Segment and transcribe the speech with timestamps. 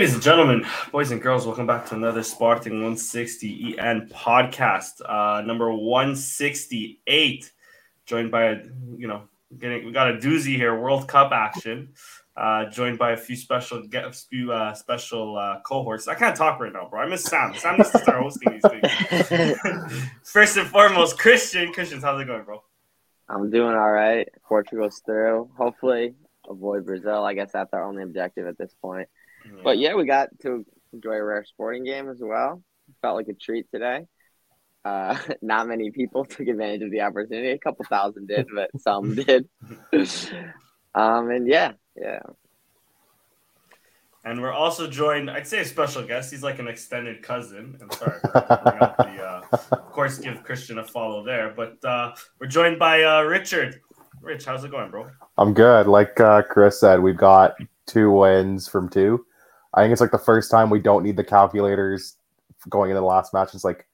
[0.00, 5.42] Ladies and gentlemen, boys and girls, welcome back to another Sporting 160 EN podcast, uh,
[5.42, 7.52] number 168.
[8.06, 8.62] Joined by, a,
[8.96, 9.24] you know,
[9.58, 11.92] getting we got a doozy here, World Cup action.
[12.34, 16.08] Uh, joined by a few special get a few uh, special uh, cohorts.
[16.08, 17.02] I can't talk right now, bro.
[17.02, 17.52] I miss Sam.
[17.54, 20.02] Sam needs to start hosting these things.
[20.22, 21.74] First and foremost, Christian.
[21.74, 22.62] Christian, how's it going, bro?
[23.28, 24.26] I'm doing all right.
[24.48, 25.50] Portugal's through.
[25.58, 26.14] Hopefully,
[26.48, 27.22] avoid Brazil.
[27.22, 29.06] I guess that's our only objective at this point.
[29.44, 29.60] Yeah.
[29.62, 32.62] But yeah, we got to enjoy a rare sporting game as well.
[33.02, 34.06] Felt like a treat today.
[34.84, 37.50] Uh, not many people took advantage of the opportunity.
[37.50, 39.48] A couple thousand did, but some did.
[40.94, 42.20] um, and yeah, yeah.
[44.22, 46.30] And we're also joined, I'd say a special guest.
[46.30, 47.78] He's like an extended cousin.
[47.80, 48.18] I'm sorry.
[48.22, 51.54] the, uh, of course, give Christian a follow there.
[51.56, 53.80] But uh, we're joined by uh, Richard.
[54.20, 55.08] Rich, how's it going, bro?
[55.38, 55.86] I'm good.
[55.86, 57.54] Like uh, Chris said, we've got
[57.86, 59.24] two wins from two.
[59.74, 62.16] I think it's like the first time we don't need the calculators
[62.68, 63.54] going into the last match.
[63.54, 63.86] It's like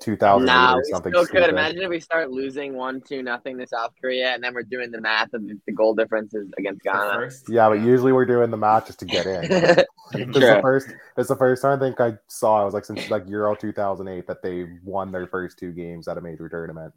[0.00, 1.12] 2000 nah, or something.
[1.12, 4.54] Still could imagine if we start losing one two nothing to South Korea, and then
[4.54, 7.30] we're doing the math of the goal differences against Ghana.
[7.48, 9.44] Yeah, but usually we're doing the math just to get in.
[10.12, 10.88] it's the first.
[11.16, 12.60] It's the first time I think I saw.
[12.60, 16.18] I was like since like Euro 2008 that they won their first two games at
[16.18, 16.92] a major tournament.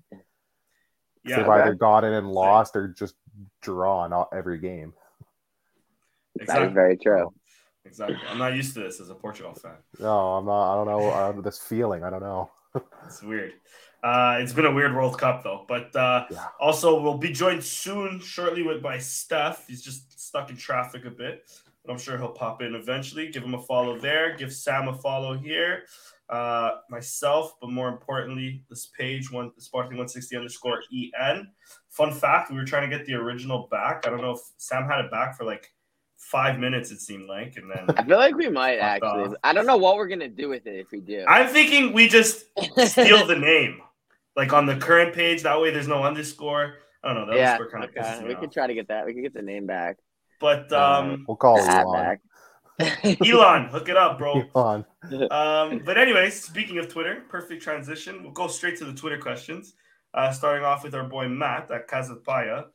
[1.23, 3.15] Yeah, they've either got in and lost or just
[3.61, 4.93] drawn every game.
[6.39, 6.65] Exactly.
[6.65, 7.33] That is very true.
[7.87, 8.17] Exactly.
[8.29, 9.77] I'm not used to this as a Portugal fan.
[9.99, 10.73] No, I'm not.
[10.73, 11.11] I don't know.
[11.11, 12.03] I don't, this feeling.
[12.03, 12.51] I don't know.
[13.05, 13.53] it's weird.
[14.03, 16.47] Uh, it's been a weird World Cup though, but uh, yeah.
[16.59, 19.65] also we'll be joined soon, shortly, with by Steph.
[19.67, 21.49] He's just stuck in traffic a bit,
[21.83, 23.29] but I'm sure he'll pop in eventually.
[23.29, 24.35] Give him a follow there.
[24.35, 25.85] Give Sam a follow here.
[26.29, 30.83] Uh, myself, but more importantly, this page one Sporting 160 underscore
[31.19, 31.47] en.
[31.89, 34.05] Fun fact: we were trying to get the original back.
[34.05, 35.71] I don't know if Sam had it back for like
[36.17, 39.33] five minutes it seemed like and then i feel like we might actually off.
[39.43, 42.07] i don't know what we're gonna do with it if we do i'm thinking we
[42.07, 42.45] just
[42.85, 43.79] steal the name
[44.35, 47.57] like on the current page that way there's no underscore i don't know that yeah,
[47.71, 48.19] kind okay.
[48.19, 49.97] of we could try to get that we could get the name back
[50.39, 51.93] but um we'll call Elon.
[51.93, 52.21] back
[53.25, 54.43] Elon, hook it up, bro.
[54.55, 54.85] Elon.
[55.31, 58.23] Um, but anyways, speaking of Twitter, perfect transition.
[58.23, 59.73] We'll go straight to the Twitter questions.
[60.13, 62.65] Uh, starting off with our boy Matt at Kazapaya,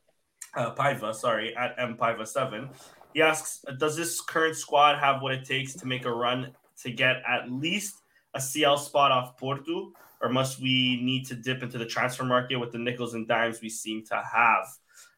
[0.55, 2.69] uh, Paiva, sorry, at mpaiva7.
[3.13, 6.51] He asks, does this current squad have what it takes to make a run
[6.81, 7.95] to get at least
[8.33, 12.57] a CL spot off Porto, or must we need to dip into the transfer market
[12.57, 14.65] with the nickels and dimes we seem to have?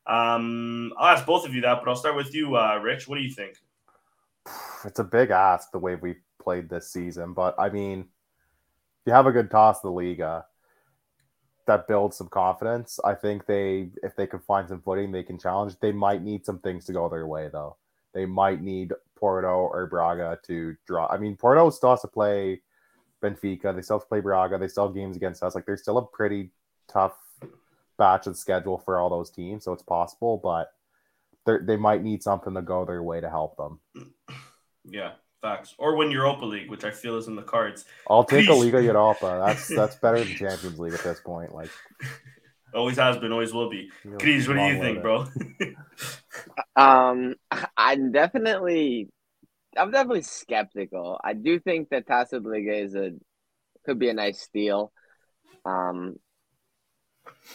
[0.08, 3.08] Um, I'll ask both of you that, but I'll start with you, uh, Rich.
[3.08, 3.56] What do you think?
[4.84, 9.14] It's a big ask the way we played this season, but I mean, if you
[9.14, 10.46] have a good Taça da Liga,
[11.66, 13.00] that builds some confidence.
[13.04, 15.76] I think they, if they can find some footing, they can challenge.
[15.80, 17.78] They might need some things to go their way, though
[18.16, 21.06] they might need Porto or Braga to draw.
[21.08, 22.62] I mean, Porto still has to play
[23.22, 23.76] Benfica.
[23.76, 24.58] They still have to play Braga.
[24.58, 25.54] They still have games against us.
[25.54, 26.50] Like, there's still a pretty
[26.88, 27.18] tough
[27.98, 29.66] batch of schedule for all those teams.
[29.66, 30.72] So it's possible, but
[31.46, 33.80] they might need something to go their way to help them.
[34.88, 35.74] Yeah, facts.
[35.80, 37.86] Or win Europa League, which I feel is in the cards.
[38.08, 38.52] I'll take Please.
[38.52, 39.42] a Liga Europa.
[39.44, 41.56] That's that's better than Champions League at this point.
[41.56, 41.72] Like
[42.76, 43.90] Always has been, always will be.
[44.20, 45.28] Chris, what do you think, bro?
[46.76, 47.36] um,
[47.78, 49.08] I'm definitely,
[49.78, 51.20] I'm definitely skeptical.
[51.24, 53.12] I do think that Taça Liga is a
[53.86, 54.92] could be a nice steal.
[55.64, 56.16] Um,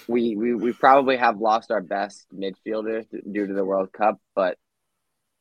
[0.09, 4.57] we we we probably have lost our best midfielders due to the World Cup, but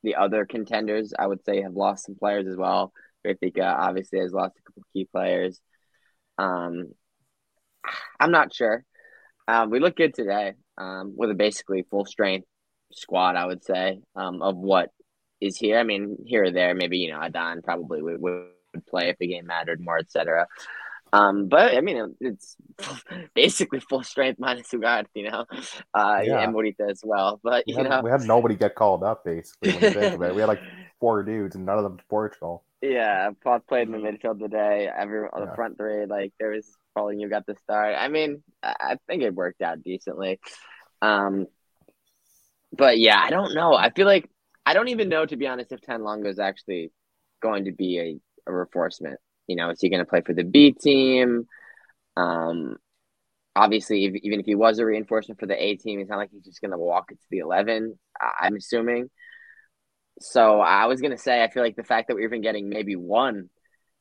[0.04, 2.94] the other contenders, I would say, have lost some players as well.
[3.26, 5.60] Benfica obviously has lost a couple key players.
[6.38, 6.94] Um,
[8.20, 8.86] I'm not sure.
[9.50, 12.48] Um, we look good today um, with a basically full strength
[12.94, 14.92] squad, I would say, um, of what
[15.42, 15.80] is here.
[15.80, 19.26] I mean, here or there, maybe, you know, Adan probably would, would play if the
[19.26, 20.46] game mattered more, etc.
[21.12, 22.58] Um, but I mean, it's
[23.34, 25.46] basically full strength minus Ugarte, you know,
[25.96, 26.42] uh, yeah.
[26.42, 27.40] and Morita as well.
[27.44, 29.72] But we you had, know, we had nobody get called up basically.
[29.72, 30.62] When you think of it, we had like
[31.00, 32.64] four dudes, and none of them to Portugal.
[32.82, 34.90] Yeah, Pote played in the midfield today.
[34.96, 37.96] Every on the front three, like there was probably you got the start.
[37.98, 40.40] I mean, I think it worked out decently.
[41.02, 41.48] Um,
[42.72, 43.74] but yeah, I don't know.
[43.74, 44.30] I feel like
[44.66, 46.92] I don't even know to be honest if Tanlongo is actually
[47.42, 49.20] going to be a, a reinforcement.
[49.48, 51.48] You know, is he going to play for the B team?
[52.16, 52.78] Um,
[53.56, 56.30] obviously, if, even if he was a reinforcement for the A team, it's not like
[56.32, 58.00] he's just going to walk into the eleven.
[58.40, 59.10] I'm assuming.
[60.20, 62.70] So I was going to say, I feel like the fact that we're even getting
[62.70, 63.50] maybe one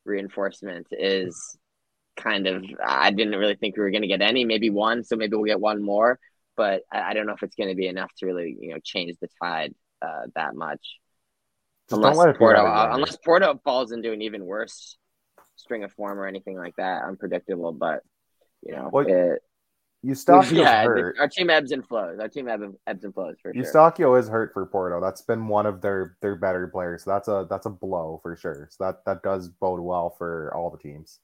[0.05, 1.57] reinforcement is
[2.17, 5.17] kind of I didn't really think we were going to get any, maybe one, so
[5.17, 6.19] maybe we'll get one more,
[6.57, 8.79] but I, I don't know if it's going to be enough to really you know
[8.83, 10.81] change the tide uh, that much.
[11.91, 14.97] unless Porto, uh, unless Porto falls into an even worse
[15.57, 17.73] string of form or anything like that, unpredictable.
[17.73, 18.01] But
[18.63, 19.43] you know, well, it,
[20.05, 21.17] Eustáquio's yeah, hurt.
[21.19, 22.19] our team ebbs and flows.
[22.21, 24.19] Our team ebbs and flows for Eustáquio sure.
[24.19, 25.01] is hurt for Porto.
[25.01, 27.05] That's been one of their their better players.
[27.05, 28.69] So that's a that's a blow for sure.
[28.71, 31.19] So that that does bode well for all the teams.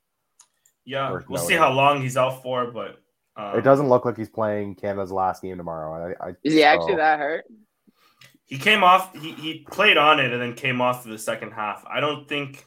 [0.85, 1.47] Yeah, we'll noting.
[1.47, 2.99] see how long he's out for, but
[3.37, 6.15] um, it doesn't look like he's playing Canada's last game tomorrow.
[6.21, 7.45] I, I, is he actually that hurt?
[8.47, 9.17] He came off.
[9.17, 11.85] He, he played on it and then came off for the second half.
[11.89, 12.67] I don't think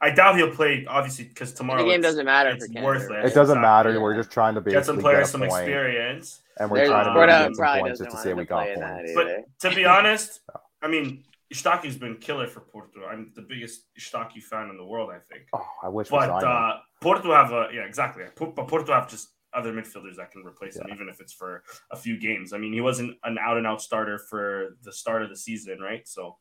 [0.00, 2.50] I doubt he'll play obviously because tomorrow the game doesn't matter.
[2.50, 3.30] It's worthless.
[3.30, 3.92] It doesn't matter.
[3.92, 3.98] Yeah.
[3.98, 7.56] We're just trying to get some players some experience, and we're There's, trying to get
[7.56, 9.12] some points just to say we got points.
[9.14, 10.40] But to be honest,
[10.82, 13.06] I mean, Eustáquio's been killer for Porto.
[13.10, 15.10] I'm the biggest Eustáquio fan in the world.
[15.10, 15.48] I think.
[15.52, 16.08] Oh, I wish.
[16.08, 18.24] But uh, Porto have a yeah exactly.
[18.36, 20.84] But Porto have just other midfielders that can replace yeah.
[20.84, 22.52] him, even if it's for a few games.
[22.52, 25.80] I mean, he wasn't an out and out starter for the start of the season,
[25.80, 26.06] right?
[26.06, 26.36] So.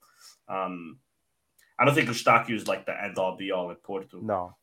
[0.50, 1.00] Um,
[1.79, 4.19] I don't think Eustáquio is like the end all be all at Porto.
[4.21, 4.56] No.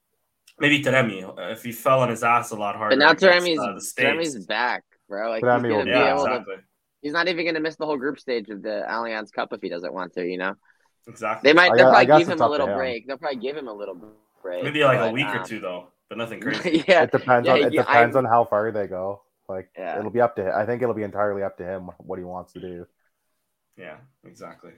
[0.59, 2.97] Maybe Taremi, uh, if he fell on his ass a lot harder.
[2.97, 5.31] But now Taremi's, uh, Taremi's back, bro.
[5.31, 6.57] Like Taremi he's, yeah, exactly.
[6.57, 6.63] to,
[7.03, 9.61] he's not even going to miss the whole group stage of the Allianz Cup if
[9.61, 10.55] he doesn't want to, you know?
[11.07, 11.49] Exactly.
[11.49, 13.07] They might they'll probably give him a little break.
[13.07, 13.97] They'll probably give him a little
[14.43, 14.65] break.
[14.65, 16.85] Maybe like but, a week um, or two though, but nothing crazy.
[16.89, 17.03] yeah.
[17.03, 19.23] It depends yeah, on it yeah, depends I'm, on how far they go.
[19.49, 19.99] Like yeah.
[19.99, 20.53] it'll be up to him.
[20.55, 22.87] I think it'll be entirely up to him what he wants to do.
[23.77, 24.73] Yeah, exactly.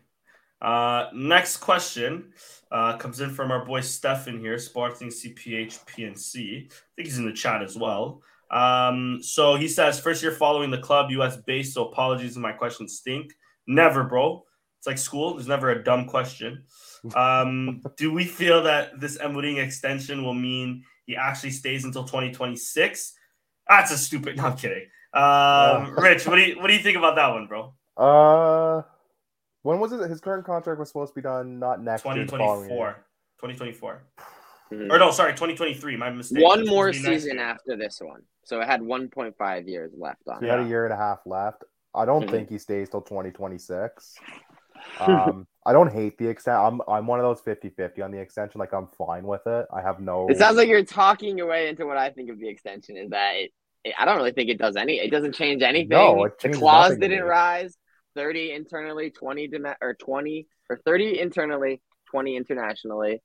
[0.60, 2.32] Uh, next question
[2.70, 6.66] uh, comes in from our boy Stefan here, Sporting CPH PNC.
[6.66, 8.22] I think he's in the chat as well.
[8.50, 11.74] Um, so he says, first year following the club, US based.
[11.74, 13.32] So apologies if my questions stink.
[13.66, 14.44] Never, bro.
[14.78, 15.34] It's like school.
[15.34, 16.64] There's never a dumb question.
[17.14, 23.14] Um, do we feel that this Amorim extension will mean he actually stays until 2026?
[23.68, 24.36] That's a stupid.
[24.36, 24.86] No, I'm kidding.
[25.12, 27.74] Um, Rich, what do you what do you think about that one, bro?
[27.96, 28.82] Uh
[29.66, 30.08] when was it?
[30.08, 32.68] His current contract was supposed to be done not next 2024.
[33.40, 34.02] 2024.
[34.72, 34.92] Mm-hmm.
[34.92, 35.96] Or no, sorry, 2023.
[35.96, 36.42] My mistake.
[36.42, 38.22] One more season after this one.
[38.44, 40.38] So it had 1.5 years left on.
[40.38, 41.64] So he had a year and a half left.
[41.94, 42.30] I don't mm-hmm.
[42.30, 44.14] think he stays till 2026.
[45.00, 46.58] Um, I don't hate the extent.
[46.58, 48.60] I'm I'm one of those 50-50 on the extension.
[48.60, 49.66] Like I'm fine with it.
[49.74, 50.28] I have no.
[50.28, 52.96] It sounds like you're talking your way into what I think of the extension.
[52.96, 53.94] Is that it?
[53.98, 54.98] I don't really think it does any.
[54.98, 55.88] It doesn't change anything.
[55.88, 57.76] No, the clause didn't rise.
[58.16, 61.80] 30 internally, 20 or 20 or 30 internally,
[62.10, 63.22] 20 internationally.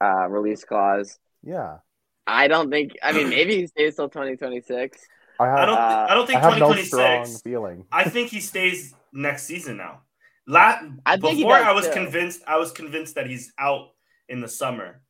[0.00, 1.18] Uh, release clause.
[1.42, 1.78] Yeah.
[2.26, 2.96] I don't think.
[3.02, 4.98] I mean, maybe he stays till 2026.
[5.38, 5.78] I, have, I don't.
[5.78, 6.92] Uh, I don't think I 2026.
[7.32, 7.86] No feeling.
[7.92, 10.00] I think he stays next season now.
[10.46, 11.92] La- I before I was too.
[11.92, 12.42] convinced.
[12.46, 13.88] I was convinced that he's out
[14.28, 15.02] in the summer.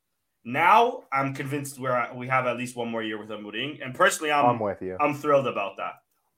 [0.44, 4.30] Now I'm convinced where we have at least one more year with Amorim, and personally,
[4.30, 4.96] I'm, I'm with you.
[5.00, 5.94] I'm thrilled about that.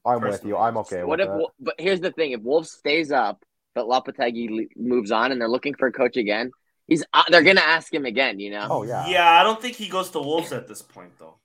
[0.07, 0.57] I'm with you.
[0.57, 1.05] I'm okay.
[1.05, 1.29] What if?
[1.29, 1.49] That.
[1.61, 3.45] But here's the thing: if Wolves stays up,
[3.75, 6.51] but Lopetegui moves on, and they're looking for a coach again,
[6.87, 8.39] he's uh, they're gonna ask him again.
[8.39, 8.69] You know?
[8.71, 9.07] Oh yeah.
[9.09, 11.39] Yeah, I don't think he goes to Wolves at this point, though.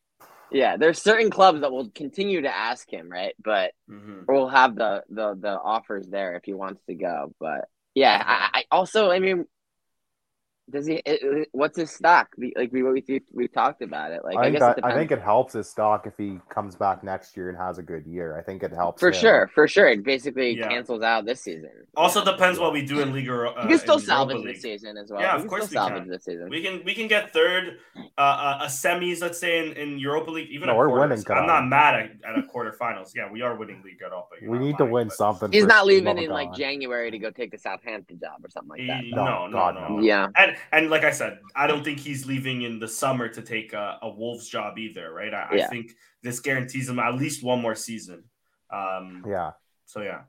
[0.51, 3.33] Yeah, there's certain clubs that will continue to ask him, right?
[3.41, 4.23] But mm-hmm.
[4.27, 7.33] we'll have the the the offers there if he wants to go.
[7.39, 9.45] But yeah, I, I also, I mean,
[10.69, 11.01] does he?
[11.05, 12.29] It, what's his stock?
[12.55, 14.23] Like we we we talked about it.
[14.23, 17.03] Like I, I guess that, I think it helps his stock if he comes back
[17.03, 18.37] next year and has a good year.
[18.37, 19.13] I think it helps for him.
[19.13, 19.87] sure, for sure.
[19.87, 20.69] It basically yeah.
[20.69, 21.71] cancels out this season.
[21.97, 22.31] Also yeah.
[22.31, 23.31] depends what we do in Liga.
[23.33, 25.21] Uh, you can still salvage this season as well.
[25.21, 26.07] Yeah, of course we can.
[26.07, 26.49] This season.
[26.49, 27.79] We can we can get third,
[28.17, 29.21] uh, uh, a semis.
[29.21, 31.23] Let's say in, in Europa League, even no, we're winning.
[31.29, 33.11] I'm not mad at, at a quarterfinals.
[33.15, 34.35] Yeah, we are winning League Europa.
[34.47, 35.51] We need to win something.
[35.51, 38.87] He's not leaving in like January to go take the Southampton job or something like
[38.87, 39.03] that.
[39.09, 39.99] No, no, no.
[40.01, 41.39] Yeah, and and like I said.
[41.55, 45.13] I don't think he's leaving in the summer to take a, a Wolves job either,
[45.13, 45.33] right?
[45.33, 45.65] I, yeah.
[45.65, 45.91] I, think
[46.23, 48.23] this guarantees him at least one more season.
[48.71, 49.51] Um, yeah.
[49.85, 50.21] So yeah.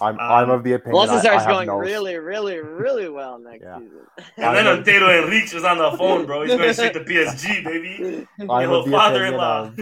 [0.00, 1.00] I'm um, I'm of the opinion.
[1.00, 1.76] Unless it starts going no...
[1.76, 3.78] really, really, really well next yeah.
[3.78, 4.00] season.
[4.36, 6.42] And then Antero Henrique is on the phone, bro.
[6.42, 8.26] He's going straight to PSG, baby.
[8.40, 9.72] I'm of father-in-law.
[9.76, 9.80] Of,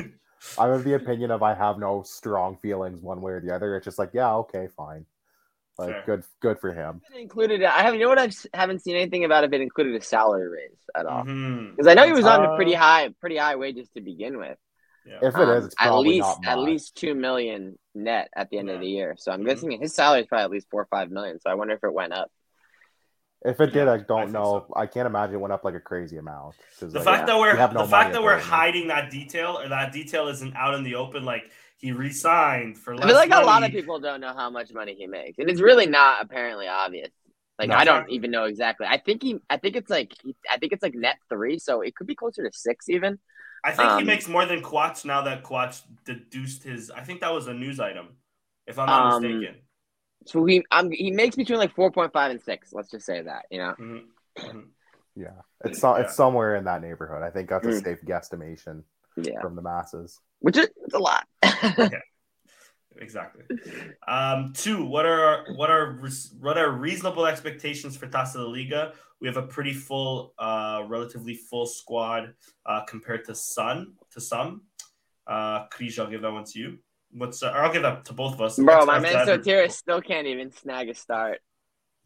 [0.59, 3.77] I'm of the opinion of I have no strong feelings one way or the other.
[3.77, 5.05] It's just like, yeah, okay, fine.
[5.79, 6.03] Like Fair.
[6.07, 7.03] good, good for him.
[7.15, 7.95] Included, I have.
[7.95, 8.19] You know what?
[8.19, 9.53] I haven't seen anything about it.
[9.53, 11.89] It included a salary raise at all because mm-hmm.
[11.89, 14.57] I know he was on uh, pretty high, pretty high wages to begin with.
[15.07, 15.29] Yeah.
[15.29, 18.75] If it um, is, at least at least two million net at the end yeah.
[18.75, 19.17] of the year.
[19.19, 19.49] So I'm mm-hmm.
[19.49, 21.41] guessing his salary is probably at least four or five million.
[21.41, 22.31] So I wonder if it went up.
[23.45, 24.65] If it did, I don't I know.
[24.67, 24.75] So.
[24.75, 26.55] I can't imagine it went up like a crazy amount.
[26.81, 29.69] The like, fact that we're we no the fact that we're hiding that detail or
[29.69, 33.05] that detail isn't out in the open, like he resigned for less.
[33.05, 33.43] I feel like money.
[33.43, 36.23] a lot of people don't know how much money he makes, and it's really not
[36.23, 37.11] apparently obvious.
[37.59, 38.87] Like no, I don't even know exactly.
[38.87, 39.39] I think he.
[39.49, 40.13] I think it's like.
[40.51, 43.19] I think it's like net three, so it could be closer to six even.
[43.65, 46.91] I think um, he makes more than Coates now that Coates deduced his.
[46.91, 48.09] I think that was a news item,
[48.67, 49.57] if I'm not um, mistaken.
[50.27, 52.73] So he um, he makes between like four point five and six.
[52.73, 53.75] Let's just say that you know.
[53.81, 54.61] Mm-hmm.
[55.17, 55.29] Yeah,
[55.65, 57.23] it's so, it's somewhere in that neighborhood.
[57.23, 57.85] I think that's a Mm.
[57.85, 58.83] safe guesstimation
[59.17, 60.21] Yeah, from the masses.
[60.41, 61.27] which is it's a lot.
[62.99, 63.45] Exactly.
[64.09, 64.85] Um, two.
[64.87, 66.01] What are what are
[66.41, 68.95] what are reasonable expectations for Taça da Liga?
[69.21, 72.33] We have a pretty full, uh, relatively full squad
[72.65, 74.63] uh, compared to Sun to some.
[75.27, 76.79] Uh, Krish, I'll give that one to you.
[77.13, 78.57] What's uh, I'll give that to both of us.
[78.57, 81.41] Bro, Let's- my man add- Sotiris still can't even snag a start.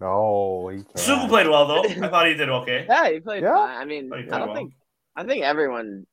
[0.00, 1.28] No, he Sugu can't.
[1.30, 1.84] played well though.
[1.84, 2.86] I thought he did okay.
[2.88, 3.54] Yeah, he played Yeah?
[3.54, 3.76] fine.
[3.76, 4.56] I mean, I don't well.
[4.56, 4.72] think
[5.14, 6.06] I think everyone.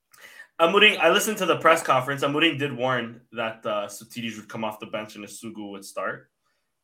[0.59, 2.23] Amorim, I listened to the press conference.
[2.23, 6.31] Amorim did warn that uh, Sotiris would come off the bench and Sugu would start.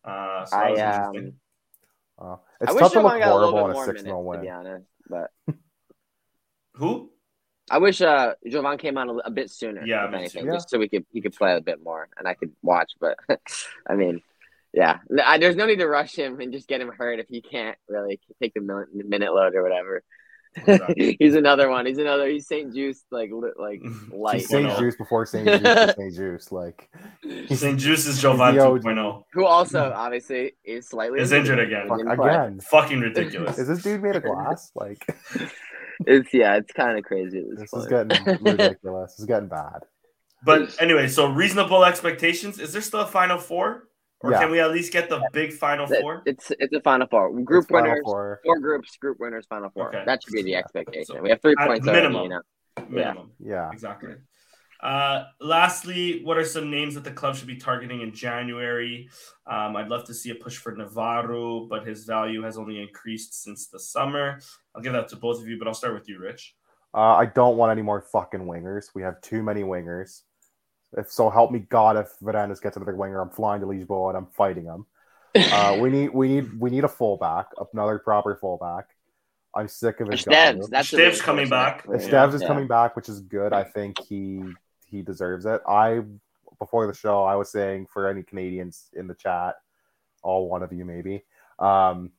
[0.04, 1.34] Uh, so that I was um, interesting.
[2.20, 4.04] Uh, I it's wish tough to look got a little horrible bit in a six
[4.04, 4.86] minutes, 0 to be honest.
[5.10, 5.32] But
[6.76, 7.10] Who?
[7.72, 9.86] I wish uh Jovan came on a, a bit sooner.
[9.86, 10.52] Yeah, if anything, too.
[10.52, 12.92] just so we could he could play a bit more and I could watch.
[13.00, 13.18] But
[13.88, 14.22] I mean,
[14.74, 17.42] yeah, I, there's no need to rush him and just get him hurt if he
[17.42, 20.04] can't really take the minute, minute load or whatever.
[20.56, 21.16] Exactly.
[21.20, 21.86] he's another one.
[21.86, 22.28] He's another.
[22.28, 23.82] He's Saint Juste like li- like
[24.12, 24.36] light.
[24.42, 24.70] He's St.
[24.78, 25.46] Juste before St.
[25.48, 26.14] Juice is St.
[26.16, 26.52] Juste.
[26.52, 26.90] Like,
[27.50, 27.80] St.
[27.80, 29.24] Juste is Jovan the 2.0.
[29.34, 31.88] Who also obviously is slightly Is injured again.
[31.88, 33.58] fuck, again, Fucking ridiculous.
[33.58, 34.72] is this dude made of glass?
[34.76, 35.06] Like,
[36.06, 37.44] It's yeah, it's kind of crazy.
[37.56, 38.10] This, this is getting
[38.42, 39.14] ridiculous.
[39.18, 39.84] It's getting bad.
[40.46, 42.60] But anyway, so reasonable expectations.
[42.60, 43.88] Is there still a final four?
[44.24, 44.40] Or Yeah.
[44.40, 46.24] can we at least get the big final four?
[46.26, 47.30] It's it's a final four.
[47.42, 48.40] Group It's Final winners, Four.
[48.46, 49.90] four groups, group winners, final four.
[49.90, 50.04] Okay.
[50.06, 50.60] That should be the Yeah.
[50.60, 51.06] expectation.
[51.18, 52.24] So, we have three at points already, minimum.
[52.24, 52.42] you know.
[52.90, 53.32] Minimum.
[53.40, 53.70] Yeah.
[53.72, 54.16] Exactly.
[54.82, 59.10] Uh, lastly, what are some names that the club should be targeting in January?
[59.46, 63.44] Um, I'd love to see a push for Navarro, but his value has only increased
[63.44, 64.40] since the summer.
[64.74, 66.56] I'll give that to both of you, but I'll start with you, Rich.
[66.94, 68.88] Uh, I don't want any more fucking wingers.
[68.94, 70.24] We have too many wingers.
[70.98, 74.18] If so, help me God, if Varandas gets another winger, I'm flying to Lisboa and
[74.18, 74.86] I'm fighting him.
[75.36, 78.86] Uh, we need, we need, we need a fullback, another proper fullback.
[79.56, 80.20] I'm sick of it.
[80.20, 81.50] Steves, that's the Steves coming question.
[81.50, 81.86] back.
[81.92, 82.28] If Yeah.
[82.28, 82.48] Steves is Yeah.
[82.48, 85.62] coming back, which is good, I think he he deserves it.
[85.68, 86.02] I
[86.60, 89.56] before the show, I was saying for any Canadians in the chat,
[90.22, 91.26] all one of you maybe,
[91.60, 92.12] um,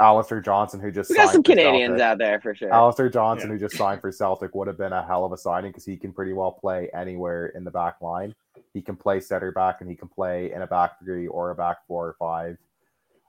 [0.00, 2.02] Alistair Johnston, who just We got some for Canadians Celtic.
[2.02, 2.72] out there for sure.
[2.72, 3.54] Alistair Johnston, Yeah.
[3.54, 5.96] who just signed for Celtic, would have been a hell of a signing because he
[5.96, 8.34] can pretty well play anywhere in the back line.
[8.74, 11.54] He can play center back and he can play in a back three or a
[11.54, 12.58] back four or five.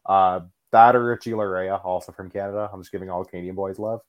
[0.05, 2.69] Uh, that or Richie Laryea, also from Canada.
[2.73, 4.01] I'm just giving all Canadian boys love.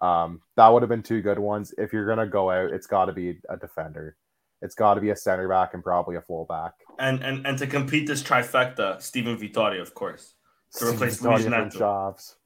[0.00, 1.74] Um, that would have been two good ones.
[1.76, 4.16] If you're gonna go out, it's got to be a defender.
[4.62, 6.72] It's got to be a center back and probably a fullback.
[6.98, 10.34] And and and to complete this trifecta, Steven Vitória, of course.
[10.78, 11.78] To replace Steve Luis Neto.
[11.78, 12.36] Jobs.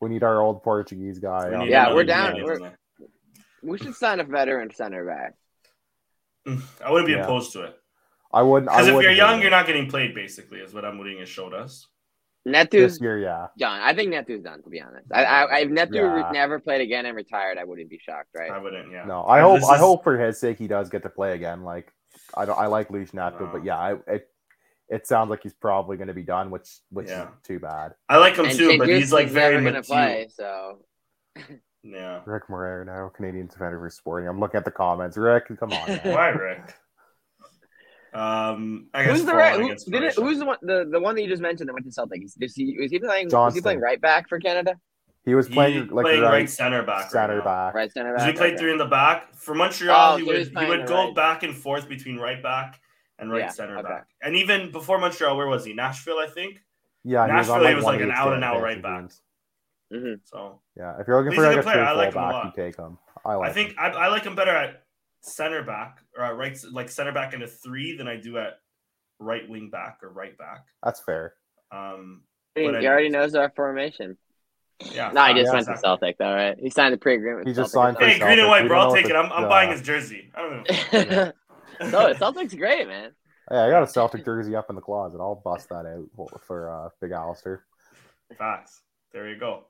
[0.00, 1.48] We need our old Portuguese guy.
[1.48, 2.42] We on need the Yeah, we're down.
[2.42, 2.70] We're-
[3.62, 5.34] We should sign a veteran center back.
[6.84, 7.22] I wouldn't be Yeah.
[7.24, 7.80] opposed to it.
[8.32, 8.70] I wouldn't.
[8.70, 11.28] Because if wouldn't you're young, hate you're not getting played, basically, is what Amorim has
[11.28, 11.86] showed us.
[12.46, 13.16] Neto's this year.
[13.18, 13.80] Yeah, done.
[13.80, 14.62] I think Neto's done.
[14.62, 16.30] To be honest, I, I, if Neto Yeah.
[16.30, 18.28] never played again and retired, I wouldn't be shocked.
[18.34, 18.50] Right?
[18.50, 19.04] I wouldn't, yeah.
[19.06, 19.22] no.
[19.22, 19.70] I And hope.
[19.70, 21.62] I is- hope for his sake he does get to play again.
[21.62, 21.90] Like
[22.36, 22.58] I don't.
[22.58, 23.50] I like Luis Neto, No.
[23.50, 24.28] but yeah, I, it
[24.88, 27.22] it sounds like he's probably going to be done, which which Yeah.
[27.24, 27.94] is too bad.
[28.08, 29.96] I like him and too, but he's like very never gonna mature.
[29.96, 30.28] play.
[30.30, 30.78] So
[31.82, 32.20] Yeah.
[32.26, 34.28] Rick Moreira now, Canadian defender for Sporting.
[34.28, 35.16] I'm looking at the comments.
[35.16, 35.88] Rick, come on.
[35.88, 36.00] Man.
[36.04, 36.74] Why, Rick?
[38.12, 39.58] Um, I guess who's the right?
[39.60, 40.58] Who, did it, who's the one?
[40.62, 42.22] The, the one that you just mentioned that went to Celtic.
[42.22, 43.28] Is, is he was he playing?
[43.32, 44.76] Was he playing right back for Canada?
[45.24, 47.10] He was He's playing like playing right, right center back.
[47.10, 47.44] center right now.
[47.44, 47.74] back.
[47.74, 48.32] Right center Because back.
[48.34, 48.60] he played okay.
[48.62, 49.34] three in the back.
[49.34, 51.14] For Montreal, Oh, he so would he's he playing would go right.
[51.16, 52.78] back and forth between right back
[53.18, 53.88] and right Yeah, center okay.
[53.88, 54.06] back.
[54.22, 55.72] And even before Montreal, where was he?
[55.72, 56.60] Nashville, I think.
[57.04, 59.00] Yeah, he was on, Nashville, he was like an out and out right back.
[59.00, 59.20] teams.
[59.92, 60.20] Mhm.
[60.24, 61.82] So Yeah, if you're looking for a like a player.
[61.84, 62.44] I like him a lot.
[62.56, 62.98] you take him.
[63.24, 63.50] I like.
[63.50, 64.82] I think I, I like him better at
[65.20, 68.58] center back or at right like center back in a three than I do at
[69.18, 70.66] right wing back or right back.
[70.82, 71.34] that's fair.
[71.70, 72.22] Um,
[72.56, 73.32] I mean, But he already anyways.
[73.32, 74.16] knows our formation.
[74.92, 75.10] yeah.
[75.12, 75.80] No, he just yeah, went to exactly.
[75.82, 76.56] Celtic though, right?
[76.58, 77.46] He signed the pre-agreement.
[77.48, 78.80] He just Celtic signed for Hey, green and white, We bro.
[78.80, 79.14] I'll take it.
[79.16, 80.30] I'm, I'm uh, buying his jersey.
[80.34, 80.50] I don't
[81.10, 81.32] know.
[81.80, 83.10] No, Celtic's great, man.
[83.50, 85.20] Hey, I got a Celtic jersey up in the closet.
[85.20, 87.64] I'll bust that out for- for uh, Big Alistair.
[88.38, 88.80] Facts.
[89.12, 89.64] There you go.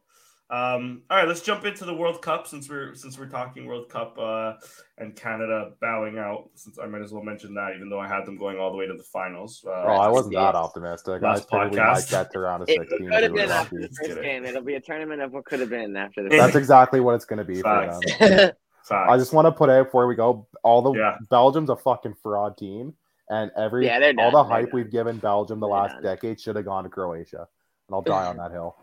[0.51, 3.89] Um, all right, let's jump into the World Cup since we're since we're talking World
[3.89, 4.53] Cup uh,
[4.99, 6.51] and Canada bowing out.
[6.55, 8.77] Since I might as well mention that, even though I had them going all the
[8.77, 9.65] way to the finals.
[9.67, 11.23] Uh, Oh, I wasn't that optimistic.
[11.23, 11.95] Last I think we podcast.
[11.95, 13.09] might get to round of It 16.
[13.11, 13.87] could have been after lucky.
[13.89, 14.45] the first game.
[14.45, 16.57] It'll be a tournament of what could have been after the That's first.
[16.57, 18.51] exactly what it's going to be for them.
[18.85, 19.11] facts.
[19.11, 20.47] I just want to put out before we go.
[20.63, 21.17] All the Yeah.
[21.31, 22.95] Belgium's a fucking fraud team,
[23.31, 26.03] and every Yeah, all the hype we've given Belgium the They're last done.
[26.03, 27.49] decade should have gone to Croatia,
[27.89, 28.77] and I'll die on that hill.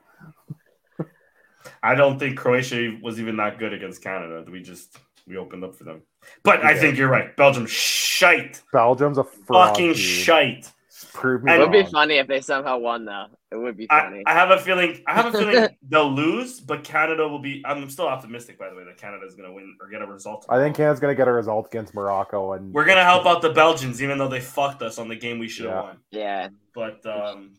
[1.84, 4.44] I don't think Croatia was even that good against Canada.
[4.52, 6.02] We just we opened up for them.
[6.44, 7.36] But I think you're right.
[7.38, 8.62] Belgium shite.
[8.74, 10.04] Belgium's a fraud Fucking team.
[10.04, 10.72] shite.
[11.06, 13.26] Prove me It would be funny if they somehow won, though.
[13.52, 14.24] It would be funny.
[14.26, 15.04] I, I have a feeling.
[15.08, 17.62] I have a feeling they'll lose, but Canada will be.
[17.66, 20.08] I'm still optimistic, by the way, that Canada is going to win or get a
[20.08, 20.46] result.
[20.50, 23.26] I think Canada's going to get a result against Morocco, and we're going to help
[23.26, 25.82] out the Belgians, even though they fucked us on the game we should have Yeah.
[25.82, 25.98] won.
[26.12, 26.48] yeah.
[26.74, 27.54] But um,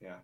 [0.00, 0.16] yeah,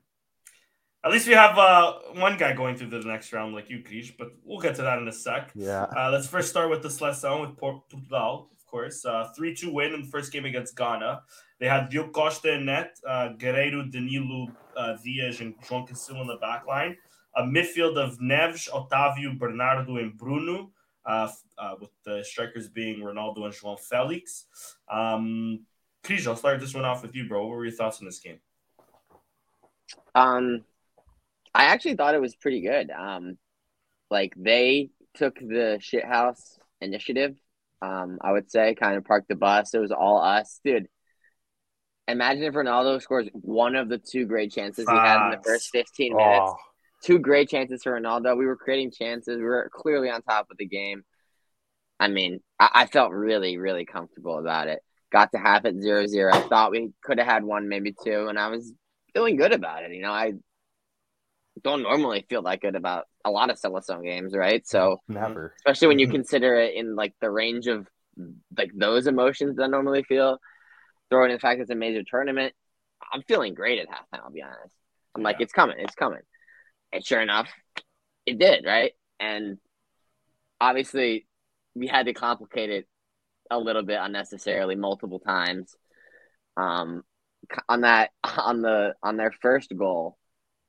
[1.04, 4.12] at least we have uh, one guy going through the next round, like you, Krish.
[4.18, 5.52] But we'll get to that in a sec.
[5.54, 9.04] Yeah, Uh, let's first start with the Seleção with Portugal, course.
[9.04, 11.22] Uh, 3 2 win in the first game against Ghana.
[11.58, 16.26] They had Diogo Costa in net, uh, Guerreiro, Danilo, uh, Dias, and João Cancelo in
[16.26, 16.96] the back line.
[17.36, 20.70] A midfield of Neves, Otávio, Bernardo, and Bruno,
[21.04, 24.46] uh, uh, with the strikers being Ronaldo and João Felix.
[24.90, 25.66] Um,
[26.02, 27.46] Krish, I'll start this one off with you, bro.
[27.46, 28.40] What were your thoughts on this game?
[30.14, 30.64] Um,
[31.54, 32.90] I actually thought it was pretty good.
[32.90, 33.36] Um,
[34.10, 37.36] like they took the shithouse initiative.
[37.82, 39.74] Um, I would say kind of parked the bus.
[39.74, 40.86] It was all us, dude.
[42.08, 45.70] Imagine if Ronaldo scores one of the two great chances he had in the first
[45.70, 46.52] 15 minutes.
[47.02, 48.36] Two great chances for Ronaldo.
[48.36, 49.38] We were creating chances.
[49.38, 51.04] We were clearly on top of the game.
[51.98, 54.80] I mean, I, I felt really, really comfortable about it.
[55.12, 56.32] Got to half at 0 0.
[56.32, 58.72] I thought we could have had one, maybe two, and I was
[59.14, 59.92] feeling good about it.
[59.92, 60.32] You know, I
[61.62, 64.66] don't normally feel that good about a lot of Seleção games, right?
[64.66, 65.54] So, never.
[65.58, 67.86] especially when you consider it in like the range of
[68.56, 70.38] like those emotions that I normally feel,
[71.10, 72.54] throwing in the fact it's a major tournament,
[73.12, 74.74] I'm feeling great at halftime, I'll be honest.
[75.14, 76.20] I'm like, it's coming, it's coming.
[76.92, 77.48] And sure enough,
[78.26, 78.92] it did, right?
[79.18, 79.58] And
[80.60, 81.26] obviously,
[81.74, 82.88] we had to complicate it
[83.50, 85.74] a little bit unnecessarily multiple times.
[86.56, 87.02] Um,
[87.68, 90.16] on that, on the on their first goal,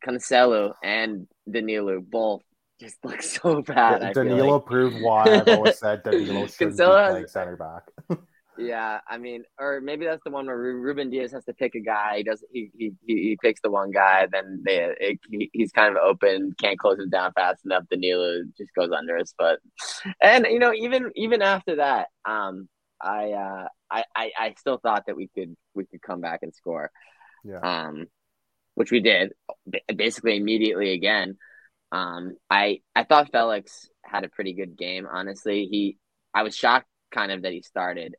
[0.05, 2.41] Cancelo and Danilo both
[2.79, 4.13] just look so bad.
[4.13, 4.65] Danilo like.
[4.65, 7.83] proved why I've always said Danilo shouldn't be playing center back.
[8.57, 11.79] Yeah, I mean, or maybe that's the one where Ruben Dias has to pick a
[11.79, 12.17] guy.
[12.17, 12.43] He does.
[12.51, 14.27] He he, he he picks the one guy.
[14.31, 16.53] Then they it, he, he's kind of open.
[16.61, 17.85] Can't close him down fast enough.
[17.89, 19.59] Danilo just goes under his foot.
[20.21, 22.67] And you know, even even after that, um,
[23.01, 26.53] I uh, I, I I still thought that we could we could come back and
[26.53, 26.91] score.
[27.43, 27.59] Yeah.
[27.59, 28.07] Um,
[28.75, 29.33] which we did
[29.95, 31.37] basically immediately again.
[31.91, 35.07] Um, I I thought Felix had a pretty good game.
[35.11, 35.97] Honestly, he
[36.33, 38.15] I was shocked kind of that he started,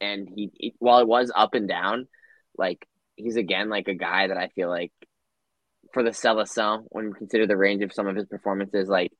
[0.00, 2.06] and he, he while it was up and down,
[2.56, 4.92] like he's again like a guy that I feel like
[5.94, 9.12] for the Seleção when you consider the range of some of his performances, like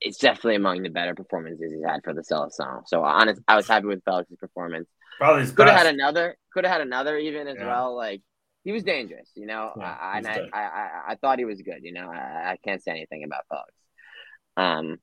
[0.00, 2.82] it's definitely among the better performances he's had for the Seleção.
[2.86, 4.88] So honest, I was happy with Felix's performance.
[5.18, 6.36] Probably Could have had another.
[6.52, 7.66] Could have had another even as Yeah.
[7.66, 7.96] well.
[7.96, 8.22] Like
[8.64, 9.72] he was dangerous, you know.
[9.76, 10.48] Yeah, I, and I.
[10.52, 11.80] I, I, I thought he was good.
[11.82, 13.72] You know, I, I can't say anything about Felix.
[14.56, 14.98] Um,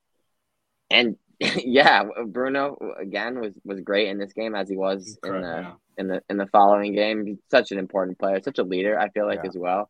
[0.90, 5.40] and yeah, Bruno again was was great in this game as he was in the
[5.40, 5.74] yeah.
[5.98, 7.26] in the in the following game.
[7.26, 9.00] He's such an important player, such a leader.
[9.00, 9.50] I feel like Yeah.
[9.50, 9.90] as well,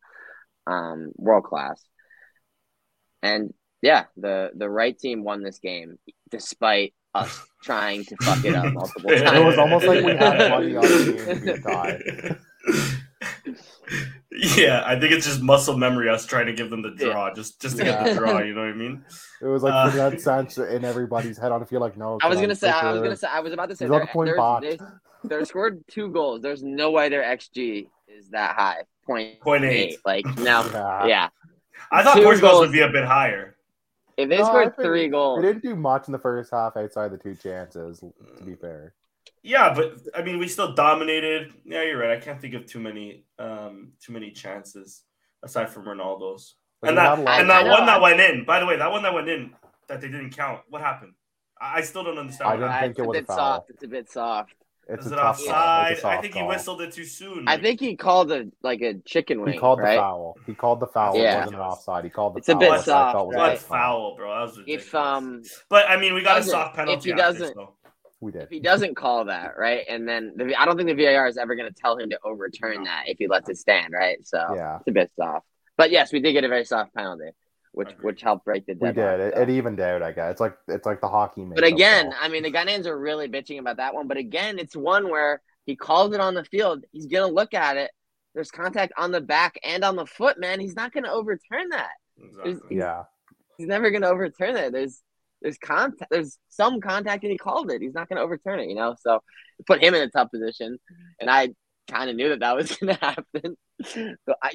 [0.67, 1.83] um, world class.
[3.21, 5.97] And yeah, the the right team won this game
[6.29, 9.21] despite us trying to fuck it up multiple times.
[9.33, 12.91] It was almost like we had money on the game to tied.
[14.31, 16.09] Yeah, I think it's just muscle memory.
[16.09, 18.39] Us trying to give them the draw, just just to get the draw.
[18.45, 19.03] You know what I mean?
[19.41, 21.51] It was like Uh, for that sense in everybody's head.
[21.51, 22.17] I don't feel like no.
[22.21, 23.85] I was gonna on, say, take I was gonna say, I was about to say,
[23.85, 24.65] He's on there, the point there's, box.
[25.23, 26.41] they, they scored two goals.
[26.41, 28.83] There's no way their xG is that high.
[29.05, 29.91] Point Point eight.
[29.93, 29.99] eight.
[30.05, 31.05] Like no, Yeah.
[31.05, 31.29] yeah.
[31.91, 32.61] I thought Two Portugal's goals.
[32.61, 33.55] would be a bit higher.
[34.17, 36.77] If they No, scored think three They goals, didn't do much in the first half
[36.77, 37.99] outside the two chances.
[37.99, 38.93] To be fair,
[39.45, 41.53] Yeah, but I mean, we still dominated.
[41.65, 42.17] Yeah, you're right.
[42.17, 45.03] I can't think of too many, um, too many chances
[45.43, 46.55] aside from Ronaldo's.
[46.81, 48.43] Like, and that had a lot and that one that went in.
[48.45, 49.51] By the way, that one that went in
[49.87, 50.61] that they didn't count.
[50.69, 51.13] What happened?
[51.61, 52.47] I, I still don't understand.
[52.49, 52.95] I what didn't happened.
[52.95, 53.37] think it it's a was a bit foul.
[53.37, 53.69] soft.
[53.69, 54.55] It's a bit soft.
[54.89, 55.47] it's Is a it tough call.
[55.47, 55.91] offside?
[55.93, 56.49] It's a I soft think he call.
[56.49, 57.47] whistled it too soon.
[57.47, 59.53] I think he called a like a chicken wing.
[59.53, 59.93] He called right?
[59.95, 60.37] the foul.
[60.47, 61.17] He called the foul.
[61.17, 61.35] Yeah.
[61.35, 62.03] It wasn't an offside.
[62.03, 62.59] He called the It's a foul.
[62.61, 63.59] bit which I soft, felt was a what right?
[63.59, 63.77] foul.
[63.77, 64.33] foul, bro?
[64.33, 64.85] That was ridiculous.
[64.87, 67.09] If um but I mean, we got a doesn't- soft if penalty.
[67.09, 67.74] he after, doesn't- so.
[68.25, 68.41] We did.
[68.43, 71.37] if he doesn't call that right, and then the, I don't think the VAR is
[71.37, 74.17] ever going to tell him to overturn that if he lets it stand, right?
[74.25, 75.45] So Yeah, it's a bit soft.
[75.77, 77.29] But yes, we did get a very soft penalty,
[77.73, 78.03] which Agreed.
[78.03, 79.17] which helped break the we deadlock.
[79.17, 79.19] did.
[79.27, 79.41] It, so.
[79.43, 80.01] it evened out.
[80.01, 81.43] I guess it's like it's like the hockey.
[81.43, 82.19] But again, call.
[82.21, 84.07] I mean, the Ghanaians are really bitching about that one.
[84.07, 86.83] But again, it's one where he calls it on the field.
[86.91, 87.91] He's gonna look at it.
[88.33, 90.59] There's contact on the back and on the foot, man.
[90.59, 91.91] He's not gonna overturn that.
[92.21, 92.77] Exactly.
[92.77, 93.03] yeah,
[93.57, 94.71] He's never gonna overturn it.
[94.71, 95.01] There's
[95.45, 96.09] there's contact.
[96.09, 97.81] There's some contact, and he called it.
[97.81, 98.67] He's not gonna overturn it.
[98.67, 99.21] You know, so
[99.67, 100.79] put him in a tough position,
[101.21, 101.49] and I
[101.87, 103.55] kind of knew that that was gonna happen.
[103.83, 104.51] So I,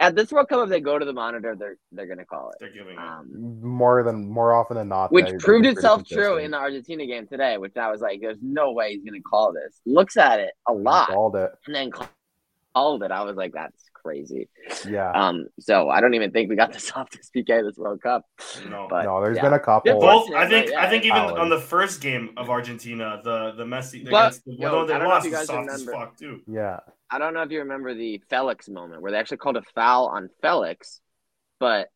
[0.00, 2.56] at this World Cup, if they go to the monitor, they're they're gonna call it.
[2.58, 2.98] They're giving.
[2.98, 7.26] Um, more than more often than not, which proved itself true in the Argentina game
[7.28, 9.80] today, which I was like, there's no way he's going to call this.
[9.86, 11.50] Looks at it a He lot Called it.
[11.66, 14.48] and then called it, I was like, that's crazy.
[14.88, 15.10] Yeah.
[15.10, 15.46] Um.
[15.60, 18.22] So I don't even think we got the softest PK this World Cup.
[18.68, 18.86] No.
[18.88, 19.42] But no, there's yeah.
[19.42, 20.00] been a couple.
[20.00, 20.70] Both, I think.
[20.70, 21.38] yeah, I think even Hours.
[21.38, 24.98] on the first game of Argentina, the the Messi But, against the, yo, they I
[24.98, 26.40] don't know if lost, you was guys soft as fuck too.
[26.46, 26.80] Yeah.
[27.10, 30.08] I don't know if you remember the Felix moment where they actually called a foul
[30.08, 31.00] on Felix,
[31.58, 31.88] but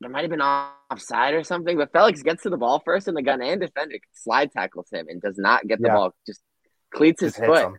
[0.00, 1.76] there might have been offside or something.
[1.76, 5.06] But Felix gets to the ball first, and the gun and defender slide tackles him
[5.08, 5.94] and does not get the Yeah.
[5.94, 6.14] ball.
[6.26, 6.40] Just
[6.92, 7.66] cleats his Just hits foot.
[7.66, 7.76] him.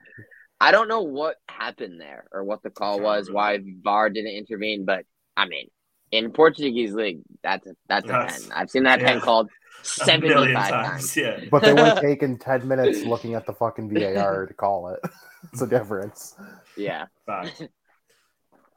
[0.62, 3.36] I don't know what happened there or what the call was, remember.
[3.36, 4.86] why VAR didn't intervene.
[4.86, 5.06] But
[5.38, 5.70] I mean,
[6.12, 8.52] in Portuguese league, that's a, that's a pen.
[8.54, 9.50] I've seen that pen called
[9.82, 11.14] A seventy million five times.
[11.14, 11.18] times.
[11.18, 11.40] Yeah.
[11.50, 15.00] But they would have taken 10 minutes looking at the fucking VAR to call it.
[15.54, 16.36] It's a difference.
[16.76, 17.62] Yeah, Facts.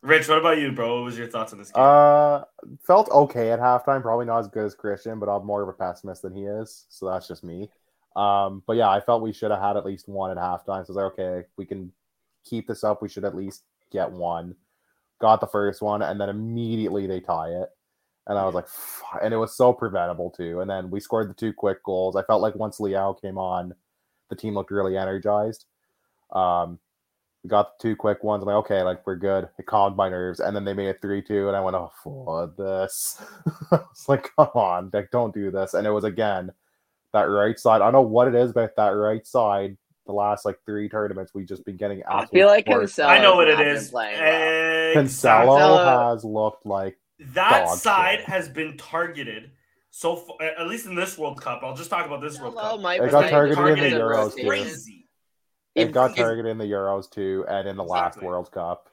[0.01, 0.95] Rich, what about you, bro?
[0.99, 1.83] What was your thoughts on this game?
[1.85, 2.42] Uh,
[2.87, 4.01] felt okay at halftime.
[4.01, 6.87] Probably not as good as Christian, but I'm more of a pessimist than he is.
[6.88, 7.68] So that's just me.
[8.16, 10.64] Um, but yeah, I felt we should have had at least one at halftime.
[10.64, 11.92] So I was like, okay, we can
[12.44, 13.03] keep this up.
[13.03, 14.55] We should at least get one.
[15.20, 17.68] Got the first one, and then immediately they tie it.
[18.27, 18.66] And I was like,
[19.22, 20.61] and it was so preventable too.
[20.61, 22.16] And then we scored the two quick goals.
[22.16, 23.75] I felt like once Leão came on,
[24.31, 25.64] the team looked really energized.
[26.33, 26.79] Um,
[27.42, 28.42] we got the two quick ones.
[28.42, 29.48] I'm like, okay, like we're good.
[29.59, 30.38] It calmed my nerves.
[30.38, 31.48] And then they made it 3 2.
[31.48, 33.20] And I went, oh, for this.
[33.72, 35.75] I was like, come on, like, don't do this.
[35.75, 36.53] And it was again
[37.12, 37.77] that right side.
[37.81, 39.77] I don't know what it is about that right side.
[40.07, 42.98] The last like three tournaments, we've just been getting I feel like torched.
[42.98, 43.61] Cancelo- I know what it is.
[43.61, 43.92] not been is.
[43.92, 44.05] well.
[44.11, 45.03] Exactly.
[45.03, 46.98] Cancelo Cancelo- has looked like
[47.35, 48.29] That side shit.
[48.29, 49.51] has been targeted.
[49.90, 52.79] So f- at least in this World Cup, I'll just talk about this World Cup.
[52.81, 54.46] It got like targeted in the Euros, too.
[54.46, 55.07] Crazy.
[55.75, 58.27] it If- got if- targeted in the Euros too, and in the last Exactly.
[58.29, 58.88] World Cup.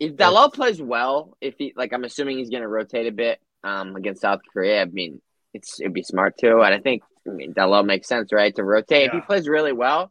[0.00, 3.40] If Dalot plays well, if he like, I'm assuming he's going to rotate a bit
[3.62, 4.82] um against South Korea.
[4.82, 5.20] I mean,
[5.54, 8.54] it's it'd be smart too, and I think I mean Dalot makes sense, right?
[8.56, 9.06] To rotate.
[9.08, 10.10] If he plays really well,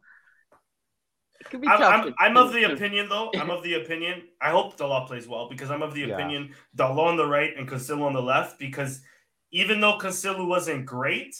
[1.40, 1.92] it could be I'm, tough.
[1.94, 3.30] I'm, to- I'm of the to- opinion, though.
[3.36, 4.22] I'm of the opinion.
[4.40, 6.14] I hope Dalot plays well because I'm of the Yeah.
[6.14, 8.58] opinion Dalot on the right and Cancelo on the left.
[8.58, 9.00] Because
[9.50, 11.34] even though Cancelo wasn't great,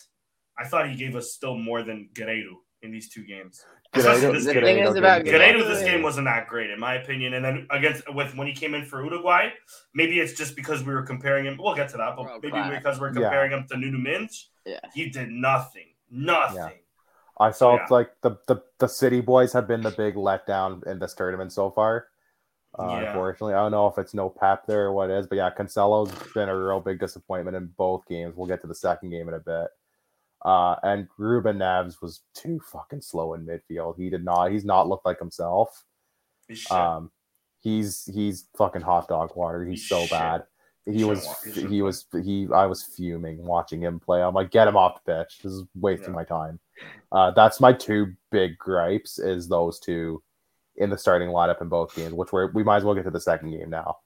[0.58, 3.64] I thought he gave us still more than Guerreiro in these two games.
[3.94, 4.62] Especially Guerreiro- this the game.
[4.64, 7.34] thing is Guerreiro about didn't Guerreiro do this game wasn't that great in my opinion.
[7.34, 9.50] And then against with when he came in for Uruguay,
[9.94, 11.58] maybe it's just because we were comparing him.
[11.60, 12.74] We'll get to that, but World maybe class.
[12.78, 13.20] because we're Yeah.
[13.22, 14.80] comparing him to Nuno Mendes, Yeah.
[14.94, 16.78] he did nothing, nothing.
[17.38, 17.86] I felt yeah.
[17.90, 21.70] like the, the the City boys have been the big letdown in this tournament so
[21.70, 22.06] far.
[22.78, 23.08] Uh, Yeah.
[23.10, 25.50] Unfortunately, I don't know if it's no pep there or what it is, but yeah,
[25.54, 28.34] Cancelo's been a real big disappointment in both games.
[28.36, 29.68] We'll get to the second game in a bit.
[30.44, 33.96] Uh, and Ruben Neves was too fucking slow in midfield.
[33.96, 34.50] He did not.
[34.50, 35.84] He's not looked like himself.
[36.48, 36.68] He's.
[36.70, 37.10] Um,
[37.60, 39.64] he's he's fucking hot dog water.
[39.64, 40.10] He's He's so shit.
[40.10, 40.42] bad.
[40.84, 42.48] He He was he was he.
[42.52, 44.20] I was fuming watching him play.
[44.20, 45.38] I'm like, get him off the pitch.
[45.42, 46.14] This is wasting Yeah.
[46.16, 46.58] my time.
[47.12, 49.20] Uh, that's my two big gripes.
[49.20, 50.22] Is those two
[50.76, 53.10] in the starting lineup in both games, which we're, we might as well get to
[53.10, 53.98] the second game now.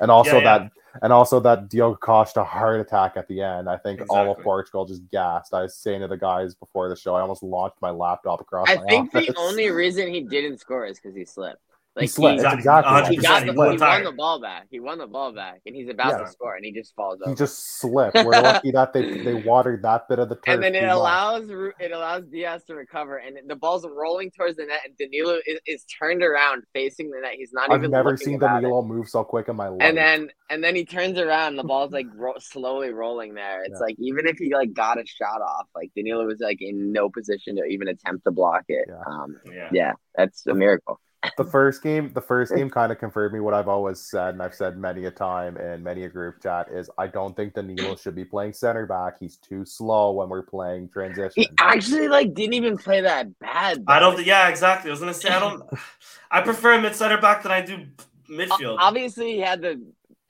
[0.00, 0.58] And also Yeah, yeah.
[0.58, 3.68] that and also that Diogo Costa heart attack at the end.
[3.68, 5.54] I think all of Portugal just gassed.
[5.54, 8.68] I was saying to the guys before the show, I almost launched my laptop across
[8.68, 11.62] I my think the only reason he didn't score is because he slipped.
[12.02, 12.40] Like slipped.
[12.40, 12.58] he, Exactly.
[12.58, 13.10] exactly A that.
[13.10, 13.46] he got percent.
[13.46, 14.66] the, He he won the ball back.
[14.70, 16.18] He won the ball back, and he's about Yeah.
[16.24, 17.30] to score, and he just falls over.
[17.30, 18.14] He just slipped.
[18.16, 20.54] We're lucky that they they watered that bit of the turf.
[20.54, 24.56] and then it allows Ru- it allows Dias to recover, and the ball's rolling towards
[24.56, 27.32] the net, and Danilo is, is turned around facing the net.
[27.36, 27.84] He's not even.
[27.84, 28.62] I've never seen about it.
[28.62, 29.78] Danilo move so quick in my life.
[29.80, 33.62] And then and then he turns around, and the ball's like ro- slowly rolling there.
[33.64, 33.78] It's Yeah.
[33.86, 37.08] like even if he like got a shot off, like Danilo was like in no
[37.08, 38.86] position to even attempt to block it.
[38.88, 38.94] Yeah.
[39.06, 39.68] Um, Yeah.
[39.72, 41.00] yeah, that's a miracle.
[41.36, 44.42] The first game, the first game kind of confirmed me what I've always said, and
[44.42, 47.62] I've said many a time in many a group chat is I don't think the
[47.62, 49.18] Danilo should be playing center back.
[49.18, 51.32] He's too slow when we're playing transition.
[51.42, 53.84] He actually like didn't even play that bad.
[53.86, 54.24] I don't.
[54.24, 54.90] Yeah, exactly.
[54.90, 55.62] I was gonna say I don't.
[56.30, 57.86] I prefer him at center back than I do
[58.30, 58.76] midfield.
[58.78, 59.82] Obviously, he had the.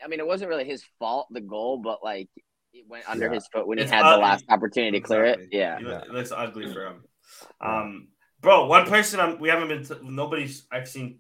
[0.03, 2.29] I mean, it wasn't really his fault the goal, but like
[2.73, 3.35] it went under Yeah.
[3.35, 4.17] his foot when It's he had ugly.
[4.17, 5.39] the last opportunity to clear it.
[5.41, 5.59] Exactly.
[5.59, 6.01] Yeah, He Yeah.
[6.03, 7.05] it looks ugly for him.
[7.61, 8.09] Um,
[8.41, 9.85] bro, one person I'm, we haven't been.
[9.85, 11.19] T- nobody's I've seen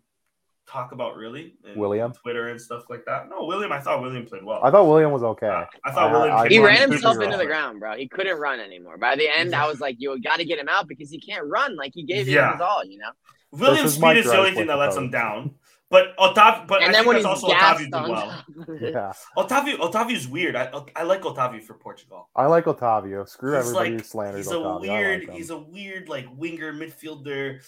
[0.66, 1.54] talk about really.
[1.76, 2.12] William?
[2.12, 3.28] Twitter and stuff like that.
[3.30, 3.72] No, William.
[3.72, 4.60] I thought William played well.
[4.62, 5.46] I thought William was okay.
[5.48, 6.36] Uh, I thought I- William.
[6.36, 7.96] I- came he ran himself into the ground, bro.
[7.96, 8.98] He couldn't run anymore.
[8.98, 11.46] By the end, I was like, "You got to get him out because he can't
[11.46, 11.76] run.
[11.76, 12.46] Like he gave Yeah.
[12.48, 13.10] you his all, you know."
[13.50, 15.54] William's This is my speed is the only thing that lets him down.
[15.90, 18.26] But Otavio, but and I then think when that's also Otavio did well.
[18.30, 18.92] top of it.
[18.92, 20.54] Yeah, Otavio, Otavio's weird.
[20.54, 22.28] I I like Otavio for Portugal.
[22.36, 23.26] I like Otavio.
[23.26, 24.76] Screw He's everybody like who slanders he's a Otavio.
[24.90, 27.60] I weird like he's a weird like winger midfielder.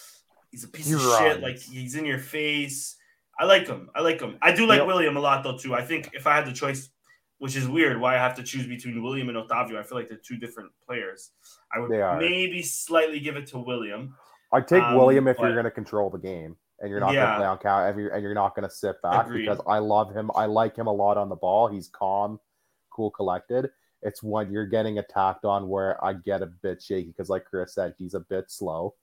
[0.50, 1.40] He's a piece He of shit.
[1.40, 2.96] Like he's in your face.
[3.38, 3.88] I like him.
[3.94, 4.36] I like him.
[4.42, 4.86] I do like Yep.
[4.86, 5.74] William a lot though too.
[5.74, 6.90] I think if I had the choice,
[7.38, 10.10] which is weird, why I have to choose between William and Otavio, I feel like
[10.10, 11.30] they're two different players.
[11.74, 14.14] I would maybe slightly give it to William.
[14.52, 17.12] I'd take um, William if but- you're going to control the game and you're not
[17.14, 17.20] Yeah.
[17.20, 19.42] going to play on count, you're, and you're not going to sit back Agreed.
[19.46, 20.30] because I love him.
[20.34, 21.68] I like him a lot on the ball.
[21.68, 22.40] He's calm,
[22.90, 23.70] cool, collected.
[24.02, 27.74] It's when you're getting attacked on where I get a bit shaky because, like Chris
[27.74, 28.94] said, he's a bit slow.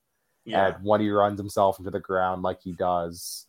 [0.43, 0.67] Yeah.
[0.75, 3.45] And when he runs himself into the ground like he does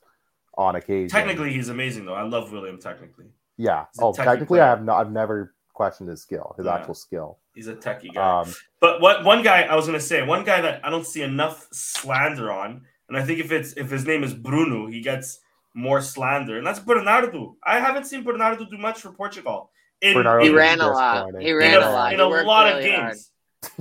[0.58, 2.14] on occasion, Technically, he's amazing though.
[2.14, 2.78] I love William.
[2.78, 3.86] Technically, yeah.
[4.00, 4.62] Oh, technically, player.
[4.64, 4.98] I have not.
[5.00, 6.74] I've never questioned his skill, his Yeah.
[6.74, 7.38] actual skill.
[7.54, 8.40] he's a techie guy.
[8.42, 11.22] Um, But what one guy I was gonna say, one guy that I don't see
[11.22, 15.40] enough slander on, and I think if it's if his name is Bruno, he gets
[15.74, 17.56] more slander, and that's Bernardo.
[17.64, 19.70] I haven't seen Bernardo do much for Portugal.
[20.00, 21.34] In, Bernardo He in, was ran a lot.
[21.40, 22.12] He ran a, a lot.
[22.12, 23.12] in He a worked lot of really hard.
[23.14, 23.30] games.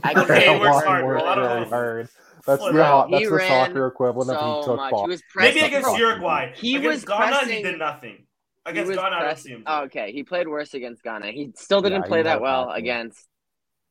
[0.04, 2.10] I can Okay, say he works worked hard, really a lot of hard.
[2.46, 3.12] That's Flip the, out.
[3.12, 4.94] that's He the soccer equivalent of he took much.
[5.02, 5.22] He was.
[5.36, 6.00] Maybe against Fuck.
[6.00, 6.54] Uruguay.
[6.56, 8.26] He against was Ghana, he did nothing.
[8.66, 9.64] Against was Ghana, I don't see him.
[9.66, 11.28] oh, okay, he played worse against Ghana.
[11.32, 13.02] He still didn't Yeah, play that well that, yeah.
[13.02, 13.28] against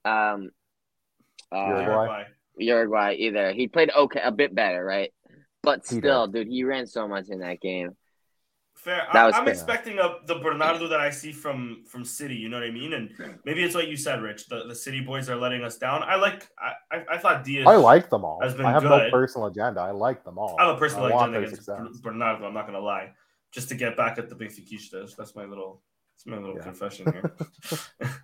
[0.07, 0.51] um
[1.53, 1.85] uh, Uruguay.
[1.85, 2.25] Uruguay.
[2.59, 3.53] Uruguay either.
[3.53, 5.12] He played okay, a bit better, right?
[5.67, 7.97] But He still, dude, he ran so much in that game.
[8.77, 9.03] Fair.
[9.13, 9.53] That I, was I'm fair.
[9.53, 12.37] expecting a, the Bernardo that I see from from City.
[12.37, 12.93] You know what I mean?
[12.93, 13.11] And
[13.45, 14.47] maybe it's what you said, Rich.
[14.47, 16.05] The, the City boys are letting us down.
[16.05, 16.47] I like.
[16.57, 17.67] I, I, I thought Dias.
[17.67, 18.39] I like them all.
[18.41, 19.81] Has been I have no personal agenda.
[19.81, 20.55] I like them all.
[20.57, 21.99] I have a personal I agenda against success.
[22.01, 22.47] Bernardo.
[22.47, 23.11] I'm not gonna lie.
[23.51, 25.17] Just to get back at the big Benfiquistas.
[25.17, 25.83] That's my little.
[26.15, 26.63] That's my little Yeah.
[26.63, 27.35] confession here.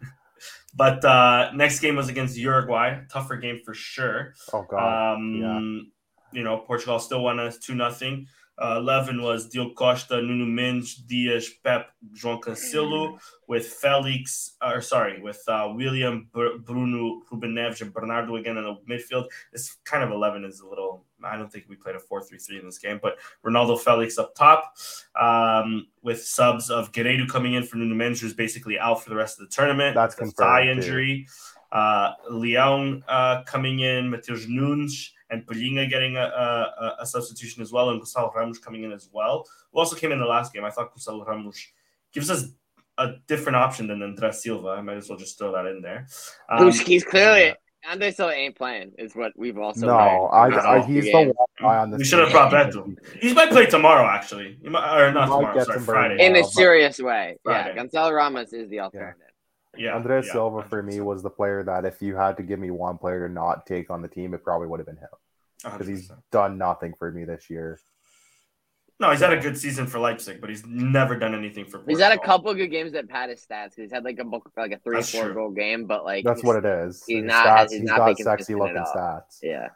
[0.77, 3.01] but uh next game was against Uruguay.
[3.11, 4.35] Tougher game for sure.
[4.53, 5.15] Oh god.
[5.15, 5.93] Um,
[6.33, 8.27] you know, Portugal still won us two nothing.
[8.63, 13.19] Uh, Eleven was Diogo Costa, Nuno Mendes, Dias, Pep, João Cancelo,
[13.49, 18.65] with Felix, or sorry, with uh, William, Br- Bruno, Ruben Neves, and Bernardo again in
[18.65, 19.27] the midfield.
[19.53, 21.05] This kind of eleven is a little.
[21.25, 23.17] I don't think we played a 4-3-3 in this game, but
[23.47, 24.75] Ronaldo Felix up top,
[25.19, 29.15] um, with subs of Guerreiro coming in for Nuno Mendes, who's basically out for the
[29.15, 29.95] rest of the tournament.
[29.95, 30.89] That's with a thigh confirmed, too.
[30.89, 31.27] injury.
[31.71, 37.73] Uh, Leão uh, coming in, Mateus Nunes and Pelinha getting a, a, a substitution as
[37.73, 39.45] well, and Gonçalo Ramos coming in as well.
[39.73, 40.65] Who also came in the last game.
[40.65, 41.59] I thought Gonçalo Ramos
[42.13, 42.45] gives us
[42.99, 44.69] a different option than André Silva.
[44.69, 46.07] I might as well just throw that in there.
[46.51, 47.55] Um, Who's he's clearly
[47.91, 50.27] Andre still ain't playing, is what we've also no.
[50.27, 51.29] I, I, he's the Game.
[51.29, 51.99] one guy on this.
[51.99, 52.37] we should have team.
[52.37, 52.95] brought Beto.
[53.21, 54.57] He might play tomorrow, actually.
[54.63, 55.55] He might, or not Might tomorrow.
[55.57, 56.17] get Sorry, Friday.
[56.19, 56.37] burn.
[56.37, 57.39] in a serious way.
[57.43, 57.73] Friday.
[57.75, 59.17] Yeah, Gonçalo Ramos is the alternative.
[59.21, 59.32] Yeah,
[59.79, 61.05] Andres yeah, Silva for me 100%.
[61.05, 63.91] was the player that if you had to give me one player to not take
[63.91, 65.09] on the team, it probably would have been him
[65.65, 67.79] because he's done nothing for me this year.
[69.01, 71.83] No, he's had a good season for Leipzig, but he's never done anything for.
[71.89, 72.37] He's had a Portugal.
[72.39, 73.73] couple good games that pad his stats.
[73.75, 75.35] He's had like a book, like a three, That's four true.
[75.35, 77.03] goal game, but like That's what it is.
[77.07, 79.39] he's His not- stats, he's he's not got sexy looking stats.
[79.43, 79.69] Yeah,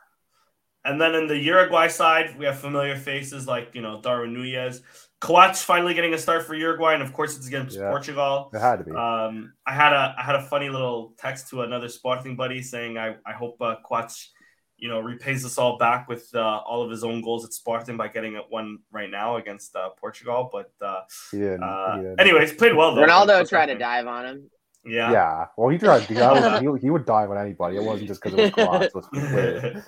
[0.84, 4.82] And then in the Uruguay side, we have familiar faces like you know Darwin Nunez,
[5.20, 7.88] Coates finally getting a start for Uruguay, and of course it's against Yeah.
[7.90, 8.50] Portugal.
[8.52, 8.90] It had to be.
[8.92, 12.98] Um, I had a I had a funny little text to another Sporting buddy saying
[12.98, 14.30] I I hope uh, Coates,
[14.76, 17.96] you know, repays us all back with uh, all of his own goals at Sporting
[17.96, 20.50] by getting it one right now against uh, Portugal.
[20.52, 21.00] But uh,
[21.32, 21.62] he didn't.
[21.62, 22.20] uh, he didn't.
[22.20, 23.06] anyways, played well though.
[23.06, 24.50] Ronaldo tried to dive on him.
[24.86, 25.10] Yeah.
[25.12, 25.46] Yeah.
[25.56, 26.02] Well, he tried.
[26.02, 27.76] He, that was, he, he would dive on anybody.
[27.76, 28.94] It wasn't just because it was Coates.
[28.94, 29.84] Let's be clear.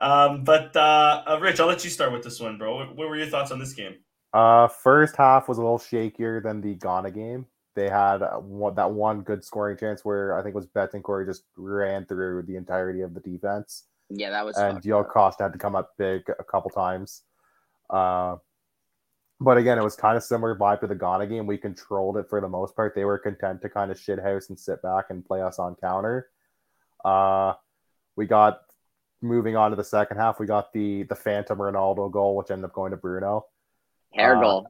[0.00, 2.76] um, but uh, uh, Rich, I'll let you start with this one, bro.
[2.76, 3.96] What, what were your thoughts on this game?
[4.32, 7.46] Uh, first half was a little shakier than the Ghana game.
[7.74, 11.26] They had uh, one, that one good scoring chance where I think it was Bentancur
[11.26, 14.56] just ran through the entirety of the defense, Yeah, that was.
[14.56, 15.08] and fucked Diogo.
[15.08, 17.22] Costa had to come up big a couple times.
[17.90, 18.36] Uh,
[19.40, 21.46] but again, it was kind of similar vibe to the Ghana game.
[21.46, 22.94] We controlled it for the most part.
[22.94, 25.74] They were content to kind of shit house and sit back and play us on
[25.76, 26.28] counter.
[27.04, 27.54] Uh,
[28.16, 28.60] we got
[29.20, 30.40] moving on to the second half.
[30.40, 33.46] We got the the Phantom Ronaldo goal, which ended up going to Bruno.
[34.14, 34.66] hair uh, goal.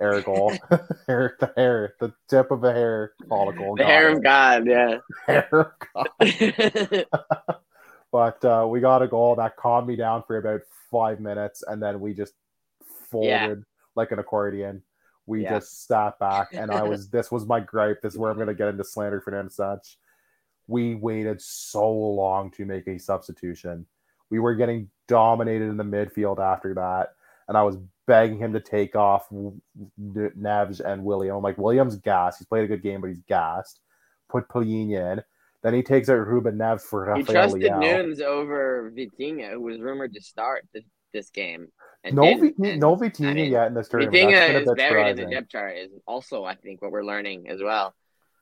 [0.00, 0.52] Hair goal,
[1.06, 3.76] hair, the hair, the tip of a hair follicle.
[3.76, 4.66] The got hair of God.
[4.66, 4.98] Yeah.
[5.26, 5.48] hair.
[5.52, 7.06] of God.
[8.14, 11.82] But uh, we got a goal that calmed me down for about five minutes, and
[11.82, 12.32] then we just
[13.10, 13.54] folded Yeah.
[13.94, 14.82] Like an accordion.
[15.26, 15.58] We Yeah.
[15.58, 17.08] just sat back, and I was.
[17.10, 18.02] this was my gripe.
[18.02, 19.98] This is where I'm going to get into slander Fernando such.
[20.66, 23.86] We waited so long to make a substitution.
[24.30, 27.14] We were getting dominated in the midfield after that,
[27.48, 27.76] and I was
[28.06, 29.28] begging him to take off
[29.98, 31.36] Neves and William.
[31.36, 32.38] I'm like, William's gassed.
[32.38, 33.80] He's played a good game, but he's gassed.
[34.28, 35.22] Put Palhinha in.
[35.62, 37.80] Then he takes out Ruben Neves for he Rafael trusted Leao.
[37.80, 41.68] Nunes over Vitinha, who was rumored to start this, this game.
[42.04, 42.24] And No.
[42.24, 44.14] And, no Vitinha I mean, yet in this tournament.
[44.14, 45.30] Vitinha is buried in the surprising.
[45.30, 45.76] depth chart.
[45.78, 47.94] Is also, I think, what we're learning as well.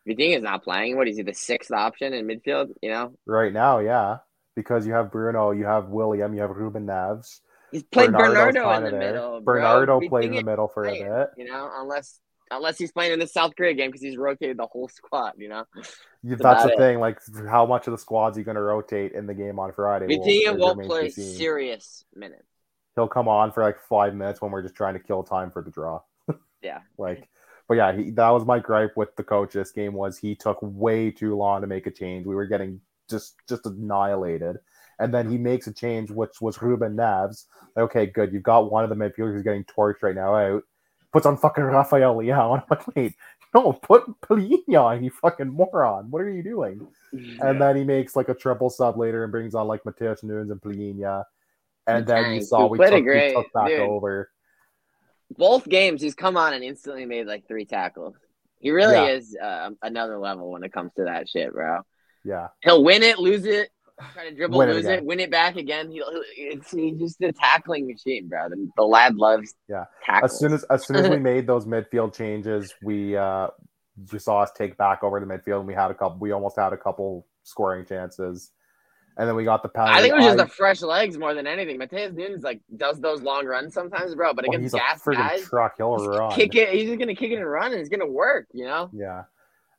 [0.07, 0.97] Vitinha is not playing.
[0.97, 1.23] What is he?
[1.23, 2.71] The sixth option in midfield.
[2.83, 4.19] You know, Right now, yeah.
[4.55, 7.41] Because you have Bruno, you have William, you have Ruben Neves.
[7.71, 8.99] he's played Bernardo in the there.
[8.99, 9.41] middle.
[9.41, 9.55] bro.
[9.55, 11.29] Bernardo played in the middle for a bit.
[11.39, 12.21] You know, unless
[12.51, 15.35] unless he's playing in the South Korea game because he's rotated the whole squad.
[15.39, 15.65] You know,
[16.23, 16.79] That's That's the it.
[16.79, 17.01] thing.
[17.01, 20.07] Like, how much of the squad's he going to rotate in the game on Friday?
[20.07, 22.45] Vitinha it won't play serious minutes.
[22.95, 25.63] He'll come on for like five minutes when we're just trying to kill time for
[25.63, 26.01] the draw.
[26.63, 26.79] Yeah.
[26.97, 27.29] like,
[27.67, 30.59] but yeah, he, that was my gripe with the coach this game was he took
[30.63, 32.25] way too long to make a change.
[32.25, 34.59] We were getting just just annihilated.
[35.01, 37.47] And then he makes a change, which was Ruben Neves.
[37.75, 38.33] Like, okay, good.
[38.33, 40.63] You've got one of the midfielders who's getting torched right now out.
[41.13, 42.59] Puts on fucking Rafael Leão.
[42.61, 43.15] I'm like, wait,
[43.55, 46.11] no, put on you fucking moron.
[46.11, 46.87] What are you doing?
[47.13, 47.49] Yeah.
[47.49, 50.51] And then he makes like a triple sub later and brings on like Mateus Nunes
[50.51, 51.25] and Palhinha.
[51.87, 53.81] And then you saw we took, great, we took back dude.
[53.81, 54.31] over.
[55.37, 58.15] Both games, he's come on and instantly made like three tackles.
[58.61, 59.07] He really Yeah.
[59.17, 61.81] is uh, another level when it comes to that shit, bro.
[62.25, 62.49] Yeah.
[62.63, 63.71] He'll win it, lose it,
[64.13, 64.99] try to dribble, Win it lose again.
[64.99, 65.91] it, win it back again.
[65.91, 68.49] He'll, he'll- it's he's just a tackling machine, bro.
[68.51, 69.85] The, the lad loves Yeah.
[70.05, 70.33] tackles.
[70.33, 73.49] As soon as as soon as we made those midfield changes, we uh
[74.13, 76.57] you saw us take back over the midfield and we had a couple we almost
[76.59, 78.53] had a couple scoring chances.
[79.17, 79.93] And then we got the penalty.
[79.99, 81.77] I think it was just the fresh legs more than anything.
[81.79, 84.33] Mateus Nunes like does those long runs sometimes, bro.
[84.33, 85.75] But well, against he's a gas guys, truck.
[85.77, 86.33] He'll run.
[86.33, 86.71] kick it.
[86.71, 88.47] He's just gonna kick it and run, and it's gonna work.
[88.53, 88.91] You know.
[88.93, 89.25] Yeah.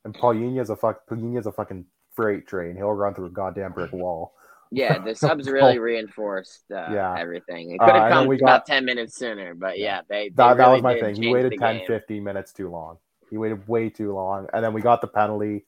[0.04, 2.76] And Paulinho's a fuck Paulinho's a fucking freight train.
[2.76, 4.34] He'll run through a goddamn brick wall.
[4.70, 7.16] Yeah, the subs really reinforced uh, Yeah.
[7.18, 7.72] everything.
[7.72, 10.28] It Uh, could have then come we about ten minutes sooner, but yeah, they.
[10.28, 11.16] they That, that was my thing.
[11.16, 11.86] He waited the 10, game.
[11.86, 12.98] 15 minutes too long.
[13.30, 14.46] He waited way too long.
[14.52, 15.64] And then we got the penalty.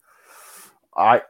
[0.95, 1.21] I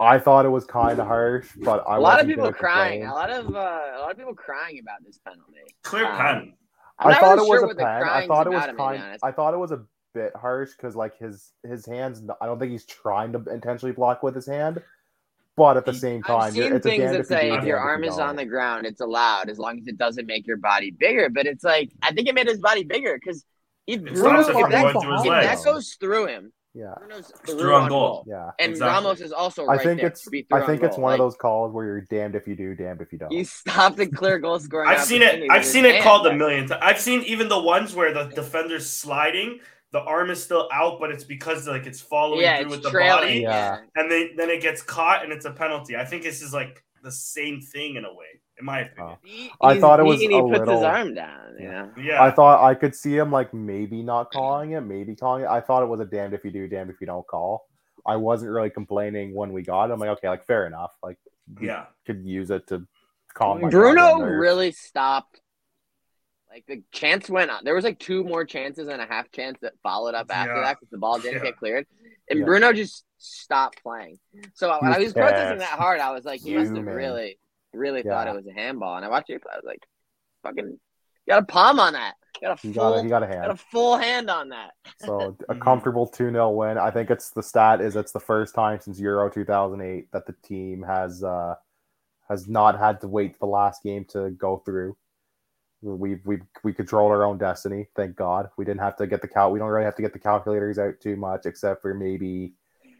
[0.00, 3.02] I thought it was kind of harsh, but I a lot of people crying.
[3.02, 3.10] complain.
[3.10, 5.74] A lot of uh, a lot of people crying about this penalty.
[5.82, 6.52] Clear Um, pen.
[6.98, 8.02] I'm I thought it was a pen.
[8.04, 9.18] I thought it was about, to be kind.
[9.22, 9.82] I thought it was a
[10.14, 12.22] bit harsh because like his his hands.
[12.40, 14.82] I don't think he's trying to intentionally block with his hand,
[15.56, 18.18] but at the same time, I've seen it's things that say if your arm is
[18.18, 21.28] on the ground, it's allowed as long as it doesn't make your body bigger.
[21.28, 23.44] But it's like I think it made his body bigger because
[23.86, 27.58] if Bruno, if that, going through his if that goes through him, Yeah, Bruno's through,
[27.58, 28.24] through on on goal.
[28.28, 28.50] yeah.
[28.60, 28.94] And Exactly.
[29.04, 30.22] Ramos is also I think there it's.
[30.22, 31.02] to be I think on it's goal.
[31.04, 33.32] one of those calls where you're damned if you do, damned if you don't.
[33.32, 34.88] You stopped a clear goal scoring.
[34.88, 35.50] I've seen it.
[35.50, 36.80] I've seen his it called a million times.
[36.82, 39.58] I've seen even the ones where the defender's sliding,
[39.90, 42.92] the arm is still out, but it's because like it's following Yeah, through it's with
[42.92, 43.78] the body, Yeah.
[43.96, 45.96] and then then it gets caught and it's a penalty.
[45.96, 49.16] I think this is like the same thing in a way, in my opinion.
[49.16, 49.18] Oh.
[49.22, 51.54] He, I thought it was he a puts his little- arm down.
[51.58, 51.82] You Yeah.
[51.82, 51.90] know.
[52.02, 55.48] Yeah, I thought I could see him like maybe not calling it, maybe calling it.
[55.48, 57.66] I thought it was a damned if you do, damned if you don't call.
[58.06, 59.92] I wasn't really complaining when we got it.
[59.92, 60.92] I'm like, okay, like fair enough.
[61.02, 61.18] Like,
[61.60, 61.86] yeah.
[62.06, 62.86] could use it to
[63.34, 65.40] calm my Bruno really stopped.
[66.50, 67.62] Like the chance went on.
[67.64, 70.60] There was like two more chances and a half chance that followed up after Yeah.
[70.62, 71.50] that because the ball didn't Yeah.
[71.50, 71.86] get cleared,
[72.28, 72.44] and Yeah.
[72.44, 74.18] Bruno just stopped playing.
[74.54, 75.70] So when I was protesting pissed.
[75.70, 76.94] that hard, I was like, he must have Fuming.
[77.72, 78.96] Really, really thought it was a handball.
[78.96, 79.42] And I watched it.
[79.50, 79.82] I was like,
[80.42, 80.78] fucking,
[81.28, 82.14] got a palm on that.
[82.40, 83.60] You got a He full, got a, he got a got a hand.
[83.70, 84.72] full hand on that.
[84.98, 85.60] So a Mhm.
[85.62, 86.78] comfortable 2 0 win.
[86.78, 90.34] I think it's the stat is it's the first time since Euro 2008 that the
[90.42, 91.54] team has uh
[92.28, 94.96] has not had to wait the last game to go through.
[95.82, 98.50] We we we control our own destiny, thank God.
[98.56, 100.78] We didn't have to get the cal we don't really have to get the calculators
[100.78, 102.52] out too much except for maybe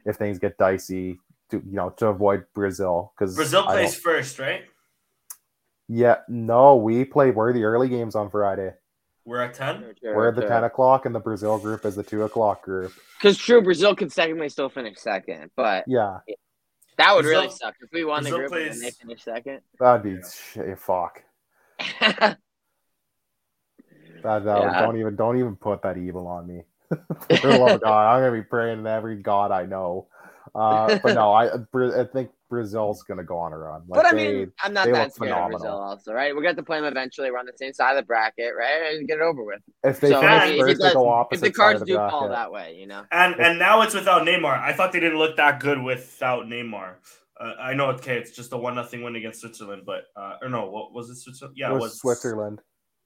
[0.06, 1.18] if things get dicey
[1.50, 4.62] to you know to avoid Brazil because Brazil plays first, right?
[5.88, 8.72] Yeah, no, we play we're the early games on Friday.
[9.24, 9.84] We're at ten.
[10.02, 12.92] We're at the 10 o'clock and the Brazil group is the two o'clock group.
[13.18, 16.18] Because true, Brazil could secondly still finish second, but Yeah,
[16.96, 19.24] that would Brazil- really suck if we won the Brazil group and they plays- finished
[19.24, 19.60] second.
[19.78, 20.28] that'd be Yeah.
[20.32, 21.22] shit, eh, fuck.
[24.22, 24.80] That, that Yeah.
[24.82, 26.64] don't even don't even put that evil on me.
[26.90, 30.08] For the love of God, I'm gonna be praying to every god I know.
[30.54, 33.82] Uh, but no, I I think Brazil's gonna go on a run.
[33.88, 35.50] Like but I they, mean, I'm not that look scared of.
[35.50, 36.34] Brazil, also, right?
[36.34, 37.30] We're going to play them eventually.
[37.30, 38.94] We're on the same side of the bracket, right?
[38.94, 39.60] And get it over with.
[39.84, 41.82] if they so Yeah, finish if first, it they go opposite If the side cards
[41.82, 43.04] of the do fall that way, you know.
[43.12, 44.58] And and now it's without Neymar.
[44.60, 46.96] I thought they didn't look that good without Neymar.
[47.40, 50.48] Uh, I know okay, it's just a one nothing win against Switzerland, but uh, or
[50.48, 51.16] no, what was it?
[51.16, 51.56] Switzerland?
[51.56, 52.60] Yeah, it was Switzerland.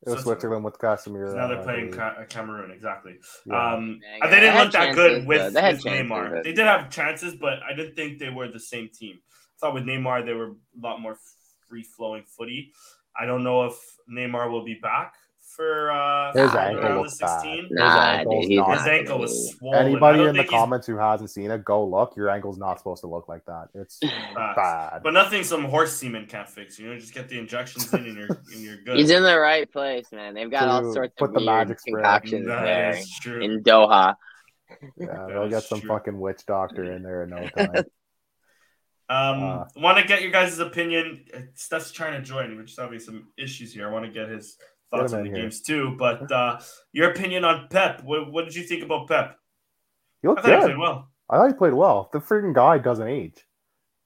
[0.07, 0.41] It was Switzerland.
[0.41, 1.35] Switzerland with Casemiro.
[1.35, 1.97] Now they're playing believe.
[1.99, 3.17] Ca- Cameroon, exactly.
[3.47, 3.75] Yeah.
[3.75, 6.31] Um, Yeah, and they they didn't had look that chances, good with, They with Neymar.
[6.31, 9.19] but- They did have chances, but I didn't think they were the same team.
[9.23, 11.17] I thought with Neymar they were a lot more
[11.69, 12.73] free flowing footy.
[13.19, 13.75] I don't know if
[14.11, 15.15] Neymar will be back
[15.57, 17.41] for uh, His ankle around the looks bad.
[17.41, 17.69] 16.
[17.71, 19.87] His ankle's dude, not- not His ankle was swollen.
[19.87, 22.17] Anybody in the think he's- comments who hasn't seen it, go look.
[22.17, 23.69] Your ankle's not supposed to look like that.
[23.75, 23.99] It's
[24.35, 25.01] bad.
[25.03, 26.79] But nothing some horse semen can't fix.
[26.79, 28.97] You know, just get the injections in and you're and you're good.
[28.97, 30.35] He's in the right place, man.
[30.35, 31.93] They've got all Dude, sorts put of the weird magic spray.
[32.03, 33.41] concoctions That there is true.
[33.43, 34.15] in Doha.
[34.97, 35.89] Yeah, That they'll get some true.
[35.89, 37.85] fucking witch doctor in there in no time.
[39.07, 41.27] Um, Uh, want to get your guys' opinion.
[41.33, 42.57] Uh, Steph's trying to join.
[42.57, 43.87] We're just having some issues here.
[43.87, 44.57] I want to get his
[45.01, 45.43] thoughts on the here.
[45.43, 45.95] games too.
[45.99, 46.61] But uh,
[46.93, 48.03] your opinion on Pep?
[48.05, 49.37] What, what did you think about Pep?
[50.23, 50.65] He I looked thought he good.
[50.67, 51.09] played well.
[51.31, 52.11] I thought he played well.
[52.13, 53.45] The freaking guy doesn't age.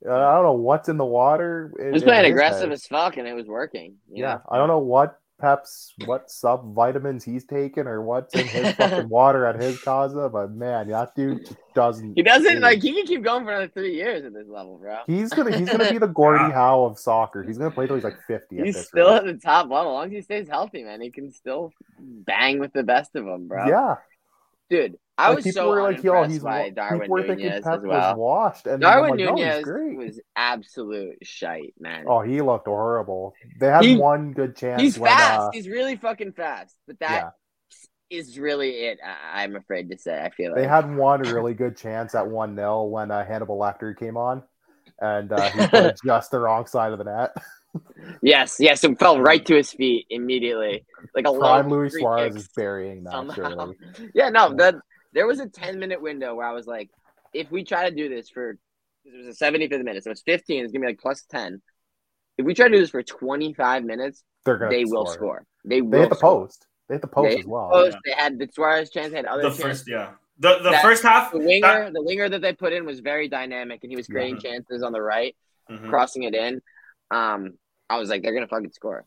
[0.09, 1.73] Uh, I don't know what's in the water.
[1.79, 2.73] in- He was playing aggressive head.
[2.73, 3.97] as fuck, and it was working.
[4.11, 4.43] Yeah, know?
[4.51, 9.09] I don't know what Pep's what sub vitamins he's taking or what's in his fucking
[9.11, 12.15] water at his casa, but man, that dude doesn't.
[12.17, 12.83] He doesn't like.
[12.83, 14.99] He can keep going for another three years at this level, bro.
[15.07, 16.51] He's gonna he's gonna be the Gordie ah.
[16.51, 17.45] Howe of soccer.
[17.45, 18.57] He's gonna play till he's like fifty.
[18.57, 19.19] He's still rate.
[19.19, 19.93] at the top level.
[19.93, 23.25] As long as he stays healthy, man, he can still bang with the best of
[23.25, 23.67] them, bro.
[23.69, 23.97] Yeah,
[24.71, 24.99] dude.
[25.19, 28.17] I like was so were like, yo, he's by Darwin Nunez as well.
[28.17, 32.05] washed, and Darwin like, Nunez no, was absolute shite, man.
[32.09, 33.35] Oh, he looked horrible.
[33.59, 34.81] They had he, one good chance.
[34.81, 35.41] He's when, fast.
[35.41, 37.35] Uh, he's really fucking fast, but that
[38.11, 38.19] yeah.
[38.19, 39.01] is really it.
[39.05, 40.23] I- am afraid to say.
[40.23, 40.61] I feel like.
[40.61, 44.45] they had one really good chance at one 0 when uh, Hannibal Lecter came on,
[45.01, 47.31] and uh, he put just the wrong side of the net.
[48.23, 52.49] yes, yes, it fell right to his feet immediately, like a prime Luis Suarez is
[52.55, 53.35] burying that.
[53.35, 53.77] Surely.
[54.15, 54.77] Yeah, no, that
[55.13, 56.91] there was a 10 minute window where I was like,
[57.33, 58.51] if we try to do this for,
[59.05, 61.63] it was a 75th minute, so it's 15, it's gonna be like plus 10.
[62.37, 65.05] If we try to do this for 25 minutes, They're gonna they score.
[65.05, 65.47] will score.
[65.65, 65.91] They will.
[65.91, 66.41] They hit the score.
[66.43, 66.67] post.
[66.89, 67.71] They hit the post they as well.
[67.71, 67.97] Post.
[68.07, 68.15] Yeah.
[68.15, 69.11] They had the Suarez chance.
[69.11, 69.65] They had other the chances.
[69.65, 70.11] first, yeah.
[70.39, 71.93] The the that, first half, the winger, that...
[71.93, 74.47] the winger that they put in was very dynamic, and he was creating mm-hmm.
[74.47, 75.35] chances on the right,
[75.69, 75.89] mm-hmm.
[75.89, 76.63] crossing it in.
[77.11, 77.55] Um,
[77.91, 79.05] I was like, they're gonna fucking score.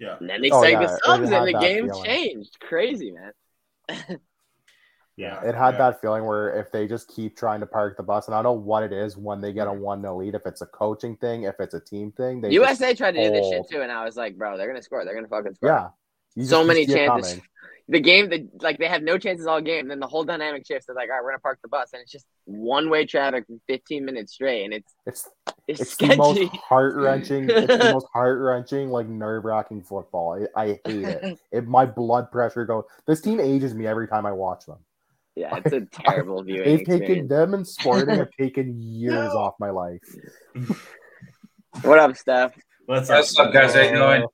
[0.00, 0.16] Yeah.
[0.18, 0.80] And then they oh, yeah.
[0.80, 2.04] the subs, and the game feeling.
[2.04, 2.58] changed.
[2.58, 4.18] Crazy, man.
[5.16, 5.42] Yeah.
[5.42, 5.78] It had yeah.
[5.78, 8.44] that feeling where if they just keep trying to park the bus, and I don't
[8.44, 11.16] know what it is when they get a 1 0 lead, if it's a coaching
[11.16, 12.40] thing, if it's a team thing.
[12.40, 14.78] They USA tried to do this shit too, and I was like, bro, they're going
[14.78, 15.04] to score.
[15.04, 15.92] They're going to fucking score.
[16.36, 16.44] Yeah.
[16.44, 17.40] so many chances.
[17.88, 19.88] The game, the, like, they have no chances all game.
[19.88, 20.86] Then the whole dynamic shifts.
[20.86, 21.90] They're like, all right, we're going to park the bus.
[21.92, 24.64] And it's just one way traffic for 15 minutes straight.
[24.64, 25.28] And it's, it's,
[25.66, 30.48] it's, it's the most heart wrenching, it's the most heart wrenching, like nerve wracking football.
[30.56, 31.38] I, I hate it.
[31.52, 31.66] it.
[31.66, 32.84] My blood pressure goes.
[33.06, 34.78] This team ages me every time I watch them.
[35.34, 36.64] Yeah, it's a terrible viewing.
[36.64, 37.08] They've experience.
[37.08, 39.40] taken them and Sporting have taken years no.
[39.40, 40.02] off my life.
[41.82, 42.54] what up, Steph?
[42.86, 43.74] What's up, What's up guys?
[43.74, 44.26] How you doing?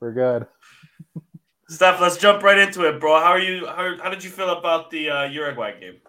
[0.00, 0.46] We're good.
[1.68, 3.18] Steph, let's jump right into it, bro.
[3.18, 3.66] How are you?
[3.66, 6.00] How, how did you feel about the uh, Uruguay game?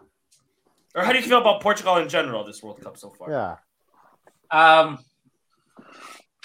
[0.96, 3.32] Or how do you feel about Portugal in general this World Cup so far?
[3.32, 3.56] Yeah.
[4.52, 5.00] Um,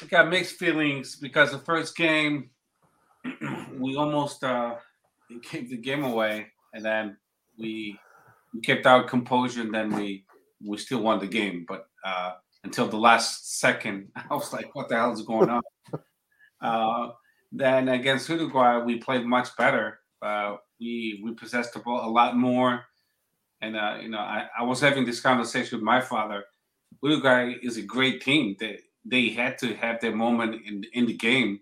[0.01, 2.51] I got mixed feelings because the first game
[3.79, 4.77] we almost uh,
[5.51, 7.17] gave the game away, and then
[7.59, 7.99] we
[8.55, 10.25] we kept our composure and then we
[10.65, 11.65] we still won the game.
[11.69, 12.35] But uh,
[12.65, 15.63] until the last second, I was like, "What the hell is going on?"
[16.61, 17.11] uh,
[17.53, 20.01] then against Uruguay, we played much better.
[20.23, 22.85] Uh, we we possessed the ball a lot more,
[23.61, 26.45] and uh, you know, I, I was having this conversation with my father.
[27.03, 28.57] Uruguay is a great team.
[28.59, 31.61] They they had to have their moment in in the game,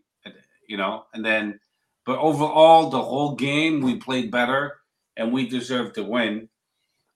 [0.68, 1.60] you know, and then.
[2.04, 4.76] But overall, the whole game we played better
[5.16, 6.48] and we deserve to win.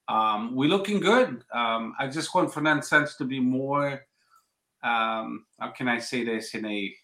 [0.09, 1.45] Um, we're looking good.
[1.53, 4.05] Um, I just want Fernando Santos to be more.
[4.83, 6.95] Um, how can I say this in a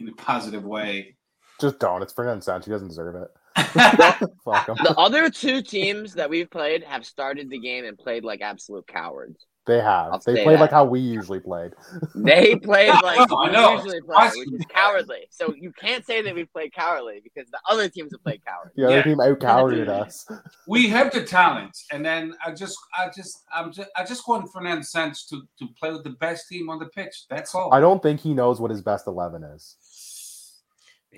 [0.00, 1.16] in a positive way?
[1.60, 2.02] Just don't.
[2.02, 2.66] It's Fernando Santos.
[2.66, 3.30] He doesn't deserve it.
[3.56, 8.86] the other two teams that we've played have started the game and played like absolute
[8.86, 9.46] cowards.
[9.66, 10.12] They have.
[10.12, 10.60] I'll they played that.
[10.60, 11.72] like how we usually played.
[12.14, 15.26] They played like we usually play, which is cowardly.
[15.30, 18.72] So you can't say that we played cowardly because the other teams have played cowardly.
[18.76, 19.02] The other yeah.
[19.02, 20.24] team out cowarded us.
[20.68, 24.50] We have the talent, and then I just, I just, I'm just, I just want
[24.52, 27.24] Fernando Santos to to play with the best team on the pitch.
[27.28, 27.72] That's all.
[27.72, 29.76] I don't think he knows what his best eleven is.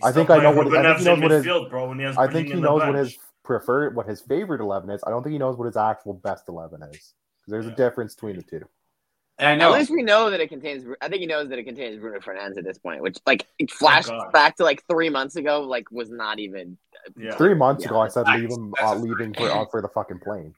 [0.02, 0.74] I think I know what.
[0.74, 1.44] I think he knows what his.
[1.68, 5.02] Bro, he I think he knows what his preferred, what his favorite eleven is.
[5.06, 7.14] I don't think he knows what his actual best eleven is.
[7.48, 7.72] There's yeah.
[7.72, 8.68] a difference between the two.
[9.40, 9.72] I know.
[9.72, 10.84] At least we know that it contains.
[11.00, 13.70] I think he knows that it contains Bruno Fernandes at this point, which like it
[13.70, 15.60] flashed oh back to like three months ago.
[15.60, 16.76] Like was not even.
[17.16, 17.36] Yeah.
[17.36, 17.90] Three months yeah.
[17.90, 20.54] ago, I said leave him uh, leaving for uh, for the fucking plane.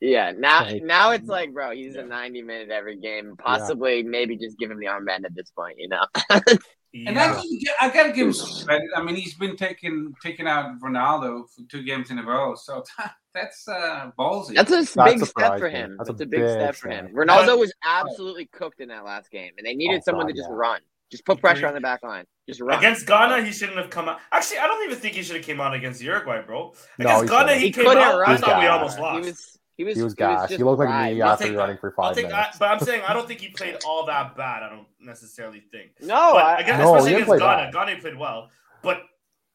[0.00, 0.32] Yeah.
[0.36, 3.34] Now now it's like, bro, he's a ninety minute every game.
[3.38, 4.08] Possibly, yeah.
[4.08, 5.76] maybe just give him the armband at this point.
[5.78, 6.06] You know.
[6.30, 6.40] Yeah.
[6.94, 7.42] And I,
[7.80, 8.86] I got to give him some credit.
[8.94, 12.84] I mean, he's been taking taking out Ronaldo for two games in a row, so
[13.34, 14.54] that's uh, ballsy.
[14.54, 15.96] That's a that's big step for him.
[15.96, 17.08] That's, that's a, big, big step for him.
[17.14, 20.36] Ronaldo was absolutely cooked in that last game, and they needed oh, someone God, to
[20.36, 20.56] just yeah.
[20.56, 22.78] run, just put pressure on the back line, just run.
[22.78, 24.20] Against Ghana, he shouldn't have come out.
[24.30, 26.74] Actually, I don't even think he should have came out against Uruguay, bro.
[26.98, 28.18] Against no, Ghana, he, he came out.
[28.18, 28.32] Run.
[28.32, 29.58] I thought we almost lost.
[29.76, 30.50] He was, he was, he was gassed.
[30.50, 32.34] He, he looked like me after running for 5 minutes.
[32.34, 34.62] I, but I'm saying I don't think he played all that bad.
[34.62, 35.92] I don't necessarily think.
[36.00, 37.40] No, but I, guess no, especially against Ghana.
[37.40, 37.72] Bad.
[37.72, 38.50] Ghana played well,
[38.82, 39.02] but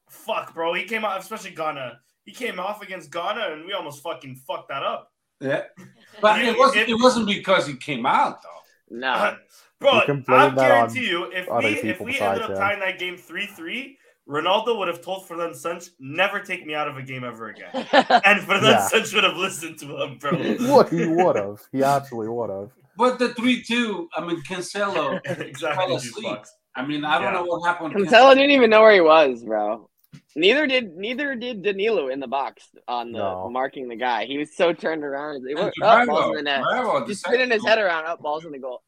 [0.09, 1.99] fuck, bro, he came out, especially Ghana.
[2.23, 5.11] He came off against Ghana, and we almost fucking fucked that up.
[5.39, 5.63] Yeah,
[6.21, 6.83] but it wasn't.
[6.83, 8.97] It, it wasn't because he came out though.
[8.97, 9.35] No, uh,
[9.79, 10.01] bro.
[10.27, 13.97] I guarantee you, if we if we ended up tying that game three three
[14.29, 17.69] Ronaldo would have told Fernando Santos, never take me out of a game ever again.
[17.73, 18.87] and Fernando yeah.
[18.87, 20.31] Santos would have listened to him, bro.
[20.73, 21.61] what he would have.
[21.71, 22.71] He actually would have.
[22.97, 26.39] But the 3 2, I mean, Cancelo exactly, fell asleep.
[26.75, 27.39] I mean, I don't Yeah.
[27.39, 27.93] know what happened.
[27.93, 29.89] Cancelo didn't even know where he was, bro.
[30.35, 33.49] Neither did neither did Danilo in the box on the No.
[33.49, 34.25] marking the guy.
[34.25, 35.43] He was so turned around.
[35.47, 36.63] He's like, Oh, Guerrero- balls in the net.
[36.63, 38.05] Guerrero Just spinning his head around.
[38.05, 38.83] Up, balls in the goal.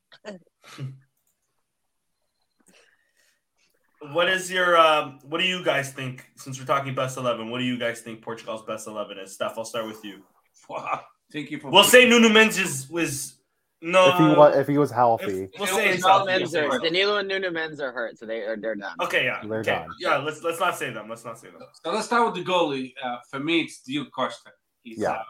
[4.14, 6.26] What is your um, what do you guys think?
[6.38, 9.34] Since we're talking best eleven, what do you guys think Portugal's best eleven is?
[9.34, 10.24] Steph, I'll start with you.
[10.70, 11.02] Wow.
[11.34, 11.70] Thank you for.
[11.70, 13.36] We'll say Nuno Mendes was
[13.82, 14.10] no.
[14.10, 16.26] if he was if he was healthy, if- we'll say was it's healthy.
[16.28, 18.96] Men's are, Danilo and Nuno Mendes are hurt, so they are they're done.
[19.02, 19.88] Okay, yeah, They're okay, done.
[20.00, 20.18] yeah.
[20.18, 21.10] Let's let's not say them.
[21.10, 21.62] Let's not say them.
[21.84, 22.94] So let's start with the goalie.
[23.04, 24.52] Uh, for me, it's Diogo Costa.
[24.84, 25.10] He's, Yeah.
[25.12, 25.24] uh,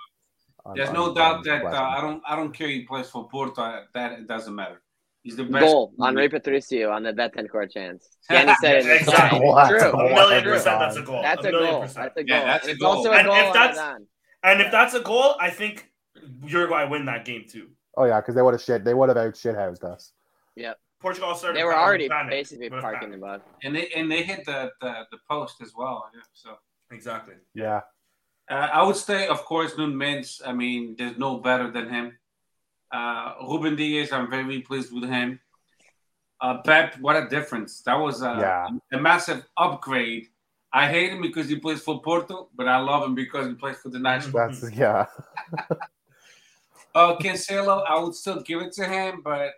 [0.68, 1.82] I'm- there's I'm- no I'm doubt that uh.
[1.98, 2.22] I don't.
[2.28, 2.68] I don't care.
[2.68, 3.84] He plays for Porto.
[3.94, 4.82] That it doesn't matter.
[5.24, 5.66] He's the best.
[5.66, 8.08] Goal on Rui Patricio on the Bentancur chance.
[8.30, 9.02] Danny said it.
[9.02, 9.40] Exactly.
[9.56, 9.80] That's True.
[9.80, 10.10] a A goal.
[10.16, 11.22] million percent, that's a goal.
[11.22, 11.82] That's a million goal.
[11.82, 12.06] percent.
[12.06, 12.38] That's a goal.
[12.38, 12.92] Yeah, that's And a goal.
[12.96, 14.06] also a And goal if that's- Zidane.
[14.44, 15.92] And if that's a goal, I think
[16.46, 17.68] Uruguay win that game too.
[17.98, 18.86] Oh yeah, because they would have shit.
[18.86, 20.14] They would have out shithoused us.
[20.56, 20.74] Yeah.
[21.02, 21.58] Portugal started.
[21.58, 23.42] They were already panic, basically parking the panic.
[23.42, 23.42] bus.
[23.64, 26.10] and they and they hit the the, the post as well.
[26.14, 26.52] Yeah, so.
[26.92, 27.36] Exactly.
[27.54, 27.82] Yeah,
[28.50, 30.42] Uh, I would say, of course, Nuno Mendes.
[30.44, 32.18] I mean, there's no better than him.
[32.92, 35.40] Uh, Ruben Dias, I'm very pleased with him.
[36.42, 37.82] Uh, Pep, what a difference!
[37.82, 38.68] That was a, Yeah.
[38.98, 40.28] a massive upgrade.
[40.72, 43.78] I hate him because he plays for Porto, but I love him because he plays
[43.78, 44.34] for the national.
[44.38, 45.06] that's yeah.
[46.96, 49.52] Uh, Cancelo, I would still give it to him, but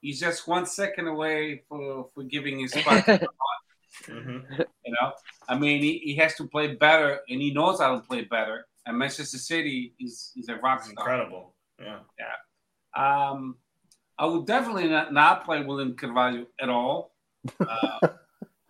[0.00, 3.04] he's just one second away for, for giving his spot.
[4.06, 4.44] Mhm.
[4.84, 5.12] You know,
[5.48, 8.66] I mean, he, he has to play better, and he knows how to play better.
[8.86, 10.92] And Manchester City is is a rock star.
[10.92, 11.54] incredible.
[11.78, 11.98] Yeah.
[12.18, 12.32] Yeah.
[12.96, 13.56] Um,
[14.18, 17.14] I would definitely not, not play William Carvalho at all.
[17.58, 17.66] Uh,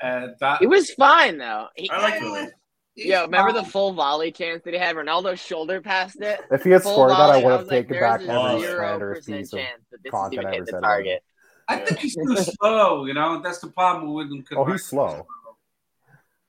[0.03, 1.67] uh, that, He was fine though.
[1.75, 2.51] He, I like William.
[2.95, 4.95] he's yeah, remember the full volley chance that he had?
[4.97, 6.41] Ronaldo shoulder passed it.
[6.51, 8.79] If he had Full scored that, I would have like, taken there's back every zero
[8.79, 11.23] slander percent piece of chance that this content even ever hit the said about target.
[11.69, 13.05] I think he's too slow.
[13.07, 14.45] You know, that's the problem with him.
[14.57, 15.27] Oh, he's slow.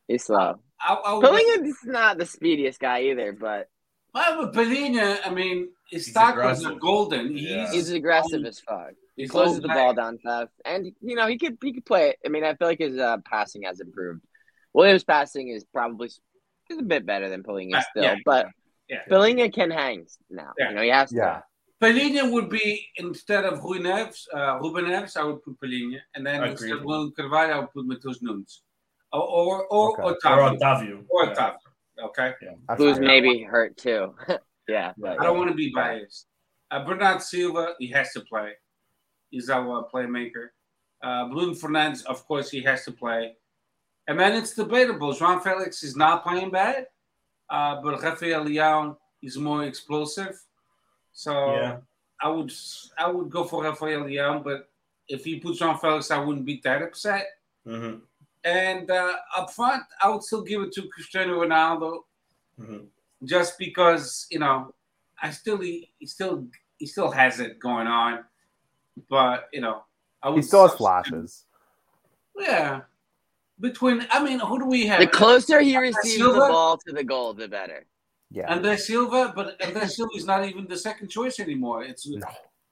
[0.07, 0.59] He's slow.
[0.79, 3.69] I, I would- Palhinha is not the speediest guy either, but
[4.13, 7.37] Well, but Palhinha, I mean, his He's stock was golden.
[7.37, 7.65] Yeah.
[7.65, 8.91] He's, he's aggressive as fuck.
[9.17, 12.09] He closes the ball down fast, and you know he could he could play.
[12.09, 12.17] it.
[12.25, 14.21] I mean, I feel like his uh, passing has improved.
[14.73, 18.47] Williams' passing is probably is a bit better than Palhinha Yeah, still, yeah, but
[18.89, 19.03] yeah.
[19.09, 20.53] Palhinha can hang now.
[20.57, 20.69] Yeah.
[20.69, 21.15] You know, he has to.
[21.17, 21.41] Yeah.
[21.81, 26.25] Palhinha would be instead of Rui Neves, uh, Ruben Neves, I would put Palhinha, and
[26.25, 26.51] then Agreed.
[26.51, 28.61] instead of William Carvalho, I would put Matheus Nunes,
[29.11, 30.29] or or, or Okay.
[30.29, 31.03] Or Otavio, Otavio.
[31.09, 31.33] or Yeah.
[31.33, 31.57] Otavio.
[32.05, 32.33] Okay,
[32.67, 34.15] That's Who's maybe hurt too.
[34.67, 36.27] yeah, but I don't want to be biased.
[36.69, 38.53] Uh, Bernardo Silva, he has to play.
[39.29, 40.49] He's our playmaker.
[41.03, 43.35] Uh, Bruno Fernandes, of course, he has to play.
[44.07, 45.13] And then it's debatable.
[45.13, 46.87] João Felix is not playing bad,
[47.49, 50.39] uh, but Rafael Leão is more explosive.
[51.11, 51.77] So Yeah.
[52.23, 52.51] I would
[52.97, 54.69] I would go for Rafael Leão, but
[55.07, 57.25] if he puts João Felix, I wouldn't be that upset.
[57.65, 58.01] Mhm.
[58.43, 62.03] And uh, up front, I would still give it to Cristiano Ronaldo
[62.59, 62.87] Mhm.
[63.23, 64.73] Just because you know
[65.21, 66.47] I still he, he still
[66.77, 68.23] he still has it going on,
[69.09, 69.83] but you know
[70.23, 71.45] I would He still has flashes.
[72.37, 72.81] Yeah,
[73.59, 74.99] between I mean, who do we have?
[74.99, 77.85] the closer he receives the ball to the goal, the better.
[78.31, 78.55] Yeah.
[78.55, 81.83] André Silva, but André Silva is not even the second choice anymore.
[81.83, 82.25] It's No.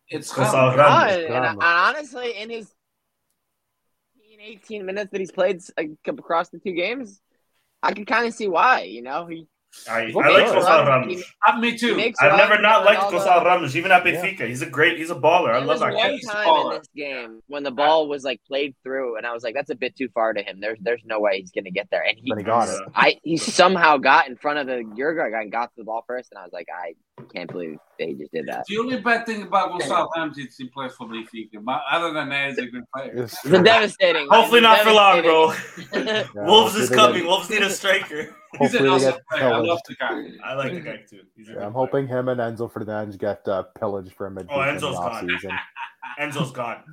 [0.08, 0.78] it's Gonçalo Ramos.
[0.78, 0.80] Ramos.
[0.80, 2.74] Ah, and, and honestly, in his
[4.42, 5.62] 18 minutes that he's played
[6.08, 7.22] across the two games,
[7.84, 8.84] I can kind of see why.
[8.84, 9.48] You know, he,
[9.90, 11.62] I, He's I like He Gonçalo makes Ramos.
[11.62, 12.14] Me too.
[12.20, 14.22] I've never not liked all the- Gonçalo Ramos, even at Yeah.
[14.24, 14.48] Benfica.
[14.48, 15.52] He's a great, he's a baller.
[15.54, 16.12] I love that one guy.
[16.14, 16.74] He's a time baller.
[16.74, 19.70] in this game when the ball was like played through, and I was like, "That's
[19.70, 20.60] a bit too far to him.
[20.60, 22.82] There's, there's no way he's gonna get there." And he, he got it.
[22.96, 26.04] I, he somehow got in front of the Uruguay guy and got to the ball
[26.08, 26.96] first, and I was like, "I
[27.34, 30.68] can't believe they just did that." The only bad thing about Gonçalo Ramos is he
[30.68, 31.64] plays for Benfica.
[31.64, 33.12] But other than that, he's a good player.
[33.24, 34.28] It's It's devastating.
[34.30, 35.54] Hopefully It's not for long, bro.
[35.94, 37.26] Yeah, Wolves is coming.
[37.26, 38.36] Wolves need a striker.
[38.58, 39.54] He's an awesome player.
[39.54, 40.24] I love the guy.
[40.44, 41.22] I like the guy too.
[41.36, 41.86] He's yeah, I'm player.
[41.86, 44.90] hoping him and Enzo Fernandez get uh, pillaged for a midfield Oh, in Enzo's the
[44.92, 45.28] gone.
[45.28, 45.60] offseason.
[46.20, 46.84] Enzo's gone.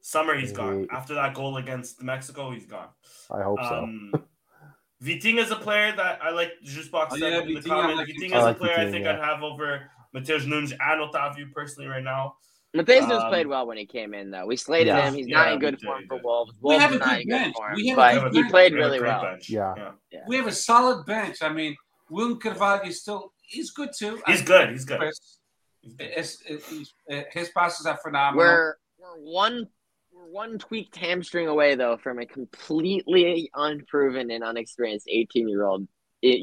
[0.00, 0.86] Summer, he's gone.
[0.92, 2.88] After that goal against Mexico, he's gone.
[3.30, 3.74] I hope so.
[3.84, 4.12] Um,
[5.02, 6.52] Vitinha is a player that I like.
[6.62, 7.96] Just box Oh, yeah, in the Vitinha, I comment.
[7.98, 8.26] like Vitinha Vitinha.
[8.26, 9.12] is I a like player I think yeah.
[9.12, 12.34] I'd have over Mateus Nunes and Otavio personally right now.
[12.76, 14.46] Mateus Um, played well when he came in, though.
[14.46, 15.08] We slated Yeah.
[15.08, 15.14] him.
[15.14, 16.24] He's Yeah, not in good did, form for did.
[16.24, 16.52] Wolves.
[16.60, 17.56] We Wolves have a good in good bench.
[17.56, 18.50] form, We have a but good he bench.
[18.50, 19.22] played We really well.
[19.22, 19.50] bench.
[19.50, 19.74] Yeah.
[20.12, 20.20] yeah.
[20.26, 21.38] We have a solid bench.
[21.42, 21.76] I mean,
[22.10, 24.20] William Carvalho is still he's good too.
[24.26, 24.70] He's I- good.
[24.70, 24.98] He's good.
[24.98, 25.38] Chris,
[25.82, 26.10] He's good.
[26.10, 26.92] His, his,
[27.32, 28.38] his passes are phenomenal.
[28.44, 29.66] We're we're one
[30.12, 35.86] we're one tweaked hamstring away though from a completely unproven and unexperienced 18 year old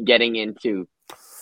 [0.05, 0.87] getting into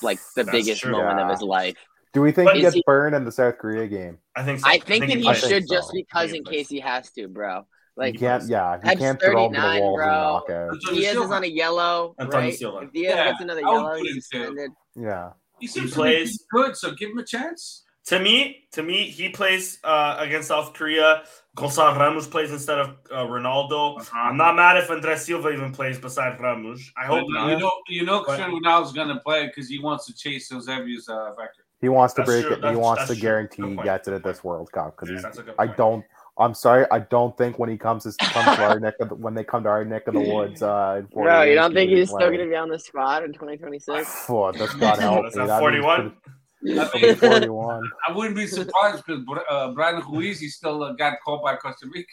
[0.02, 0.92] like the That's biggest true.
[0.94, 1.76] moment of his life.
[2.14, 4.18] Do we think But he gets he- burned in the South Korea game?
[4.36, 4.68] I think so.
[4.68, 5.42] I think that he I does.
[5.42, 5.76] think should so.
[5.76, 7.66] just because I in case he has to, bro.
[7.98, 10.16] Like you can't, yeah, he can't throw him to the 39, wolves and bro.
[10.16, 10.78] knock out.
[10.96, 12.46] Dias is on a yellow, Antonio
[12.78, 12.84] right?
[12.88, 14.22] If Dias Yeah, gets another I would yellow, he's him too.
[14.22, 14.72] suspended.
[14.96, 17.84] Yeah, He seems to plays- be good, so give him a chance.
[18.08, 21.24] To me, to me, he plays uh, against South Korea.
[21.56, 24.00] Gonçalo Ramos plays instead of uh, Ronaldo.
[24.00, 24.18] Uh-huh.
[24.18, 26.92] I'm not mad if André Silva even plays beside Ramos.
[26.98, 27.50] I hope But not.
[27.52, 31.30] You know, you know, Cristiano Ronaldo's gonna play because he wants to chase Eusebio's uh,
[31.38, 31.61] record.
[31.82, 32.56] He wants to That's break true.
[32.56, 32.70] it.
[32.70, 33.22] He wants to true.
[33.22, 35.24] guarantee he gets it at this World Cup because Yeah, he's.
[35.24, 36.06] that's a good I don't.
[36.38, 36.86] I'm sorry.
[36.92, 39.44] I don't think when he comes to comes to our neck of the, when they
[39.44, 40.62] come to our neck of the woods.
[40.72, 42.70] Uh, in 40 Bro, you don't think he'll be he's still going to be on
[42.70, 44.28] the squad in 2026?
[44.30, 45.46] Oh, that's God help That's me.
[45.46, 47.20] That means 41.
[47.20, 47.92] 41.
[48.08, 51.88] I wouldn't be surprised because uh, Bryan Ruiz he still uh, got caught by Costa
[51.92, 52.08] Rica.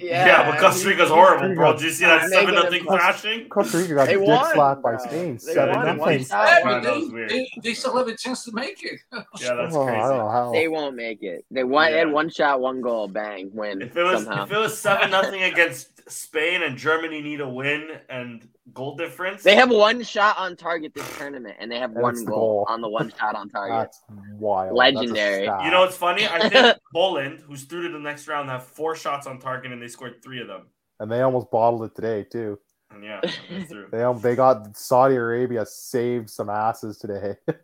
[0.00, 1.72] Yeah, but Costa Rica's horrible, bro.
[1.74, 3.48] Did you see that seven nothing it- thrashing?
[3.48, 4.96] Costa Rica got They dick won, slapped by.
[4.98, 5.32] Spain.
[5.34, 6.00] They Seven won nothing.
[6.00, 6.46] one Yeah, shot.
[6.46, 9.00] Wow, but that was they, they, they still have a chance to make it.
[9.12, 10.08] Yeah, that's Oh, I don't crazy.
[10.18, 10.52] know how.
[10.52, 11.44] They won't make it.
[11.50, 11.92] They won.
[11.92, 14.44] They had one shot, one goal, bang, win If it was somehow.
[14.44, 19.42] if it was seven nothing against Spain and Germany need a win and goal difference,
[19.42, 22.36] They have one shot on target this tournament, and they have And one it's goal,
[22.36, 22.66] goal.
[22.68, 23.74] on the one shot on target.
[23.76, 24.02] That's
[24.38, 24.74] wild.
[24.76, 25.44] Legendary.
[25.46, 25.64] stat.
[25.64, 26.26] You know what's funny?
[26.26, 29.80] I think Poland, who's through to the next round, have four shots on target and
[29.82, 30.66] they scored three of them.
[31.00, 32.58] and they almost bottled it today too.
[32.90, 33.20] And yeah,
[33.68, 33.88] they're.
[33.90, 37.36] They they got Saudi Arabia saved some asses today.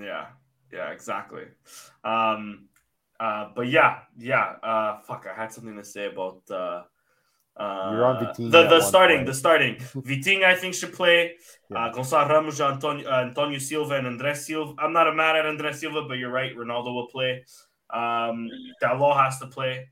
[0.00, 0.26] Yeah,
[0.72, 1.42] yeah, exactly.
[2.04, 2.68] Um,
[3.20, 4.54] uh, but yeah, yeah.
[4.62, 6.82] Uh, fuck, I had something to say about uh,
[7.56, 9.26] uh, You're on Vitinha the the starting, point.
[9.26, 9.74] the starting.
[10.08, 11.32] Vitinha, I think, should play.
[11.70, 11.86] Yeah.
[11.86, 14.74] Uh, Gonçalo Ramos, Antonio, uh, Antonio Silva, and André Silva.
[14.78, 16.54] I'm not a mad at André Silva, but you're right.
[16.56, 17.44] Ronaldo will play.
[17.92, 18.48] Um,
[18.82, 19.88] Dalot has to play.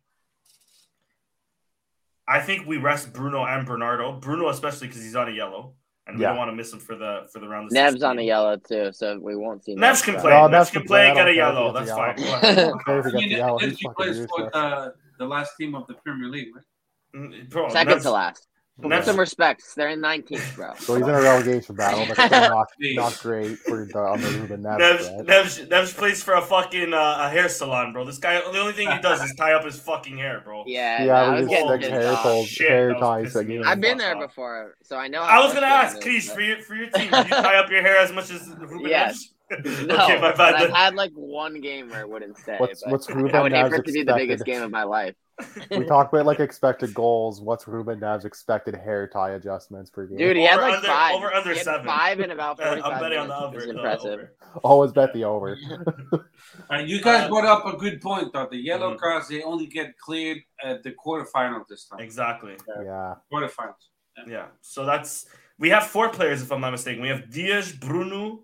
[2.27, 4.13] I think we rest Bruno and Bernardo.
[4.21, 5.75] Bruno, especially because he's on a yellow,
[6.07, 7.67] and we don't want to miss him for the for the round.
[7.67, 9.75] Of Nev's on a yellow too, so we won't see.
[9.75, 10.21] Neves can Neves.
[10.21, 10.31] play.
[10.31, 11.13] No, Neves Neves can can play.
[11.13, 11.15] play.
[11.15, 11.73] Get a don't care if yellow.
[11.73, 12.17] That's gets fine.
[12.17, 12.39] the Go yellow.
[12.39, 12.59] ahead.
[12.59, 13.59] I don't care if he mean, the yellow.
[13.59, 16.65] Neves, He's he fucking plays for the, the last team of the Premier League, right?
[17.13, 18.47] Bro, Second Neves- to last.
[18.81, 19.75] Put some respects.
[19.75, 20.73] They're in 19th, bro.
[20.79, 22.07] So he's in a relegation battle.
[22.15, 24.79] That's not, not great for the on the Ruben Neves.
[24.81, 25.27] Neves, spread.
[25.27, 28.07] Neves, Neves plays for a fucking uh, a hair salon, bro.
[28.07, 30.65] This guy, the only thing he does is tie up his fucking hair, bro.
[30.67, 33.35] Yeah, Yeah, nah, I was getting like hair, pulled, Shit, hair ties.
[33.35, 34.29] Like, I've been there off.
[34.29, 35.21] before, so I know.
[35.21, 37.57] I was gonna ask, it is, Krish, for your for your team, do you tie
[37.59, 39.19] up your hair as much as Ruben Yes.
[39.19, 39.29] Neves?
[39.87, 40.55] No, okay, my but bad.
[40.55, 42.57] I've had like one game where it wouldn't stay.
[42.59, 44.53] What's but what's I Ruben would hate for it to be the biggest expected?
[44.53, 45.15] game of my life.
[45.71, 47.41] We talked about like expected goals.
[47.41, 50.19] What's Ruben Neves expected hair tie adjustments per game?
[50.19, 51.15] Dude, he had like under- five.
[51.15, 51.87] over, under he had seven.
[51.87, 53.41] Five in about Uh, 45 I'm betting on minutes.
[53.41, 53.61] the over.
[53.61, 54.13] uh, impressive.
[54.13, 54.35] over.
[54.63, 55.57] Always bet the over.
[56.69, 58.49] and you guys Uh, brought up a good point, though.
[58.51, 58.99] The yellow Mhm.
[58.99, 62.01] cards they only get cleared at the quarterfinals this time.
[62.01, 62.57] Exactly.
[62.85, 63.15] yeah.
[63.33, 63.75] Quarterfinals.
[64.27, 64.47] Yeah.
[64.61, 65.27] So that's
[65.59, 67.03] we have four players, if I'm not mistaken.
[67.03, 68.41] We have Dias, Bruno,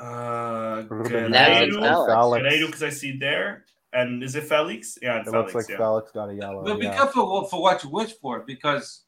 [0.00, 2.12] uh, Ruben Neves Guerreiro, Felix.
[2.12, 2.42] Felix.
[2.46, 4.98] Guerreiro, because I see there, and is it Felix?
[5.02, 5.54] Yeah, and It Felix.
[5.54, 5.84] looks like yeah.
[5.84, 6.64] Felix got a yellow.
[6.64, 6.96] But be yeah.
[6.96, 9.04] careful for what you wish for because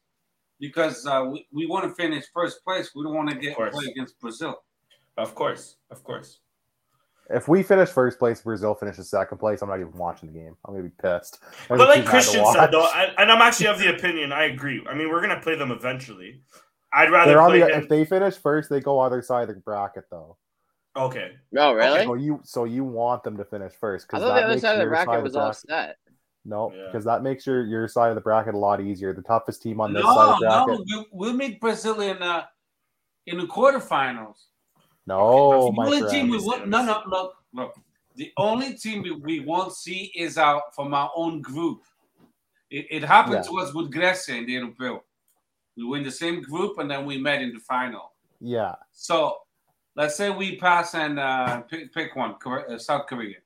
[0.59, 2.91] because uh, we, we want to finish first place.
[2.95, 4.63] We don't want to get play against Brazil.
[5.17, 6.39] Of course, of course.
[7.29, 9.61] If we finish first place, Brazil finishes second place.
[9.61, 10.55] I'm not even watching the game.
[10.65, 11.39] I'm gonna be pissed.
[11.69, 13.95] I'm But like keep mad to Christian said, though, I, and I'm actually of the
[13.95, 14.31] opinion.
[14.33, 14.85] I agree.
[14.87, 16.41] I mean, we're gonna play them eventually.
[16.91, 17.83] I'd rather They're on play the, them.
[17.83, 20.37] if they finish first, they go other side of the bracket though.
[20.95, 21.31] Okay.
[21.51, 22.03] No, really?
[22.05, 24.79] So you so you want them to finish first because that the other side of
[24.79, 25.97] the bracket was all set.
[26.45, 26.85] No, Yeah.
[26.87, 29.13] because that makes your your side of the bracket a lot easier.
[29.13, 30.87] The toughest team on this side No, of the bracket.
[30.87, 32.45] no, we, we'll meet Brazil in uh,
[33.25, 34.35] in the quarterfinals.
[35.05, 37.75] No, the only team we want, no, no, look, look.
[38.15, 41.81] The only team we, we won't see is out from our own group.
[42.69, 43.49] It, it happened Yeah.
[43.51, 45.01] to us with Grecia in the Europeo.
[45.75, 48.13] We were in the same group and then we met in the final.
[48.39, 49.37] Yeah, So
[49.95, 53.37] let's say we pass and uh, pick, pick one, Kore- uh, South Korea.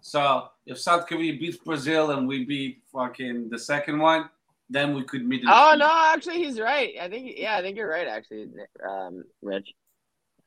[0.00, 4.30] So if South Korea beats Brazil and we beat fucking the second one,
[4.68, 5.42] then we could meet.
[5.44, 5.78] Oh final.
[5.88, 6.94] no, actually he's right.
[7.00, 8.06] I think yeah, I think you're right.
[8.06, 8.48] Actually,
[8.88, 9.74] um, Rich.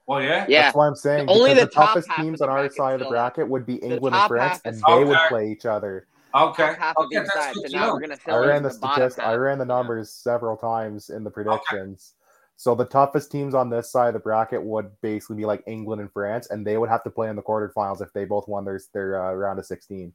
[0.08, 0.46] Oh yeah.
[0.50, 1.30] Yeah, that's what I'm saying.
[1.30, 3.76] Only the the, top toughest teams the on our side of the bracket would be
[3.76, 6.08] England and France, and is- they would play each other.
[6.36, 6.74] Okay.
[6.80, 7.18] half of okay.
[7.18, 7.54] That's side.
[7.54, 9.60] good So now we're gonna I fill in ran the the bottom statist- I ran
[9.60, 12.16] the numbers several times in the predictions.
[12.56, 16.02] So the toughest teams on this side of the bracket would basically be like England
[16.02, 18.66] and France, and they would have to play in the quarterfinals if they both won
[18.66, 20.14] their their uh, round of sixteen.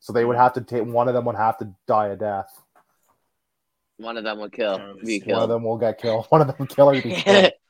[0.00, 2.60] So they would have to take one of them would have to die a death.
[3.96, 4.96] One of them will kill.
[5.00, 5.32] Be see.
[5.32, 6.26] One of them will get killed.
[6.30, 7.52] One of them will kill or be killed.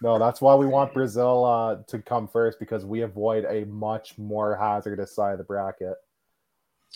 [0.00, 4.16] No, that's why we want Brazil uh, to come first because we avoid a much
[4.16, 5.96] more hazardous side of the bracket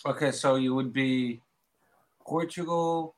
[0.07, 1.43] Okay, so you would be
[2.25, 3.17] Portugal.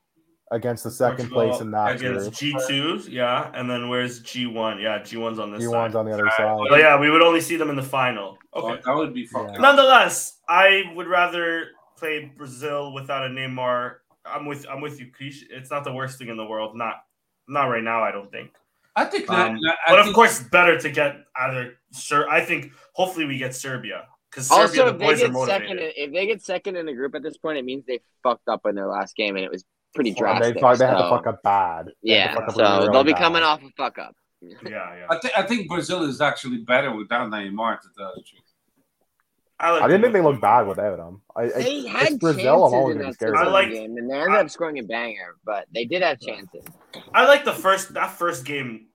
[0.52, 2.34] Against the second Portugal place in that against group.
[2.34, 4.80] G two, yeah, and then where's G one?
[4.80, 5.78] Yeah, G one's on this You side.
[5.78, 6.58] one's on the other side.
[6.68, 8.36] But yeah, we would only see them in the final.
[8.52, 8.82] Oh, Okay.
[8.84, 9.54] that would be fucking.
[9.54, 9.60] Yeah.
[9.60, 13.96] Nonetheless, I would rather play Brazil without a Neymar.
[14.24, 15.42] I'm with I'm with you, Krish.
[15.50, 16.76] It's not the worst thing in the world.
[16.76, 17.04] Not
[17.48, 18.02] not right now.
[18.02, 18.50] I don't think.
[18.96, 19.76] I think Um, not.
[19.86, 21.74] I but of think- course, better to get either.
[21.92, 25.26] Sir, I think hopefully we get Serbia because Serbia Also, the if they boys are
[25.26, 25.68] get motivated.
[25.68, 28.00] second, in- if they get second in the group at this point, it means they
[28.22, 29.64] fucked up in their last game, and it was
[29.94, 30.54] pretty And drastic.
[30.54, 31.86] they thought they had to fuck up bad.
[31.86, 33.18] They Yeah, up so really, they'll be bad.
[33.20, 34.14] coming off a fuck up.
[34.40, 35.06] yeah, yeah.
[35.10, 37.80] I, think I think Brazil is actually better without Neymar.
[37.80, 38.42] To tell the truth.
[39.58, 41.20] I, like I didn't think they looked bad without him.
[41.36, 42.64] I, I, They it's had Brazil.
[42.64, 43.36] I'm chances always in that scared.
[43.36, 46.64] I like- game, and they ended up scoring a banger, but they did have chances.
[47.12, 48.86] I like the first that first game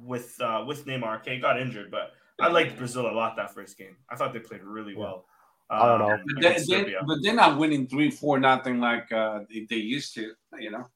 [0.00, 1.20] with uh with Neymar.
[1.22, 3.96] Okay, got injured, but I liked Brazil a lot that first game.
[4.08, 5.00] I thought they played really Yeah.
[5.00, 5.24] well.
[5.68, 6.10] I don't know.
[6.14, 9.76] um, But, they, they, but they're not winning three, four, nothing like uh, they, they
[9.76, 10.32] used to.
[10.58, 10.86] You know.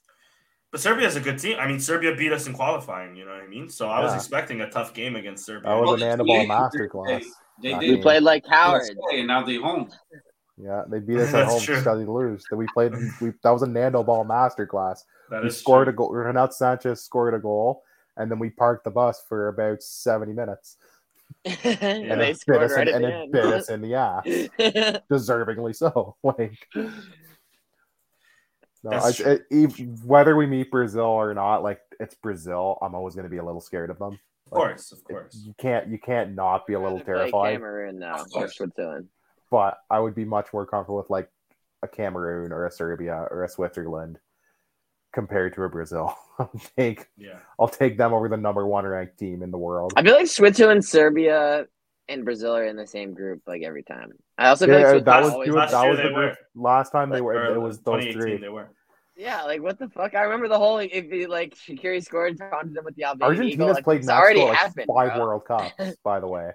[0.71, 1.57] But Serbia's a good team.
[1.59, 3.17] I mean, Serbia beat us in qualifying.
[3.17, 3.69] You know what I mean?
[3.69, 5.69] So I was expecting a tough game against Serbia.
[5.71, 6.49] That was Well, an it's handball late.
[6.49, 7.25] masterclass.
[7.61, 7.91] They I did.
[7.91, 8.89] We played like cowards.
[9.13, 9.91] And now they home.
[10.57, 11.79] Yeah, they beat us at home true.
[11.79, 12.45] because they lose.
[12.51, 12.93] That we played.
[13.21, 15.01] We that was a Nando ball masterclass.
[15.31, 15.93] that We is scored true.
[15.93, 16.11] a goal.
[16.13, 17.83] Renato Sanches scored a goal,
[18.17, 20.77] and then we parked the bus for about seventy minutes.
[21.45, 23.71] And And they it bit scored us, right in, at and the it bit us
[23.71, 24.25] in the ass,
[25.11, 26.17] deservingly so.
[26.25, 26.91] Like, no,
[28.91, 29.33] That's I, true.
[29.33, 29.47] it,
[29.81, 32.79] ev- whether we meet Brazil or not, like it's Brazil.
[32.81, 34.19] I'm always going to be a little scared of them.
[34.47, 35.39] Of course, of course.
[35.45, 37.53] You can't, you can't not be a little terrified.
[37.55, 38.57] Cameroon now, Of or course.
[38.57, 39.09] Switzerland.
[39.51, 41.29] But I would be much more comfortable with like
[41.83, 44.19] a Cameroon or a Serbia or a Switzerland
[45.13, 46.15] compared to a Brazil.
[46.39, 47.39] I'll take Yeah.
[47.59, 49.93] I'll take them over the number one ranked team in the world.
[49.97, 51.67] I feel like Switzerland, Serbia,
[52.09, 54.13] and Brazil are in the same group like every time.
[54.39, 56.37] I also feel Yeah, like that was, always dude, Last that was they the group.
[56.55, 58.37] Last time they were, it was those three.
[58.39, 58.71] They were.
[59.17, 60.15] Yeah, like what the fuck?
[60.15, 63.31] I remember the whole like, if he, like Shaqiri scored taunted them with the Albanian
[63.37, 63.69] Argentina's eagle.
[63.75, 64.87] Like, played it's Mexico already like happened.
[64.89, 65.21] five bro.
[65.21, 66.53] World Cups, by the way.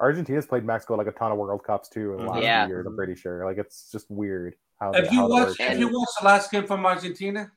[0.00, 2.64] Argentina's played Mexico like a ton of World Cups too in the last Yeah.
[2.64, 2.86] few years.
[2.86, 3.44] I'm pretty sure.
[3.44, 5.60] Like it's just weird how, Have you how that watched?
[5.60, 7.52] Have you watched the last game from Argentina?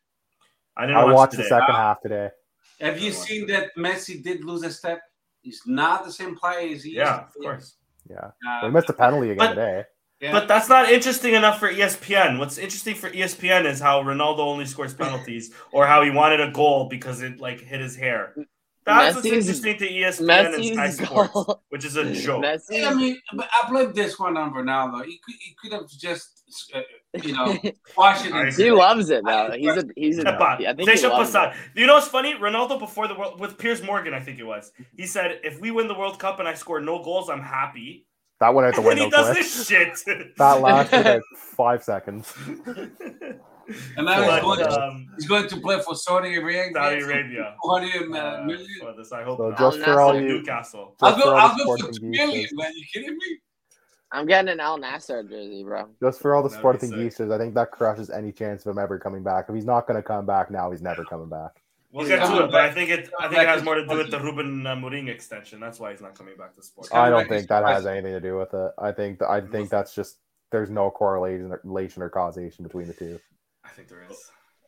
[0.77, 1.43] I didn't I watch watched today.
[1.43, 2.29] the second half today.
[2.81, 5.01] Have you seen that Messi did lose a step?
[5.41, 7.45] He's not the same player as he Yeah, used of to be.
[7.45, 7.75] course.
[8.09, 8.17] Yeah,
[8.47, 9.83] Uh, we missed a penalty again But- today.
[10.19, 10.31] yeah.
[10.31, 12.37] But that's not interesting enough for ESPN.
[12.39, 16.51] What's interesting for ESPN is how Ronaldo only scores penalties, or how he wanted a
[16.51, 18.33] goal because it like hit his hair.
[18.85, 21.63] That's what's Messi's- interesting to ESPN and Sky Sports, goal.
[21.69, 22.43] which is a joke.
[22.43, 22.57] Yeah, I
[22.93, 22.95] Messi.
[22.97, 25.03] mean, but I blame this one on Ronaldo.
[25.05, 26.81] He could, he could have just, uh,
[27.23, 27.57] you know,
[27.97, 28.33] washed it.
[28.33, 28.63] I in- agree.
[28.65, 29.51] he loves it though.
[29.57, 30.23] He's a he's a.
[30.23, 31.55] Kepa, I think he Deixa passar.
[31.75, 32.35] You know what's funny?
[32.35, 34.71] Ronaldo before the world with Piers Morgan, I think it was.
[34.95, 38.05] He said, "If we win the World Cup and I score no goals, I'm happy."
[38.41, 39.37] That went out the And he does quick.
[39.43, 39.97] this shit.
[40.37, 42.31] That lasted like five seconds.
[43.97, 46.71] And now he's going, to, um, he's going to play for Saudi Arabia.
[46.73, 47.55] Saudi Arabia.
[47.63, 48.67] 200 Uh, million.
[48.79, 50.95] for this, I hope So just for all you, Newcastle.
[51.01, 52.71] I'll go for, I'll go for two million, man.
[52.75, 53.39] You kidding me?
[54.11, 55.89] I'm getting an Al Nassr jersey, bro.
[56.01, 56.99] just for all the That'd Sporting sick.
[56.99, 59.45] geeksters, I think that crushes any chance of him ever coming back.
[59.49, 61.61] If he's not going to come back now, he's never coming back.
[61.91, 63.09] We'll get to it, but I think it.
[63.19, 65.61] I think it has more to do with the Ruben uh, Mourinho extension.
[65.61, 66.89] That's why he's not coming back to sport.
[66.93, 68.71] I don't think that has anything to do with it.
[68.77, 70.17] I think I think that's just
[70.51, 73.17] there's no correlation or causation between the two.
[73.75, 74.17] I think there is.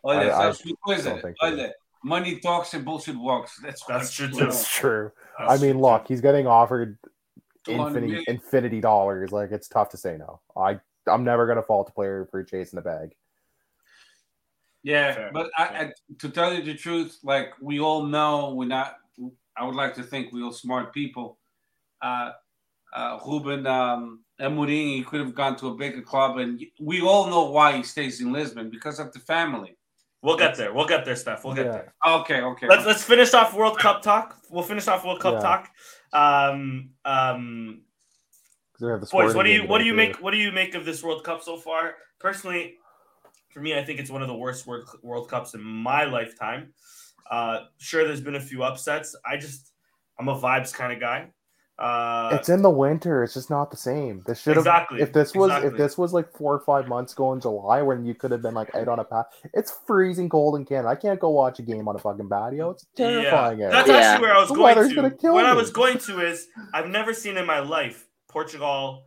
[0.06, 1.10] Olha, I- I sabes que coisa?
[1.12, 1.48] don't think so.
[1.48, 1.72] Olha,
[2.04, 3.58] money talks and bullshit walks.
[3.64, 4.50] That's what That's I'm true, saying.
[4.50, 4.56] too.
[4.58, 5.12] It's true.
[5.40, 6.98] That's I mean, look, he's getting offered
[7.68, 8.24] infinity million.
[8.28, 9.32] infinity dollars.
[9.32, 10.42] Like it's tough to say no.
[10.58, 13.16] I I'm never gonna fault a player for chasing the bag.
[14.84, 15.64] Yeah, Fair, but I.
[15.64, 18.98] I, to tell you the truth, like we all know, we're not.
[19.56, 21.38] I would like to think we're all smart people.
[22.02, 22.32] Uh,
[22.98, 27.30] uh, Ruben um, Amorim, he could have gone to a bigger club, and we all
[27.30, 29.78] know why he stays in Lisbon because of the family.
[30.24, 30.74] We'll get there.
[30.74, 31.44] We'll get there, Steph.
[31.44, 31.72] We'll get Yeah.
[31.74, 31.94] there.
[32.06, 32.68] Okay, okay.
[32.68, 34.42] Let's let's finish off World Cup talk.
[34.50, 35.40] We'll finish off World Cup Yeah.
[35.42, 35.70] talk.
[36.12, 37.82] Um, um,
[38.74, 40.38] 'Cause they have the boys, what do you what do you today, make what do
[40.38, 41.96] you make of this World Cup so far?
[42.20, 42.78] Personally,
[43.54, 46.74] for me, I think it's one of the worst World World Cups in my lifetime.
[47.30, 49.16] Uh, sure, there's been a few upsets.
[49.26, 49.72] I just
[50.20, 51.32] I'm a vibes kind of guy.
[51.80, 53.24] Uh, It's in the winter.
[53.24, 54.24] It's just not the same.
[54.26, 55.70] This should have Exactly, if this was exactly.
[55.72, 58.42] if this was like four or five months ago in July when you could have
[58.42, 59.28] been like out on a path.
[59.54, 60.88] It's freezing cold in Canada.
[60.90, 62.72] I can't go watch a game on a fucking patio.
[62.72, 63.72] It's terrifying out.
[63.72, 63.96] That's Yeah.
[63.98, 64.96] actually where I was The going weather's to.
[64.96, 69.04] gonna kill What I was going to is I've never seen in my life Portugal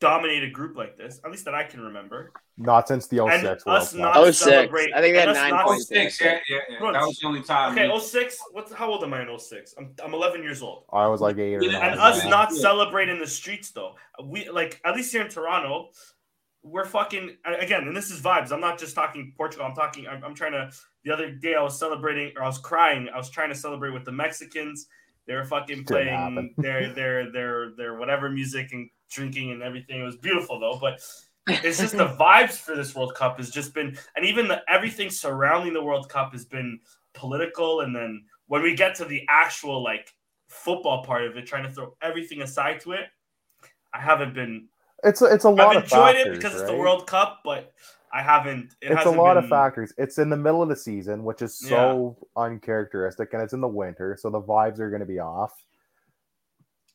[0.00, 2.32] dominate a group like this, at least that I can remember.
[2.58, 4.00] Not since the And 06 World us Cup.
[4.00, 4.38] not Oh, six.
[4.38, 4.92] celebrate.
[4.94, 5.88] I think they had nine not- points.
[5.90, 6.92] Oh six, yeah, yeah, yeah.
[6.92, 7.72] That was the only time.
[7.72, 8.38] Okay, 06.
[8.52, 9.74] What's how old am I in 06?
[9.78, 10.84] I'm I'm 11 years old.
[10.92, 11.74] I was like eight or nine.
[11.74, 12.30] And us Yeah.
[12.30, 12.60] not Yeah.
[12.60, 13.94] celebrating the streets though.
[14.22, 15.90] We like at least here in Toronto,
[16.62, 18.52] we're fucking again, and this is vibes.
[18.52, 19.66] I'm not just talking Portugal.
[19.66, 20.06] I'm talking.
[20.08, 20.70] I'm, I'm trying to.
[21.04, 23.08] The other day I was celebrating, or I was crying.
[23.08, 24.88] I was trying to celebrate with the Mexicans.
[25.26, 26.54] They were fucking playing happen.
[26.58, 30.00] their their their their whatever music and drinking and everything.
[30.00, 30.78] It was beautiful though.
[30.80, 31.00] But
[31.64, 35.10] it's just the vibes for this World Cup has just been, and even the everything
[35.10, 36.80] surrounding the World Cup has been
[37.14, 37.80] political.
[37.80, 40.12] And then when we get to the actual like
[40.48, 43.06] football part of it, trying to throw everything aside to it,
[43.92, 44.68] I haven't been.
[45.04, 45.76] It's a, it's a lot.
[45.76, 46.60] I've enjoyed factors, it because right?
[46.62, 47.72] it's the World Cup, but
[48.12, 48.74] I haven't.
[48.80, 49.92] It it's a hasn't lot been, of factors.
[49.98, 53.68] It's in the middle of the season, which is so uncharacteristic, and it's in the
[53.68, 55.52] winter, so the vibes are going to be off.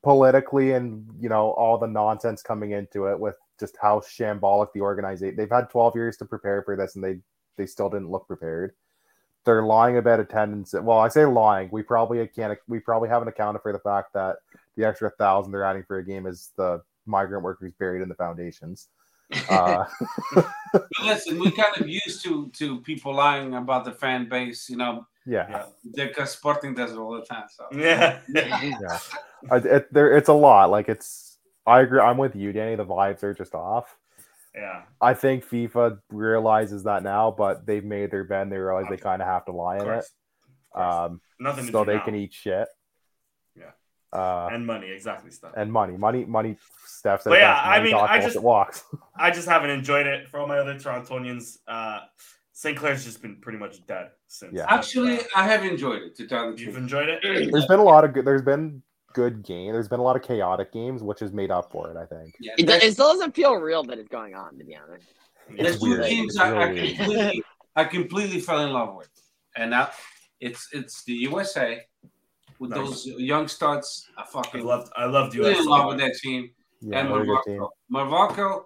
[0.03, 4.81] Politically, and you know all the nonsense coming into it with just how shambolic the
[4.81, 5.35] organization.
[5.35, 7.19] They've had twelve years to prepare for this, and they
[7.57, 8.73] they still didn't look prepared.
[9.45, 10.73] They're lying about attendance.
[10.73, 11.69] Well, I say lying.
[11.71, 12.57] We probably can't.
[12.67, 14.37] We probably haven't accounted for the fact that
[14.75, 18.15] the extra thousand they're adding for a game is the migrant workers buried in the
[18.15, 18.87] foundations.
[19.49, 19.85] Uh,
[21.01, 24.69] listen, we kind of used to to people lying about the fan base.
[24.69, 27.45] You know, yeah, Yeah, because Sporting does it all the time.
[27.49, 28.19] So yeah.
[28.29, 28.99] yeah.
[29.49, 30.69] I, it, there, it's a lot.
[30.69, 31.37] Like it's.
[31.65, 31.99] I agree.
[31.99, 32.75] I'm with you, Danny.
[32.75, 33.95] The vibes are just off.
[34.55, 34.81] yeah.
[34.99, 38.51] I think FIFA realizes that now, but they've made their bend.
[38.51, 40.11] They realize they kind of have to lie in it, course.
[40.73, 40.95] Of course.
[41.11, 42.03] um, Nothing to so do they now.
[42.05, 42.67] can eat shit.
[43.55, 43.71] Yeah.
[44.11, 45.51] Uh, and money, exactly stuff.
[45.55, 46.57] and money, money, money.
[46.85, 48.83] Steph said, But yeah, "That's I mean, I just- walks.
[49.15, 50.27] I just haven't enjoyed it.
[50.29, 51.99] For all my other Torontonians, uh,
[52.61, 52.77] St.
[52.77, 54.53] Clair's just been pretty much dead since.
[54.53, 54.65] Yeah.
[54.69, 56.15] actually, I have enjoyed it.
[56.17, 57.19] To tell the you've truth, enjoyed it.
[57.51, 58.23] There's been a lot of good.
[58.23, 58.83] There's been
[59.13, 59.73] good game.
[59.73, 61.97] There's been a lot of chaotic games, which has made up for it.
[61.97, 62.35] I think.
[62.39, 65.07] yeah, It, it still doesn't feel real that it's going on, to be honest.
[65.57, 66.05] There's It's two weird.
[66.05, 66.97] teams It's I, I really weird.
[66.97, 67.43] completely,
[67.75, 69.09] I completely fell in love with,
[69.55, 69.89] and now
[70.39, 71.81] it's it's the USA
[72.59, 72.77] with Nice.
[72.79, 74.07] those young studs.
[74.15, 74.91] I I fucking loved.
[74.95, 75.61] I loved really US.
[75.61, 77.57] in love with that team Yeah, and they're team.
[77.57, 77.69] Morocco.
[77.89, 78.65] Morocco,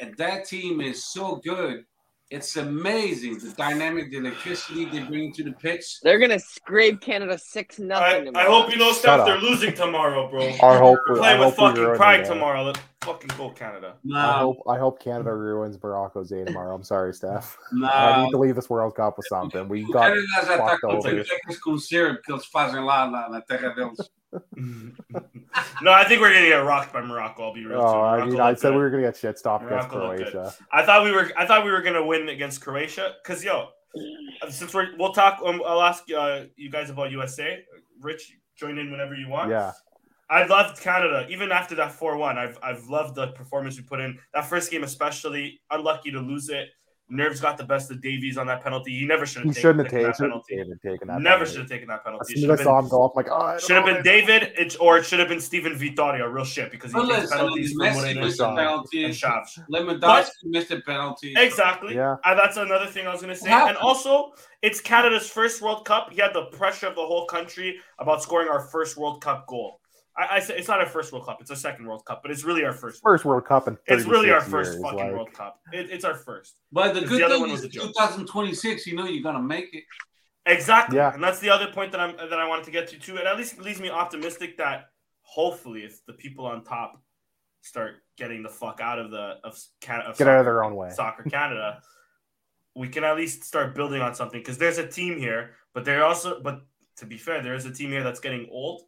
[0.00, 1.84] and that team is so good.
[2.34, 6.00] It's amazing the dynamic, the electricity they bring to the pitch.
[6.02, 8.36] They're gonna scrape Canada six I, nothing.
[8.36, 9.26] I hope you know, Shut Steph.
[9.26, 10.50] They're losing tomorrow, bro.
[10.60, 10.98] Our hope.
[11.08, 12.64] We're I playing with hope fucking pride uh, tomorrow.
[12.64, 13.94] Let's fucking go, Canada.
[14.12, 14.56] I hope.
[14.68, 16.74] I hope Canada ruins Morocco's day tomorrow.
[16.74, 17.56] I'm sorry, Steph.
[17.84, 19.68] I need to leave this World Cup with something.
[19.68, 21.78] We got Canada ataca fucked com over.
[21.78, 24.10] syrup que eles fazem lá na, na terra deles.
[25.82, 27.44] no, I think we're gonna get rocked by Morocco.
[27.44, 27.80] I'll be real.
[27.80, 28.72] Oh, I mean, I said good.
[28.72, 30.32] we were gonna get shit stopped against Morocco looked good.
[30.32, 30.54] Croatia.
[30.72, 31.30] I thought we were.
[31.36, 33.14] I thought we were gonna win against Croatia.
[33.24, 33.68] Cause yo,
[34.50, 35.40] since we're we'll talk.
[35.44, 37.62] Um, I'll ask uh, you guys about USA.
[38.00, 39.50] Rich, join in whenever you want.
[39.50, 39.72] Yeah,
[40.30, 42.38] I loved Canada even after that four one.
[42.38, 45.60] I've I've loved the performance we put in that first game, especially.
[45.70, 46.68] Unlucky to lose it.
[47.10, 48.98] Nerves got the best of Davies on that penalty.
[48.98, 50.56] He never should have shouldn't taken, taken, that shouldn't penalty.
[50.70, 51.20] have taken that.
[51.20, 52.34] Never should have taken that As penalty.
[52.34, 54.02] soon Should as have I saw been, him go, I'm like, oh, should have been.
[54.02, 56.32] David, it, or it should have been Steven Vitória.
[56.32, 59.04] Real shit because he But takes penalties from Messi winning missed and a penalty.
[59.10, 59.60] Shavs.
[59.70, 61.34] Lewandowski missed a penalty.
[61.36, 61.94] Exactly.
[61.94, 62.16] Yeah.
[62.24, 63.50] And that's another thing I was going to say.
[63.50, 64.32] How- And also,
[64.62, 66.10] it's Canada's first World Cup.
[66.10, 69.80] He had the pressure of the whole country about scoring our first World Cup goal.
[70.16, 72.30] I, I say it's not our first World Cup; it's our second World Cup, but
[72.30, 73.02] it's really our first.
[73.02, 75.60] First World Cup in it's really our first years, fucking like- World Cup.
[75.72, 76.56] It, it's our first.
[76.72, 77.86] But the The good other thing one is, was a joke.
[77.88, 79.84] 2026, you know you're gonna make it.
[80.46, 80.96] Exactly.
[80.98, 81.14] Yeah.
[81.14, 83.16] And that's the other point that I'm that I wanted to get to too.
[83.16, 84.84] It at least leaves me optimistic that
[85.22, 87.02] hopefully, if the people on top
[87.62, 90.76] start getting the fuck out of the of, Can- of Get out of their own
[90.76, 90.90] way.
[90.90, 91.80] Soccer Canada,
[92.76, 96.04] we can at least start building on something because there's a team here, but they're
[96.04, 96.60] also but
[96.98, 98.82] to be fair, there is a team here that's getting old.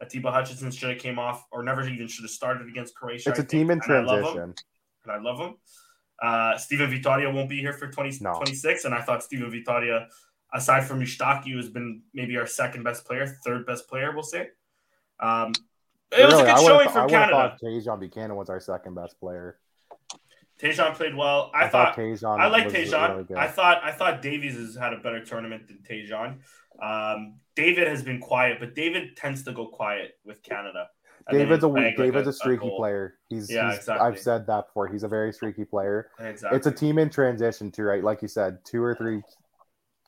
[0.00, 3.30] Atiba Hutchinson should have came off or never even should have started against Croatia.
[3.30, 4.54] It's I a team in think, and I transition.
[5.04, 5.54] and I love him.
[6.22, 8.34] Uh, Steven Vitória won't be here for 20, No.
[8.34, 10.06] 26, and I thought Steven Vitória,
[10.54, 14.48] aside from Mushtaki, has been maybe our second best player, third best player, we'll say.
[15.20, 15.52] Um,
[16.12, 17.32] it was a good I showing th- from I Canada.
[17.32, 19.58] thought Tajon Buchanan was our second best player.
[20.60, 21.50] Tejan played well.
[21.54, 22.38] I, thought Tajon.
[22.38, 23.16] I like Tejan.
[23.28, 23.34] really.
[23.36, 26.38] I thought I thought Davies has had a better tournament than Tejan.
[26.80, 30.88] Um, David has been quiet, but David tends to go quiet with Canada.
[31.30, 32.76] David's a he'll like, David's a streaky goal.
[32.78, 33.14] player.
[33.28, 34.06] He's, Yeah, he's exactly.
[34.08, 34.88] I've said that before.
[34.88, 36.08] He's a very streaky player.
[36.18, 36.56] Exactly.
[36.56, 38.02] It's a team in transition too, right?
[38.02, 39.22] Like you said, two or three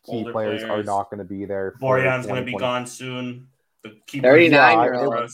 [0.04, 1.74] key Older players, are not going to be there.
[1.78, 3.46] for Borjan's going to be gone soon.
[3.82, 5.30] The keeper 39 Yeah, year old.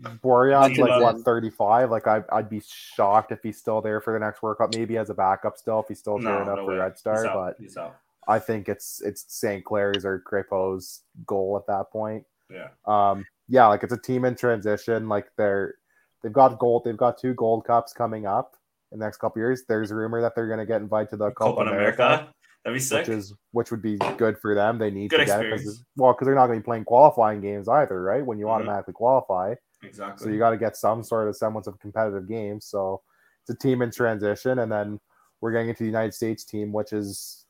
[0.00, 1.00] Borjan's like Atiba.
[1.02, 1.90] what 35.
[1.90, 4.74] Like I, I'd be shocked if he's still there for the next World Cup.
[4.74, 6.78] Maybe as a backup still if he's still No, turning up no for way.
[6.78, 7.26] Red He's Star.
[7.26, 7.34] out.
[7.34, 7.96] But He's out.
[8.28, 9.64] I think it's it's St.
[9.64, 12.24] Clair's or Crépeau's goal at that point.
[12.50, 12.68] Yeah.
[12.86, 15.08] Um, yeah, like it's a team in transition.
[15.08, 15.74] Like they're
[16.22, 16.82] they've got gold.
[16.84, 18.56] They've got two gold cups coming up
[18.92, 19.62] in the next couple years.
[19.68, 22.28] There's a rumor that they're going to get invited to the Copa, Copa America.
[22.64, 23.08] That'd be sick.
[23.08, 24.78] which is which would be good for them.
[24.78, 25.62] They need Good to get it experience.
[25.62, 28.24] because well, because they're not going to be playing qualifying games either, right?
[28.24, 28.50] When you Mhm.
[28.50, 30.24] automatically qualify, exactly.
[30.24, 32.66] so you got to get some sort of semblance of competitive games.
[32.66, 33.02] So
[33.42, 35.00] it's a team in transition, and then
[35.40, 37.41] we're getting into the United States team, which is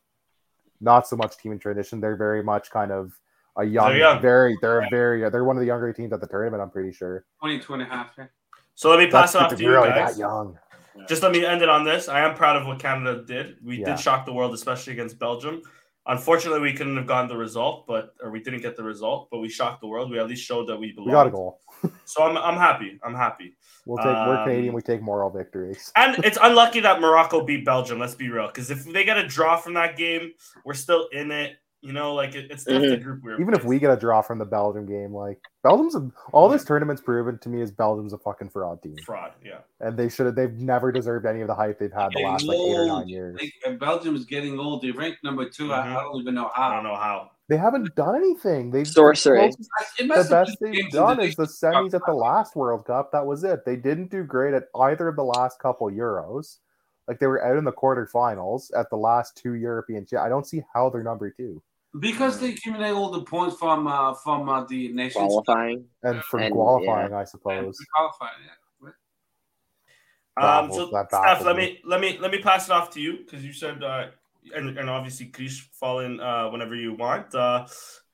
[0.83, 2.01] not so much team in transition.
[2.01, 3.13] They're very much kind of
[3.57, 4.21] a young, They're young.
[4.23, 6.63] very they're a very they're one of the younger teams at the tournament.
[6.63, 7.25] I'm pretty sure.
[7.41, 8.11] 22 and a half.
[8.19, 8.27] Yeah.
[8.75, 10.15] so let me pass That's it off to you really guys.
[10.15, 10.59] that young.
[11.09, 12.09] just let me end it on this.
[12.09, 13.57] I am proud of what Canada did.
[13.65, 13.91] We Yeah.
[13.91, 15.63] did shock the world, especially against Belgium.
[16.07, 19.39] Unfortunately, we couldn't have gotten the result, but or we didn't get the result, but
[19.39, 20.11] we shocked the world.
[20.11, 21.07] We at least showed that we belong.
[21.07, 21.61] We got a goal.
[22.05, 23.01] So I'm I'm happy.
[23.03, 23.57] I'm happy.
[23.87, 24.07] We'll take.
[24.07, 24.75] we're Um, Canadian.
[24.75, 25.91] We take moral victories.
[25.97, 27.99] And it's unlucky that Morocco beat Belgium.
[27.99, 30.33] Let's be real, because if they get a draw from that game,
[30.65, 31.57] we're still in it.
[31.83, 34.23] You know, like it, it's tough the group we're Even if we get a draw
[34.23, 38.13] from the Belgium game, like Belgium's a, all this tournament's proven to me is Belgium's
[38.13, 39.59] a fucking fraud team, fraud, yeah.
[39.81, 40.37] and they should have.
[40.37, 43.09] They've never deserved any of the hype they've had the last like eight or nine
[43.09, 43.41] years.
[43.67, 44.83] Like, Belgium is getting old.
[44.83, 45.97] They ranked number 2 I, Mhm.
[45.97, 46.63] I don't even know how.
[46.63, 46.75] I how.
[46.75, 47.31] don't know how.
[47.49, 48.71] They haven't done anything.
[48.71, 49.41] They've Sorcery.
[49.41, 53.11] closest- The best been they've done the is the semis at the last World Cup.
[53.13, 53.65] That was it.
[53.67, 56.59] They didn't do great at either of the last couple Euros.
[57.09, 60.07] Like they were out in the quarterfinals at the last two European.
[60.07, 61.61] cha- I don't see how they're number two.
[62.01, 65.85] Because they accumulate all the points from uh, from uh, the nations Qualifying.
[66.03, 67.79] And from And, qualifying, I and suppose.
[67.95, 68.33] qualifying.
[68.45, 68.53] Yeah.
[70.35, 71.63] Um, Baffles- so Steph, let me.
[71.63, 74.07] me let me let me pass it off to you because you said uh,
[74.55, 77.35] and, and obviously Krish fall in uh, whenever you want.
[77.35, 77.67] Uh,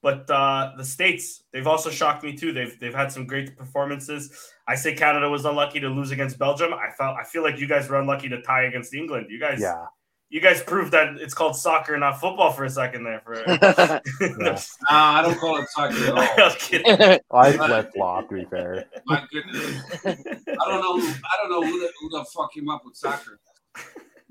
[0.03, 2.53] but uh, the states they've also shocked me too.
[2.53, 4.53] They've they've had some great performances.
[4.67, 6.73] I say Canada was unlucky to lose against Belgium.
[6.75, 9.27] I felt I feel like you guys were unlucky to tie against England.
[9.31, 9.87] You guys Yeah,
[10.31, 13.21] you guys proved that it's called soccer, not football, for a second there.
[13.25, 14.01] For Yeah.
[14.91, 16.19] Nah, I don't call it soccer at all.
[16.39, 17.19] I was kidding.
[17.33, 18.29] I flip flop.
[18.29, 20.15] To be fair, My goodness, I
[20.67, 21.01] don't know.
[21.01, 23.41] Who, I don't know who the, who the fuck came up with soccer.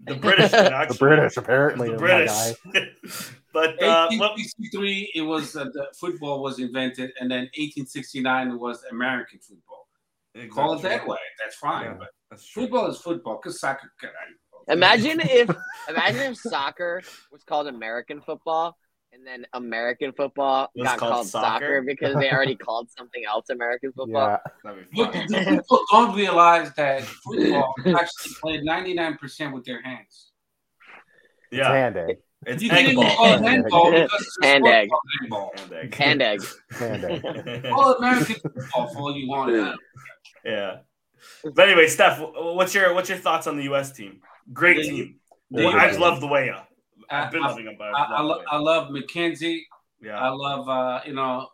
[0.06, 0.96] The British, did, the.
[1.00, 1.90] British apparently.
[1.90, 2.30] the British.
[2.32, 2.54] guy.
[3.52, 8.84] but uh, what, 1863, it was uh, the football was invented, and then 1869 was
[8.92, 9.88] American football.
[10.52, 11.18] Call it that way.
[11.44, 11.86] That's fine.
[11.86, 11.96] Yeah.
[11.98, 13.92] But That's football is football because soccer.
[14.00, 14.12] can-
[14.70, 15.50] Imagine if
[15.90, 17.02] imagine if soccer
[17.32, 18.78] was called American football
[19.14, 21.66] and then American football got called called, soccer?
[21.66, 24.28] soccer because they already called something else American football.
[24.30, 25.26] Yeah, That'd be But fun.
[25.28, 30.32] the people don't realize that football actually played 99% with their hands.
[31.52, 32.16] it's Yeah, handing.
[32.46, 33.34] it's you can't egg even ball.
[33.34, 34.90] it handball because it's a Hand egg.
[35.30, 35.60] called.
[35.60, 35.96] Hand egg.
[35.96, 36.42] Hand egg.
[36.72, 37.22] Handing.
[37.72, 39.54] Call it American football for all you want.
[39.56, 39.74] Yeah.
[40.44, 40.78] yeah.
[41.56, 43.92] But anyway, Steph, what's your what's your thoughts on the U.S.
[43.94, 44.20] team?
[44.54, 45.20] Great They- team.
[45.52, 46.68] they- Well, I've loved the way up.
[47.10, 49.62] I've been I, loving them, but I, I've I, lo- I love McKenzie.
[50.02, 50.20] Yeah.
[50.20, 51.48] I love, uh, you know,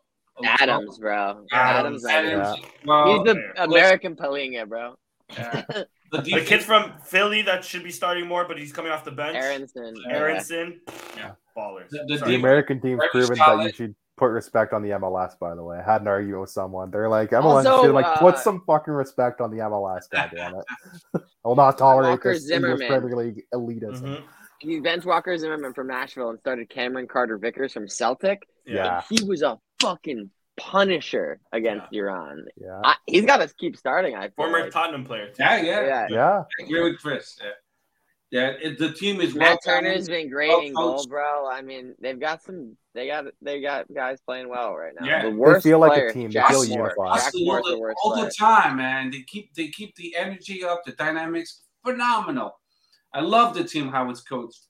[0.44, 1.46] Adams, bro.
[1.52, 2.04] Adams.
[2.04, 2.06] Adams.
[2.06, 2.48] Adams.
[2.48, 2.66] Adams.
[2.86, 4.96] Well, He's the American Palhinha, bro.
[5.38, 5.62] uh,
[6.12, 9.12] the the kid from Philly that should be starting more, but he's coming off the
[9.12, 9.36] bench.
[9.38, 9.94] Aaronson.
[10.08, 10.16] yeah.
[10.16, 10.82] Aaronson.
[11.16, 11.32] Yeah.
[11.56, 11.90] Ballers.
[11.90, 15.38] The- the The American team's Very proven that you should put respect on the MLS.
[15.38, 16.90] By the way, I had an argument with someone.
[16.92, 20.10] They're like, MLS Also, should like uh, put some fucking respect on the MLS.
[20.12, 20.66] Goddamn it!
[21.44, 23.02] I will not tolerate Walker this English Zimmerman.
[23.02, 24.02] Premier League elitism.
[24.02, 24.24] Mhm.
[24.60, 28.48] He bench Walker Zimmerman from Nashville and started Cameron Carter Vickers from Celtic.
[28.66, 32.46] Yeah, He was a fucking punisher against Iran.
[32.56, 34.16] yeah, I, he's got to keep starting.
[34.16, 34.72] I Former like.
[34.72, 35.28] Tottenham player.
[35.28, 35.36] Too.
[35.40, 36.08] yeah, yeah, yeah.
[36.10, 36.44] yeah.
[36.62, 37.38] I agree with Chris.
[38.34, 41.48] Yeah, yeah it, the team is well Matt Turner's been great well in goal, bro.
[41.48, 42.76] I mean, they've got some.
[42.96, 45.06] They got they got guys playing well right now.
[45.06, 45.24] Yeah.
[45.24, 46.32] the They worst feel like a player, team.
[46.32, 46.94] They feel Moore.
[46.96, 47.20] unified.
[47.20, 48.26] Jack all, the the, worst all player.
[48.26, 49.12] the time, man.
[49.12, 52.60] They keep they keep the energy up, the dynamics phenomenal.
[53.14, 54.62] I love the team how it's coached,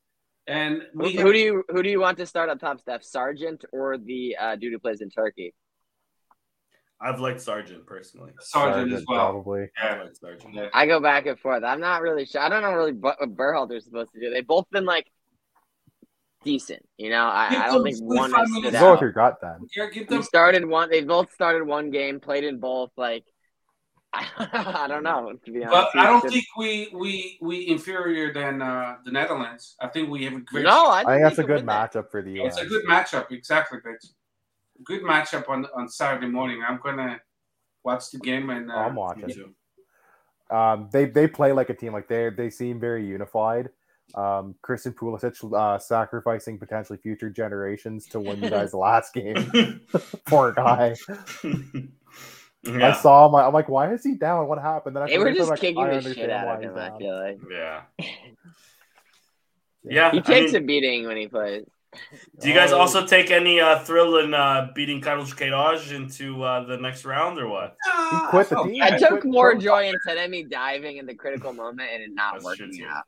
[0.47, 3.03] and Who, we who do you who do you want to start up top, Steph?
[3.03, 5.53] Sargent or the uh, dude who plays in Turkey?
[7.03, 8.31] I've liked Sargent personally.
[8.39, 9.31] Sargent as well.
[9.31, 9.67] probably.
[9.81, 10.53] I like Sargent.
[10.53, 10.69] yeah.
[10.73, 11.63] I go back and forth.
[11.63, 12.41] I'm not really sure.
[12.41, 14.29] I don't know really what, what Berhalter's supposed to do.
[14.29, 15.07] They've both been like
[16.43, 17.25] decent, you know.
[17.25, 18.83] I, I don't think one 45 has stood minutes.
[18.83, 19.01] Out.
[19.01, 19.67] your gut then.
[19.75, 20.89] Yeah, give They them started one.
[20.89, 22.91] They both started one game, played in both.
[22.97, 23.23] Like
[24.13, 24.27] I,
[24.83, 25.89] I don't know to be honest.
[25.93, 29.75] But I don't Should- think we we we inferior than uh, the Netherlands.
[29.81, 30.63] I think we have a great.
[30.65, 31.93] No, I, I think that's a good win that.
[31.93, 32.57] matchup for the US.
[32.57, 34.07] It's a good matchup, exactly, bitch.
[34.83, 36.63] Good matchup on on Saturday morning.
[36.67, 37.19] I'm gonna
[37.83, 39.27] watch the game and uh, I'm watching.
[39.27, 39.53] Me too.
[40.55, 41.93] Um, they they play like a team.
[41.93, 43.69] Like they they seem very unified.
[44.15, 49.81] Um, Christian Pulisic uh, sacrificing potentially future generations to win you guys the last game.
[50.25, 50.95] Poor guy.
[52.65, 53.35] I saw him.
[53.35, 54.47] I'm like, why is he down?
[54.47, 54.95] What happened?
[54.95, 56.77] Then They were just I'm like, kicking the shit out of him.
[56.77, 57.81] I feel like Yeah.
[59.85, 59.91] Yeah.
[59.91, 60.11] Yeah.
[60.11, 61.65] he I takes mean, a beating when he plays.
[62.41, 66.43] Do you guys Oh, also take any uh, thrill in uh, beating Carlos Queiroz into
[66.43, 67.75] uh, the next round or what?
[67.85, 68.81] He quit the Oh, team.
[68.83, 72.09] I Yeah, took quit more joy in Taremi diving in the critical moment and it
[72.13, 73.03] not That's working out.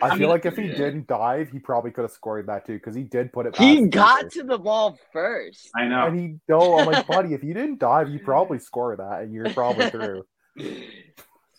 [0.00, 0.68] I I feel mean, like if he yeah.
[0.76, 3.54] didn't dive, he probably could have scored that too because he did put it.
[3.56, 4.30] he past the got keeper.
[4.30, 5.70] to the ball first.
[5.76, 6.06] I know.
[6.06, 9.32] And he no, I'm like, buddy, if you didn't dive, you probably score that, and
[9.32, 10.24] you're probably through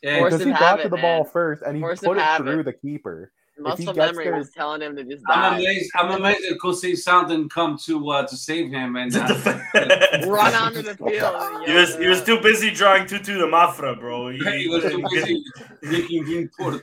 [0.02, 1.20] Yeah, because him he got it, to the man.
[1.20, 2.66] ball first, and he Force put it have through it.
[2.66, 3.32] the keeper.
[3.64, 5.24] Muscle memory there, was telling him to just.
[5.26, 5.34] Die.
[5.34, 5.92] I'm amazed.
[5.96, 9.28] I'm amazed that Conceição didn't come to uh, to save him and uh,
[10.28, 11.66] run onto the field.
[11.66, 14.30] He was he was too busy drawing Tutu the Mafra, bro.
[14.30, 15.44] He, he was too busy
[15.82, 16.82] making him put.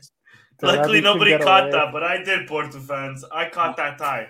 [0.62, 1.72] Luckily, nobody caught away.
[1.72, 3.24] that, but I did, Porto fans.
[3.32, 4.28] I caught that tie.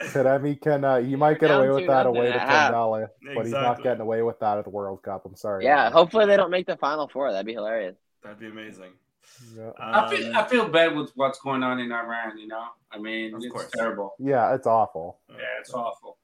[0.00, 3.34] Taremi can uh, he might get away with that away to Tondela, exactly.
[3.34, 5.24] but he's not getting away with that at the World Cup.
[5.24, 5.64] I'm sorry.
[5.64, 7.30] Yeah, hopefully they don't make the final four.
[7.30, 7.96] That'd be hilarious.
[8.22, 8.92] That'd be amazing.
[9.56, 9.68] Yeah.
[9.68, 12.38] Um, I feel I feel bad with what's going on in Iran.
[12.38, 13.70] You know, I mean, it's course.
[13.74, 14.14] terrible.
[14.18, 15.20] Yeah, it's awful.
[15.30, 16.18] Yeah, it's awful.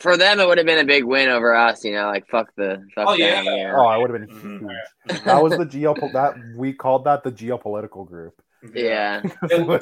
[0.00, 1.84] For them, it would have been a big win over us.
[1.84, 2.84] You know, like fuck the.
[2.94, 3.42] Fuck oh yeah.
[3.42, 3.74] yeah.
[3.76, 4.68] Oh, it would have been mm-hmm.
[4.68, 5.22] huge.
[5.24, 5.94] that was the geo.
[6.12, 8.40] That we called that the geopolitical group.
[8.74, 9.22] Yeah.
[9.48, 9.78] so uh,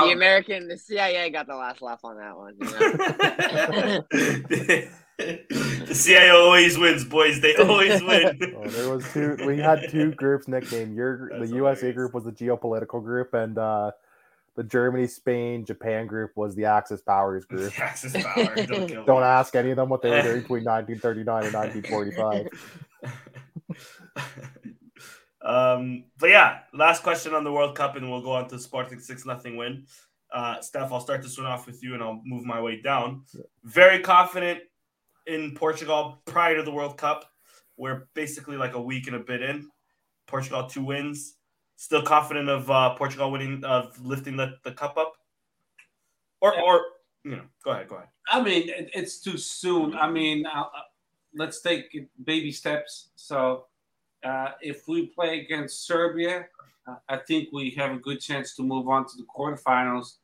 [0.00, 2.56] the American, the CIA got the last laugh on that one.
[2.60, 2.70] You
[4.80, 4.88] know?
[5.18, 7.40] the CIA always wins, boys.
[7.40, 8.54] They always win.
[8.56, 9.36] Oh, there was two.
[9.46, 10.96] We had two groups nicknamed.
[10.96, 11.96] Your That's the USA hilarious.
[11.96, 13.92] group was the geopolitical group, and uh,
[14.56, 17.72] the Germany, Spain, Japan group was the Axis powers group.
[17.72, 18.56] The Axis power.
[18.66, 22.48] Don't, Don't ask any of them what they were doing between 1939 and 1945.
[25.44, 28.98] Um, but yeah, last question on the World Cup, and we'll go on to Sporting
[28.98, 29.86] six nothing win.
[30.32, 33.22] Uh, Steph, I'll start this one off with you, and I'll move my way down.
[33.62, 34.60] Very confident
[35.26, 37.30] in Portugal prior to the World Cup.
[37.76, 39.68] We're basically like a week and a bit in.
[40.26, 41.36] Portugal two wins.
[41.76, 45.14] Still confident of uh, Portugal winning, of lifting the, the cup up.
[46.40, 46.80] Or, or
[47.24, 48.08] you know, go ahead, go ahead.
[48.28, 49.94] I mean, it, it's too soon.
[49.96, 50.66] I mean, uh, uh
[51.34, 53.08] let's take baby steps.
[53.16, 53.66] So
[54.24, 56.46] uh, if we play against Serbia,
[56.86, 60.16] uh, I think we have a good chance to move on to the quarterfinals,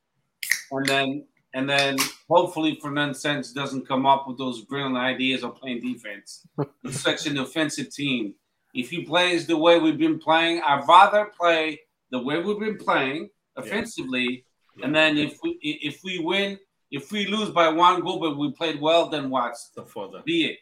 [0.71, 1.25] and then
[1.55, 1.97] and then
[2.29, 6.47] hopefully Fernando Santos doesn't come up with those brilliant ideas of playing defense.
[6.85, 8.35] It's such an offensive team.
[8.75, 11.81] If he plays the way we've been playing, I'd rather play
[12.11, 14.45] the way we've been playing offensively,
[14.77, 14.87] yeah.
[14.87, 16.59] and then if we if we win,
[16.91, 20.45] if we lose by one goal but we played well, then what's the further be
[20.45, 20.59] it.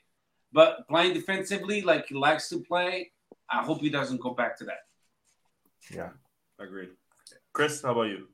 [0.52, 3.12] But playing defensively like he likes to play,
[3.50, 4.82] I hope he doesn't go back to that.
[5.90, 6.10] Yeah,
[6.58, 6.90] agreed.
[7.52, 8.28] Chris, how about you?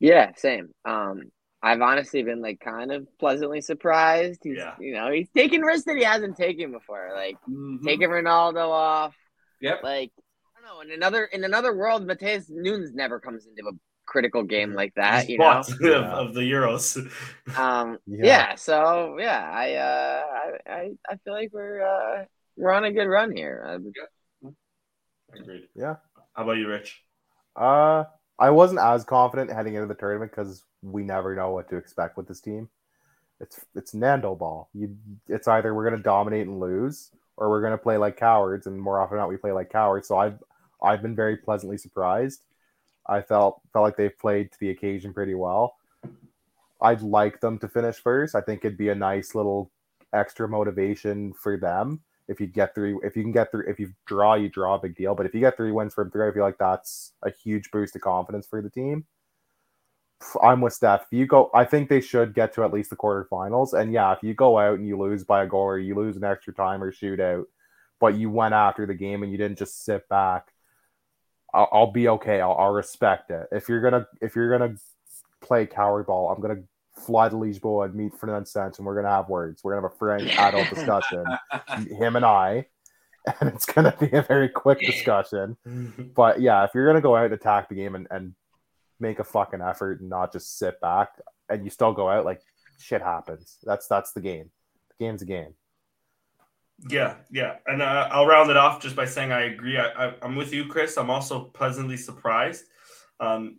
[0.00, 0.70] Yeah, same.
[0.84, 1.30] Um,
[1.62, 4.40] I've honestly been like kind of pleasantly surprised.
[4.42, 4.74] He's, yeah.
[4.78, 7.84] you know, he's taking risks that he hasn't taken before, like mm-hmm.
[7.84, 9.16] taking Ronaldo off.
[9.62, 9.80] Yep.
[9.82, 10.12] Like
[10.56, 10.80] I don't know.
[10.82, 13.72] In another in another world, Matheus Nunes never comes into a
[14.06, 15.30] critical game like that.
[15.30, 16.98] You know, of, of, the Euros.
[17.56, 17.98] um.
[18.06, 18.26] Yeah.
[18.26, 18.54] yeah.
[18.56, 20.22] So yeah, I uh,
[20.66, 22.24] I, I I feel like we're uh
[22.56, 23.80] we're on a good run here.
[25.34, 25.68] Agreed.
[25.74, 25.94] Yeah.
[26.34, 27.02] How about you, Rich?
[27.56, 28.04] Uh,
[28.38, 32.16] I wasn't as confident heading into the tournament because we never know what to expect
[32.16, 32.68] with this team.
[33.40, 34.68] It's it's Nando ball.
[34.74, 34.96] You,
[35.28, 39.00] it's either we're gonna dominate and lose, or we're gonna play like cowards, and more
[39.00, 40.08] often than not, we play like cowards.
[40.08, 40.42] So I've
[40.82, 42.44] I've been very pleasantly surprised.
[43.06, 45.76] I felt felt like they've played to the occasion pretty well.
[46.80, 48.34] I'd like them to finish first.
[48.34, 49.70] I think it'd be a nice little
[50.12, 53.92] extra motivation for them if you get three, if you can get through, if you
[54.06, 55.14] draw, you draw, a big deal.
[55.14, 57.96] But if you get three wins from three, I feel like that's a huge boost
[57.96, 59.06] of confidence for the team.
[60.42, 61.02] I'm with Steph.
[61.02, 63.74] If you go, I think they should get to at least the quarterfinals.
[63.74, 66.16] And yeah, if you go out and you lose by a goal or you lose
[66.16, 67.44] an extra time or shootout,
[68.00, 70.48] but you went after the game and you didn't just sit back,
[71.52, 72.40] I'll, I'll be okay.
[72.40, 73.48] I'll, I'll respect it.
[73.52, 74.76] If you're gonna, if you're gonna
[75.42, 76.62] play coward ball, I'm gonna
[76.96, 79.62] fly to Lisboa and meet Fernando Santos, and we're gonna have words.
[79.62, 81.24] We're gonna have a frank adult discussion,
[81.98, 82.66] him and I,
[83.40, 85.56] and it's gonna be a very quick discussion.
[86.14, 88.34] but yeah, if you're gonna go out and attack the game and, and
[89.00, 91.10] make a fucking effort and not just sit back,
[91.48, 92.40] and you still go out, like
[92.78, 93.58] shit happens.
[93.62, 94.50] That's that's the game.
[94.90, 95.54] The game's a game.
[96.88, 99.78] Yeah, yeah, and uh, I'll round it off just by saying I agree.
[99.78, 100.96] I, I, am with you, Chris.
[100.96, 102.64] I'm also pleasantly surprised
[103.20, 103.58] um,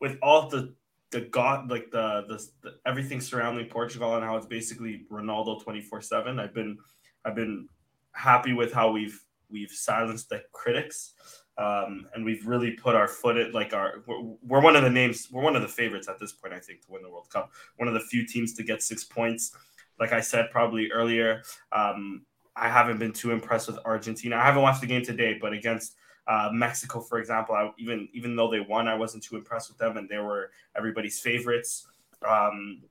[0.00, 0.74] with all the
[1.10, 6.40] the god like the, the, the everything surrounding Portugal and how it's basically Ronaldo 24/7.
[6.40, 6.78] I've been
[7.24, 7.68] I've been
[8.12, 9.20] happy with how we've
[9.50, 11.14] we've silenced the critics.
[11.58, 14.88] Um, and we've really put our foot at like our we're, we're, one of the
[14.88, 17.28] names we're one of the favorites at this point I think to win the World
[17.28, 17.50] Cup.
[17.76, 19.54] One of the few teams to get six points.
[19.98, 21.42] Like I said probably earlier,
[21.72, 22.24] um,
[22.56, 24.36] I haven't been too impressed with Argentina.
[24.36, 28.36] I haven't watched the game today, but against uh, Mexico, for example, I, even even
[28.36, 31.86] though they won, I wasn't too impressed with them, and they were everybody's favorites.
[32.26, 32.82] Um,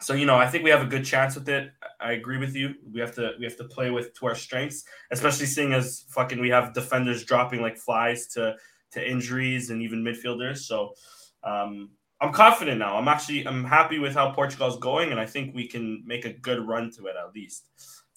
[0.00, 1.72] so you know, I think we have a good chance with it.
[2.00, 2.74] I agree with you.
[2.92, 6.40] We have to we have to play with to our strengths, especially seeing as fucking
[6.40, 8.54] we have defenders dropping like flies to
[8.92, 10.58] to injuries and even midfielders.
[10.58, 10.94] So
[11.42, 11.90] um,
[12.20, 12.96] I'm confident now.
[12.96, 16.32] I'm actually I'm happy with how Portugal's going, and I think we can make a
[16.32, 17.68] good run to it at least.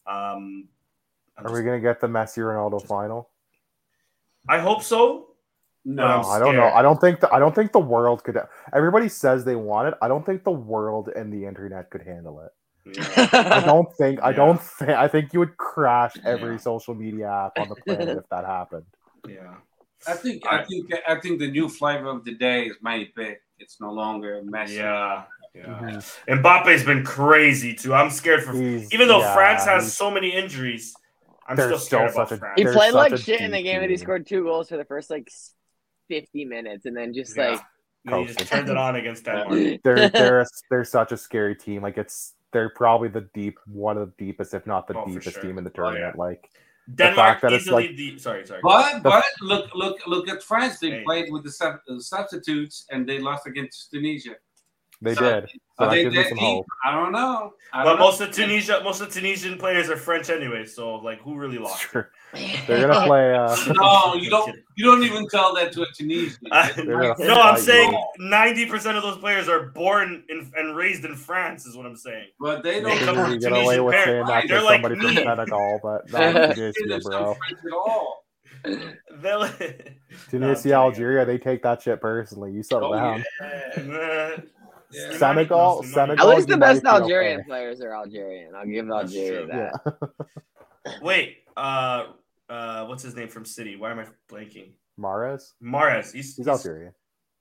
[0.05, 0.69] Um,
[1.37, 3.30] Are we gonna get the Messi Ronaldo final?
[4.49, 5.27] I hope so.
[5.83, 6.67] No, I'm don't know.
[6.67, 8.37] I don't think the, I don't think the world could.
[8.73, 9.93] Everybody says they want it.
[10.01, 12.51] I don't think the world and the internet could handle it.
[12.97, 13.29] Yeah.
[13.33, 14.21] I don't think.
[14.21, 14.35] I Yeah.
[14.35, 14.91] don't think.
[14.91, 16.57] I think you would crash every Yeah.
[16.57, 18.85] social media app on the planet if that happened.
[19.27, 19.55] yeah.
[20.07, 23.35] I think I think I think the new flavor of the day is Mbappe.
[23.59, 24.77] It's no longer Messi.
[24.77, 25.23] Yeah.
[25.53, 25.65] Yeah.
[25.79, 26.41] Mhm.
[26.41, 27.93] Mbappe's been crazy too.
[27.93, 30.95] I'm scared for He's- even though yeah, France has so many injuries.
[31.47, 32.59] I'm They're still scared still about such a- France.
[32.59, 34.85] he played like shit in the deep game, and he scored two goals for the
[34.85, 35.29] first like
[36.07, 37.51] fifty minutes, and then just Yeah.
[37.51, 37.61] like
[38.07, 39.81] And he just turned it on against Denmark.
[39.83, 41.81] they're they're they're such a scary team.
[41.81, 45.33] Like it's they're probably the deep one of the deepest, if not the Oh, deepest
[45.35, 45.43] sure.
[45.43, 45.91] team in the Oh, yeah.
[45.91, 46.17] tournament.
[46.17, 46.49] Like
[46.93, 48.59] Denmark that it's easily like- the sorry, sorry.
[48.63, 50.79] But but look look look at France.
[50.79, 51.03] They Hey.
[51.03, 54.35] played with the sub- uh, substitutes and they lost against Tunisia.
[55.01, 55.49] They So- did.
[55.79, 56.65] So that they gives me some hope.
[56.85, 57.53] I don't know.
[57.73, 58.05] I But don't know.
[58.05, 60.63] most of Tunisia, most of Tunisian players are French anyway.
[60.65, 61.89] So like, who really lost?
[61.89, 62.11] Sure.
[62.67, 63.33] They're gonna play.
[63.33, 64.55] Uh, No, you don't.
[64.75, 66.37] You don't even tell that to a Tunisian.
[66.51, 66.71] I-
[67.17, 71.65] no, I'm saying ninety percent of those players are born in, and raised in France.
[71.65, 72.27] Is what I'm saying.
[72.39, 72.99] But they They don't.
[72.99, 74.29] come from get away with saying parents.
[74.29, 75.15] that They're to like somebody from me.
[75.15, 77.33] Senegal, but not They Tunisia, bro.
[77.35, 78.23] French at all.
[80.29, 80.71] Tunisia, kidding.
[80.73, 82.51] Algeria, they take that shit personally.
[82.51, 83.23] You settle Oh, down.
[83.41, 84.37] yeah.
[84.93, 84.99] Nah.
[85.11, 85.17] Yeah.
[85.17, 87.47] Senegal- Senegal- at least the best Algerian okay.
[87.47, 88.55] players are Algerian.
[88.55, 89.47] I'll give That's Algeria true.
[89.47, 89.81] that.
[90.85, 92.05] Yeah, Wait, uh,
[92.49, 93.75] uh, what's his name from City?
[93.75, 94.71] Why am I blanking?
[94.99, 96.11] Mahrez, Mahrez.
[96.11, 96.93] He's, he's Algerian.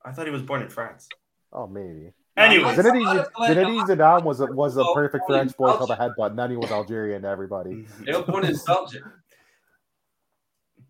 [0.04, 1.08] I thought he was born in France.
[1.52, 2.12] Oh, maybe.
[2.36, 6.30] Anyways, That's Zinedine, Zinedine Zidane was a, was a perfect French boy called a headbutt,
[6.30, 7.86] and then he was Algerian to everybody.
[8.04, 9.12] They were born in Belgium.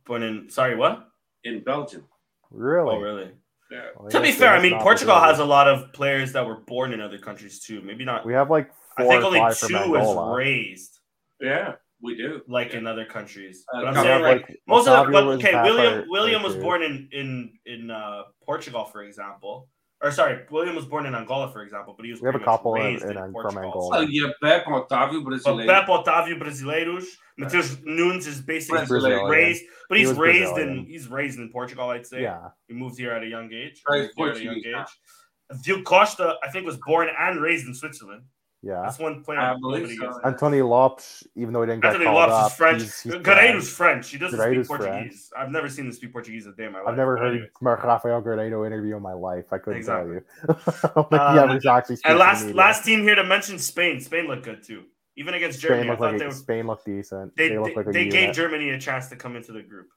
[0.07, 0.51] born in.
[0.51, 1.09] Sorry, what?
[1.43, 2.05] In Belgium.
[2.51, 2.95] Really?
[2.95, 3.31] Oh, really?
[3.71, 3.81] Yeah.
[3.97, 6.93] Well, To be fair, I mean Portugal has a lot of players that were born
[6.93, 7.81] in other countries too.
[7.83, 8.27] Maybe not.
[8.27, 10.33] We have like I think or only five two Angola.
[10.33, 10.99] is raised
[11.41, 12.43] Yeah, we do.
[12.49, 12.79] like Yeah.
[12.79, 13.65] in other countries.
[13.73, 16.43] Uh, but I'm we We saying have, like, most of the but, okay, William William
[16.43, 19.69] was born in in in uh, Portugal, for example.
[20.02, 22.43] Or sorry, William was born in Angola, for example, but he was We have a
[22.43, 23.62] couple in- raised in in, from Portugal.
[23.64, 23.98] Angola.
[23.98, 25.66] Oh, yeah, Pepe, Otávio, But Brasileiro.
[25.66, 27.05] Pepe Otávio Brasileiros,
[27.39, 29.27] Matheus Nunes is basically Brazilian.
[29.27, 30.78] raised, but he's was raised Brazilian.
[30.78, 31.90] in he's raised in Portugal.
[31.90, 32.22] I'd say.
[32.22, 33.82] Yeah, He moved here at a young age.
[33.89, 35.62] Right, at a young Portuguese, age.
[35.64, 38.22] Diogo Costa, I think, was born and raised in Switzerland.
[38.62, 38.82] Yeah.
[38.85, 39.39] That's one player.
[39.39, 40.07] I believe nobody so.
[40.07, 40.19] gets.
[40.24, 42.82] Anthony Lopes, even though he didn't get Anthony called Lopes up, is French.
[42.82, 44.11] he's, he's Guerreiro's French.
[44.11, 45.31] He doesn't Guerreiro's speak Portuguese.
[45.37, 46.89] I've never seen him speak Portuguese a day in my life.
[46.89, 47.51] I've never heard anyways.
[47.62, 49.47] Mark Rafael Guerreiro interview in my life.
[49.53, 50.19] I couldn't Exactly.
[50.47, 51.09] tell you.
[51.19, 54.01] I Um, he ever actually And last last team here to mention Spain.
[54.01, 54.85] Spain looked good too.
[55.16, 57.37] Even against Spain Germany, I looked thought like they a, were, Spain looked decent.
[57.37, 58.12] they, They, they, looked like a they unit.
[58.12, 59.89] gave Germany a chance to come into the group.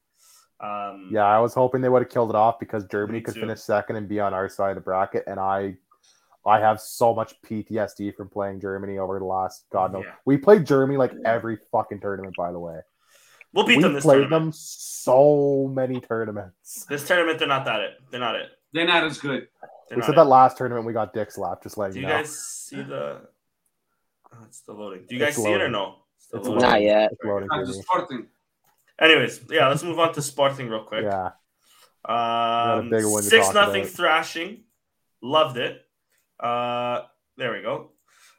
[0.60, 3.42] Um, Yeah, I was hoping they would have killed it off because Germany could too.
[3.42, 5.24] finish second and be on our side of the bracket.
[5.28, 5.76] And I,
[6.46, 10.04] I have so much PTSD from playing Germany over the last God knows.
[10.06, 10.14] Yeah.
[10.26, 12.36] We played Germany like every fucking tournament.
[12.36, 12.80] By the way,
[13.54, 14.46] we'll beat we them this played tournament.
[14.46, 16.86] them so many tournaments.
[16.90, 17.92] This tournament, they're not that it.
[18.12, 18.50] They're not it.
[18.74, 19.48] They're not as good.
[19.88, 20.16] They're We said it.
[20.18, 21.64] that last tournament we got dick slapped.
[21.64, 22.20] Just letting Do you you know.
[22.20, 23.22] guys see the?
[24.34, 25.06] Oh, it's still loading.
[25.08, 25.96] Do you guys It's see it or no?
[26.18, 26.62] Still It's loading.
[26.64, 27.12] Not yet.
[27.14, 27.74] It's loading Not for.
[27.74, 28.28] Sporting.
[29.00, 31.04] Anyways, yeah, let's move on to Sporting real quick.
[31.04, 31.32] Yeah,
[32.06, 33.94] Um, bigger one six talk nothing about.
[33.94, 34.64] thrashing.
[35.22, 35.83] Loved it.
[36.44, 37.04] Uh,
[37.38, 37.92] there we go.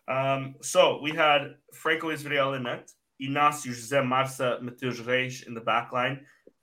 [0.06, 2.90] Um, so we had Franco Israel in net,
[3.20, 6.20] Inácio José Marsà, Matheus Reis in the back line,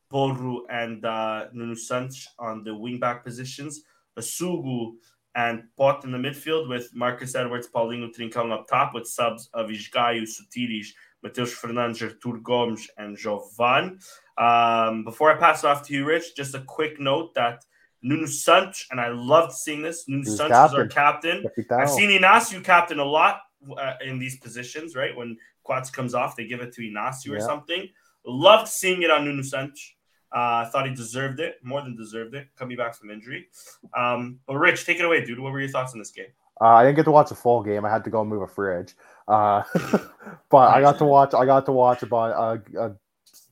[0.10, 3.82] Porro and uh, Nuno Santos on the wingback positions,
[4.20, 4.92] Essugo
[5.36, 9.70] and Pote in the midfield with Marcus Edwards, Paulinho Trincão up top with subs of
[9.70, 10.88] Esgaio, Sotiris,
[11.24, 13.98] Mateus Fernandes, Artur Gomes, and Jovane.
[14.38, 17.64] Um, before I pass it off to you, Rich, just a quick note that
[18.04, 21.44] Nuno Santos, and I loved seeing this, Nuno He's Santos is our captain.
[21.44, 21.80] Capitão.
[21.80, 23.42] I've seen Inacio captain a lot
[23.78, 25.16] uh, in these positions, right?
[25.16, 27.88] When Coates comes off, they give it to Inacio or something.
[28.26, 29.94] Loved seeing it on Nuno Santos.
[30.34, 33.48] Uh, I thought he deserved it, more than deserved it, coming back from injury.
[33.96, 35.40] Um, but Rich, take it away, dude.
[35.40, 36.28] What were your thoughts on this game?
[36.60, 37.84] Uh, I didn't get to watch a full game.
[37.86, 38.94] I had to go move a fridge.
[39.28, 39.64] Uh,
[40.50, 41.34] but I got to watch.
[41.34, 42.32] I got to watch about
[42.76, 42.90] uh, uh,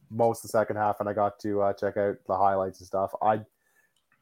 [0.09, 2.87] most of the second half, and I got to uh, check out the highlights and
[2.87, 3.11] stuff.
[3.21, 3.41] I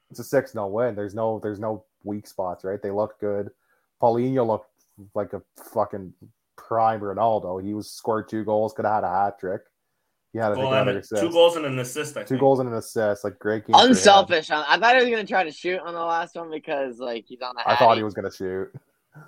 [0.09, 0.95] it's a six 0 win.
[0.95, 2.81] There's no there's no weak spots, right?
[2.81, 3.49] They looked good.
[4.01, 4.69] Paulinho looked
[5.15, 5.41] like a
[5.73, 6.13] fucking
[6.55, 7.63] prime Ronaldo.
[7.63, 8.73] He was scored two goals.
[8.73, 9.61] Could have had a hat trick.
[10.33, 11.21] He had Goal another a- assist.
[11.21, 12.41] two goals and an assist, I Two think.
[12.41, 13.23] goals and an assist.
[13.23, 13.73] Like great game.
[13.73, 13.89] for him.
[13.89, 14.51] Unselfish.
[14.51, 17.25] I I thought he was gonna try to shoot on the last one because like
[17.27, 17.67] he's on the.
[17.69, 18.69] I thought he was gonna shoot.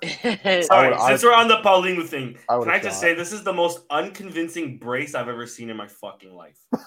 [0.02, 0.66] was.
[0.66, 3.00] Sorry, would- since we're on the Paulinho thing, I can would've I just shot.
[3.00, 6.58] say this is the most unconvincing brace I've ever seen in my fucking life.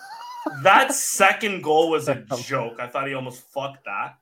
[0.63, 2.79] that second goal was a joke.
[2.79, 4.15] I thought he almost fucked that.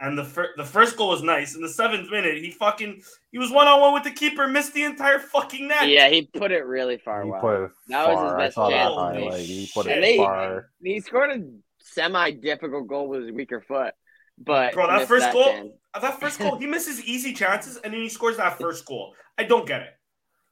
[0.00, 1.54] And the fir- the first goal was nice.
[1.54, 4.74] In the seventh minute, he fucking he was one on one with the keeper, missed
[4.74, 5.88] the entire fucking net.
[5.88, 7.22] yeah, he put it really far.
[7.22, 7.40] He well.
[7.40, 8.94] put it That was his best I saw that chance.
[8.96, 9.40] highlight.
[9.46, 9.98] He put Shit.
[9.98, 10.70] it they- far.
[10.82, 11.44] He scored a
[11.78, 13.94] semi difficult goal with his weaker foot.
[14.38, 15.68] But Bro, that missed first goal, chance.
[16.00, 19.14] that first goal, he misses easy chances and then he scores that first goal.
[19.38, 19.90] I don't get it.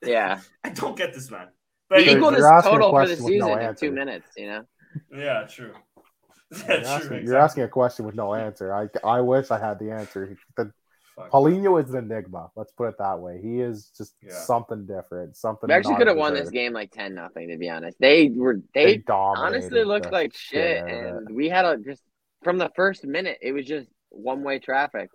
[0.09, 0.39] Yeah.
[0.65, 1.49] I don't get this man.
[1.89, 3.69] But He You're- equaled his you're asking a total for the question with no season
[3.69, 4.65] in two minutes, you know?
[5.15, 5.73] Yeah, true.
[6.51, 7.21] You're Yeah, asking, true.
[7.21, 8.75] you're asking a question with no answer.
[8.75, 10.37] I I wish I had the answer.
[10.57, 10.73] The,
[11.33, 12.51] Paulinho is an enigma.
[12.57, 13.41] Let's put it that way.
[13.43, 14.31] He is just Yeah.
[14.31, 15.37] something different.
[15.37, 17.99] Something We actually could have won this game like ten nothing, to be honest.
[18.01, 21.09] They were They they honestly looked like shit shit out of it.
[21.29, 22.03] and we had a just
[22.43, 25.11] from the first minute it was just one way traffic.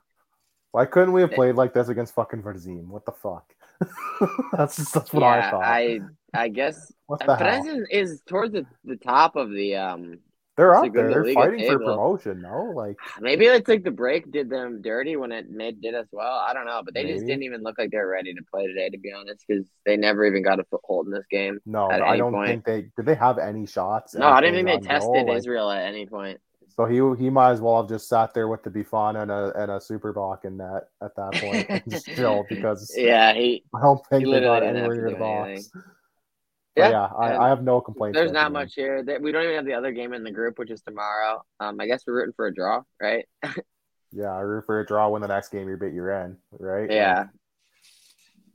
[0.72, 2.88] Why couldn't we have played like this against fucking Varzim?
[2.88, 3.54] What the fuck?
[4.54, 5.64] that's just, that's what I thought.
[5.64, 6.00] I
[6.34, 7.38] I guess what the hell?
[7.38, 10.20] Perez is, is towards the, the top of the um
[10.58, 11.10] They're up there.
[11.10, 12.42] They're Liga fighting for promotion.
[12.42, 15.48] No, like maybe it's like the break did them dirty when it
[15.82, 16.40] did as well.
[16.40, 18.68] I don't know, but they just didn't even look like they were ready to play
[18.68, 21.60] today, to be honest, because they never even got a foothold in this game.
[21.66, 21.90] no.
[21.90, 22.50] I don't point.
[22.50, 23.06] think they did.
[23.06, 24.16] They have any shots.
[24.16, 26.40] No, I didn't think they tested Like, Israel at any point.
[26.76, 29.54] So he he might as well have just sat there with the Bifana and a
[29.56, 33.82] and a Super Bock in that at that point just chilled because Yeah, he I
[33.82, 35.82] don't think He they got literally didn't have anywhere near the do anything.
[36.76, 38.18] Yeah, yeah, I, I have no complaints.
[38.18, 39.02] There's not much here.
[39.22, 41.42] We don't even have the other game in the group, which is tomorrow.
[41.62, 43.26] Um, I guess we're rooting for a draw, right?
[44.16, 45.10] Yeah, I root for a draw.
[45.10, 46.90] Win the next game, you're bit you're in, right?
[46.90, 47.26] Yeah.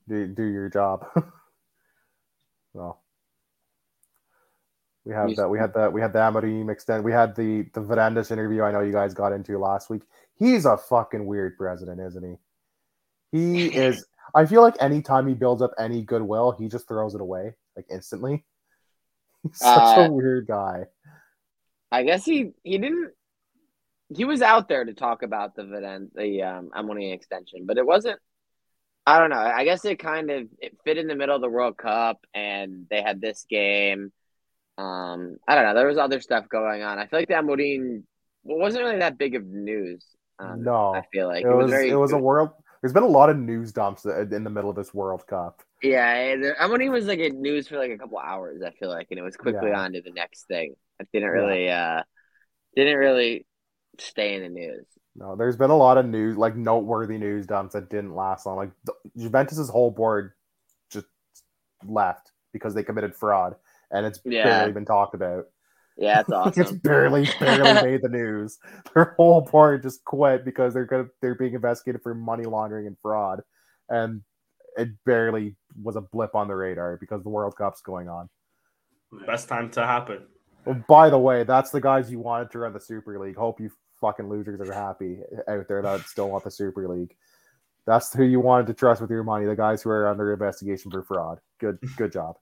[0.08, 1.06] Do do your job.
[2.72, 3.02] well,
[5.04, 5.50] we have that.
[5.50, 5.92] We had that.
[5.92, 7.04] We had the Amorim extend.
[7.04, 8.62] We had the the Varandas interview.
[8.62, 10.02] I know you guys got into last week.
[10.38, 12.36] He's a fucking weird president, isn't he?
[13.38, 14.06] He is.
[14.34, 17.86] I feel like anytime he builds up any goodwill, he just throws it away like
[17.90, 18.44] instantly.
[19.42, 20.86] He's such Uh, a weird guy.
[21.92, 23.12] I guess he he didn't.
[24.14, 27.86] He was out there to talk about the Viden, the um, Amorim extension, but it
[27.86, 28.18] wasn't.
[29.06, 29.38] I don't know.
[29.38, 32.86] I guess it kind of it fit in the middle of the World Cup, and
[32.90, 34.12] they had this game.
[34.78, 35.74] Um, I don't know.
[35.74, 36.98] There was other stuff going on.
[36.98, 38.02] I feel like the Amorim
[38.44, 40.04] well, wasn't really that big of news.
[40.38, 41.90] Um, No, I feel like it was very.
[41.90, 42.50] it was a world.
[42.80, 45.62] There's been a lot of news dumps in the middle of this World Cup.
[45.82, 48.62] Yeah, the- it was like a news for like a couple hours.
[48.62, 49.80] I feel like, and it was quickly Yeah.
[49.80, 50.74] on to the next thing.
[50.98, 52.02] It didn't really, uh,
[52.76, 53.46] didn't really
[53.98, 54.86] stay in the news.
[55.14, 58.56] No, there's been a lot of news, like noteworthy news dumps that didn't last long.
[58.56, 60.32] Like the, Juventus's whole board
[60.90, 61.06] just
[61.84, 63.56] left because they committed fraud,
[63.90, 64.44] and it's Yeah.
[64.44, 65.46] barely been talked about.
[66.00, 66.78] Yeah, it's it's awesome.
[66.78, 68.58] barely barely made the news.
[68.94, 72.96] Their whole board just quit because they're gonna they're being investigated for money laundering and
[73.02, 73.42] fraud,
[73.90, 74.22] and
[74.78, 78.30] it barely was a blip on the radar because the World Cup's going on.
[79.26, 80.26] Best time to happen.
[80.64, 83.36] Well, by the way, that's the guys you wanted to run the Super League.
[83.36, 83.70] Hope you
[84.00, 85.18] fucking losers are happy
[85.48, 87.14] out there that still want the Super League.
[87.86, 89.44] That's who you wanted to trust with your money.
[89.44, 91.40] The guys who are under investigation for fraud.
[91.58, 92.36] Good, good job.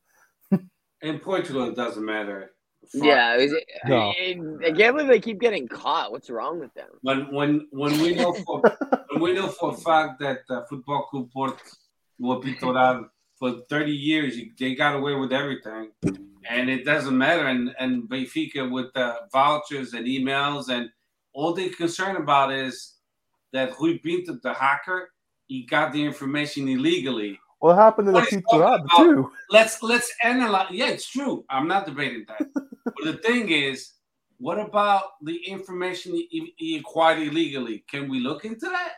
[1.02, 2.52] In Portugal, it doesn't matter.
[2.93, 3.05] Fuck.
[3.05, 3.98] Yeah, it was, No.
[3.98, 6.10] I, I can't believe they keep getting caught.
[6.10, 6.89] What's wrong with them?
[7.02, 8.62] When when when we know for
[9.10, 11.56] when we know for a fact that uh, Football Club Porto
[12.19, 15.90] will be for 30 years, they got away with everything,
[16.48, 17.47] and it doesn't matter.
[17.47, 20.90] And and Benfica with uh, vouchers and emails, and
[21.32, 22.94] all they're concerned about is
[23.52, 25.10] that Rui Pinto, the hacker,
[25.47, 27.39] he got the information illegally.
[27.60, 29.31] What happened to the What he's Pizza too?
[29.51, 30.69] let's let's analyze.
[30.70, 31.44] Yeah, it's true.
[31.51, 32.48] I'm not debating that.
[32.97, 33.93] but the thing is,
[34.39, 37.85] what about the information he, he acquired illegally?
[37.90, 38.93] Can we look into that?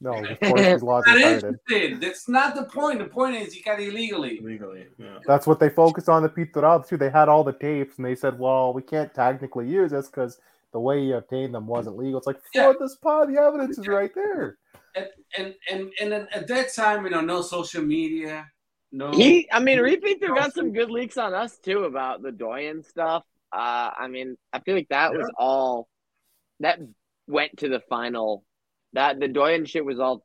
[0.00, 2.00] No, of course he's lost Not interested.
[2.00, 2.98] That's not the point.
[2.98, 4.40] The point is he got it illegally.
[4.42, 4.86] Legally.
[4.98, 5.18] Yeah.
[5.26, 6.96] That's what they focused on the Pizza Hut too.
[6.96, 10.38] They had all the tapes and they said, "Well, we can't technically use this because
[10.72, 12.72] the way you obtained them wasn't legal." It's like, Yeah.
[12.72, 14.56] for this pod, the evidence is right there.
[14.96, 15.06] And
[15.36, 18.46] and and, and at- at that time, you know, no social media,
[18.92, 19.12] no.
[19.12, 23.24] He, I mean, Repeat got some good leaks on us too about the Doyen stuff.
[23.52, 25.88] Uh, I mean, I feel like that was all
[26.60, 26.78] that
[27.26, 28.44] went to the final.
[28.92, 30.22] That the Doyen shit was all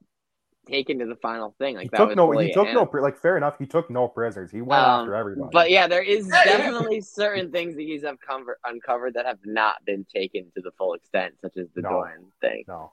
[0.68, 1.76] taken to the final thing.
[1.76, 2.32] Like He that took was no.
[2.32, 2.74] fully He took him.
[2.76, 2.90] no.
[3.02, 3.58] Like fair enough.
[3.60, 4.50] He took no prisoners.
[4.52, 5.50] He went Um, after everybody.
[5.54, 6.58] But yeah, there is Yeah, yeah.
[6.58, 10.72] definitely certain things that he's have cover- uncovered that have not been taken to the
[10.78, 11.90] full extent, such as the No.
[11.90, 12.64] Doyen thing.
[12.68, 12.92] no.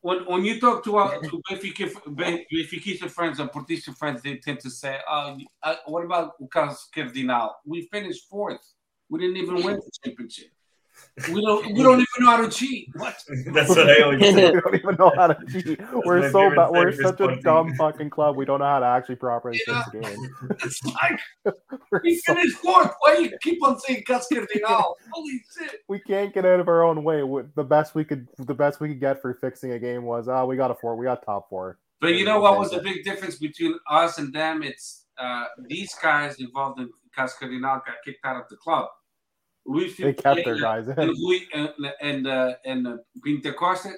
[0.00, 4.36] when when you talk to our to Benfica, Ben- Benfica friends and Portista friends, they
[4.36, 7.54] tend to say, "Oh, uh, what about o caso Cardinal?
[7.64, 8.64] We finished fourth.
[9.12, 10.46] We didn't even win the championship.
[11.30, 11.66] We don't.
[11.74, 12.88] We don't even know how to cheat.
[12.94, 13.14] What?
[13.52, 14.50] That's what I always say.
[14.52, 15.78] we don't even know how to cheat.
[16.06, 16.70] we're so bad.
[16.70, 18.36] We're such a one dumb fucking club.
[18.36, 19.82] We don't know how to actually properly Yeah.
[19.82, 20.56] fix the game.
[20.64, 21.20] It's like
[21.90, 22.92] We're so- finished fourth.
[23.00, 24.96] Why you keep on saying caso Cardinal?
[25.12, 25.80] Holy shit!
[25.88, 27.22] we can't get out of our own way.
[27.22, 30.28] We- The best we could, the best we could get for fixing a game was,
[30.28, 31.78] oh, we got a four, we got top four.
[32.00, 34.62] But you know what was the big difference between us and them?
[34.62, 38.88] It's uh, these guys involved in caso Cardinal got kicked out of the club.
[39.66, 40.98] Luis They kept their guys in.
[40.98, 41.70] and Luis and
[42.00, 43.92] and uh, and uh, Pinto da Costa,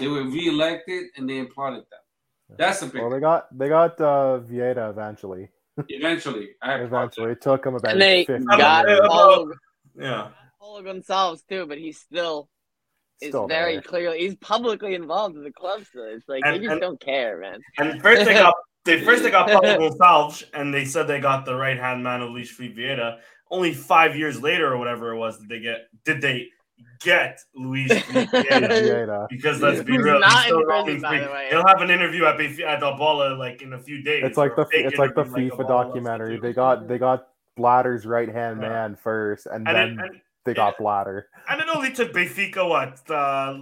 [0.00, 2.00] they were reelected and they applauded them.
[2.58, 3.00] That's a big.
[3.02, 5.48] Well, they got they got uh, Vieira eventually.
[5.88, 9.00] eventually, I applaud Eventually, it took them about And they 50 got years.
[9.08, 9.52] Paulo,
[9.98, 10.28] Yeah.
[10.60, 12.48] Paulo Gonçalves too, but he still
[13.20, 13.82] is Still very there.
[13.82, 16.04] clearly he's publicly involved in the club still.
[16.04, 17.60] It's like And- they just and- don't care, man.
[17.78, 18.54] And first they got
[18.84, 22.22] they first they got Paulo Gonçalves, and they said they got the right hand man
[22.22, 23.18] of Luis Felipe Vieira.
[23.50, 26.48] Only five years later or whatever it was, did they get did they
[27.00, 28.30] get Luis Felipe
[29.30, 31.46] Because let's be real, not he's still in prison, by the way.
[31.50, 34.22] He'll have an interview at Benfica- at Albala like in a few days.
[34.24, 36.38] It's like the it's like the FIFA Albala loves to documentary.
[36.38, 38.68] They got they got Blatter's right hand Yeah.
[38.68, 41.28] man first, and, and then it, and, they got Blatter.
[41.48, 43.60] and it only took Benfica what uh,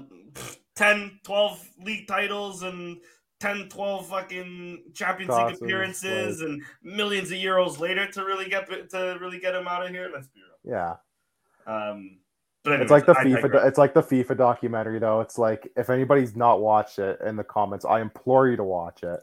[0.76, 2.98] 10, 12 league titles and
[3.44, 9.18] 10, 12 fucking Champions League appearances and millions of euros later to really get to
[9.20, 10.10] really get him out of here.
[10.12, 10.74] Let's be real.
[10.76, 10.94] Yeah,
[11.66, 12.18] Um,
[12.62, 13.42] but it's like the I FIFA.
[13.42, 13.66] digress.
[13.66, 15.20] It's like the FIFA documentary, though.
[15.20, 19.02] It's like if anybody's not watched it in the comments, I implore you to watch
[19.02, 19.20] it.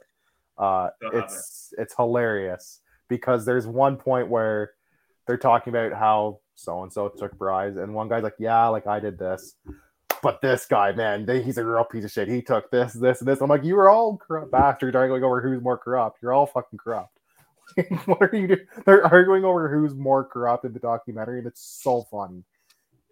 [0.57, 4.73] Uh, it's it's hilarious because there's one point where
[5.25, 8.85] they're talking about how so and so took bribes, and one guy's like, "Yeah, like
[8.85, 9.55] I did this."
[10.21, 12.27] But this guy, man, they, he's a real piece of shit.
[12.27, 13.41] He took this, this, and this.
[13.41, 16.19] I'm like, you were all corrupt bastards arguing over who's more corrupt.
[16.21, 17.17] You're all fucking corrupt.
[18.05, 18.67] what are you doing?
[18.85, 22.43] They're arguing over who's more corrupt in the documentary, and it's so funny.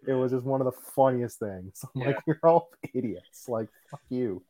[0.06, 1.84] It was just one of the funniest things.
[1.94, 3.48] I'm like, you're all idiots.
[3.48, 4.42] Like, fuck you.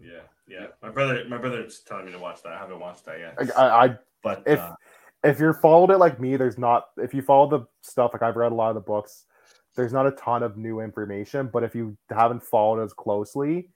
[0.00, 0.66] yeah, yeah.
[0.82, 2.52] My brother, my brother's telling me to watch that.
[2.52, 3.56] I haven't watched that yet.
[3.56, 4.74] I, I But if uh,
[5.24, 6.86] if you're followed it like me, there's not.
[6.96, 9.24] If you follow the stuff, like I've read a lot of the books,
[9.76, 11.48] there's not a ton of new information.
[11.52, 13.68] But if you haven't followed as closely,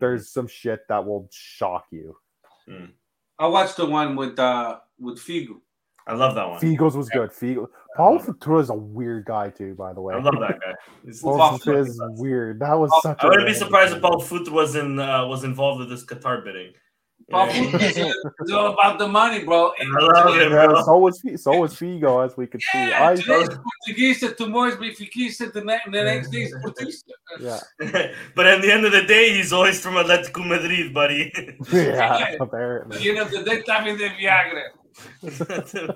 [0.00, 2.16] there's some shit that will shock you.
[3.38, 5.60] I watched the one with uh with Figo.
[6.06, 6.60] I love that one.
[6.60, 7.30] Figos was good.
[7.30, 7.66] Figo,
[7.96, 10.14] Paulo Futre is a weird guy too, by the way.
[10.14, 10.74] I love that guy.
[11.04, 12.60] He's- Paulo Paul Futre is weird.
[12.60, 13.16] That was such.
[13.20, 14.10] I a wouldn't be random surprised if thing.
[14.10, 16.72] Paul Futre was in uh, was involved with this Qatar bidding.
[17.30, 17.52] Paul Yeah.
[17.70, 19.72] Futre is all about the money, bro.
[19.80, 20.82] I love him, Yeah, bro.
[20.82, 22.86] so was Fi- so was Figo, as we could see.
[22.88, 27.04] Yeah, I today's Portuguese, tomorrow's Benfica, the next, the next day is Portuguese.
[27.40, 27.60] yeah
[28.36, 31.32] but at the end of the day, he's always from Atletico Madrid, buddy.
[31.72, 32.96] yeah apparently.
[32.96, 34.64] At the end of the day, también de Viagra.
[35.22, 35.90] No,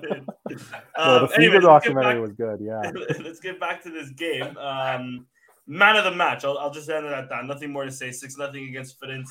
[0.97, 2.59] um, the anyway, Figo let's documentary back- was good.
[2.61, 2.91] Yeah.
[3.23, 4.57] let's get back to this game.
[4.57, 5.25] Um,
[5.67, 6.43] man of the match.
[6.43, 7.45] I'll, I'll just end it at that.
[7.45, 8.11] Nothing more to say.
[8.11, 9.29] Six nothing against Farense.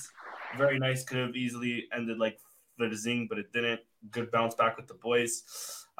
[0.57, 1.05] Very nice.
[1.05, 2.39] Could have easily ended like
[2.79, 3.81] the Zing, but it didn't.
[4.11, 5.43] Good bounce back with the boys.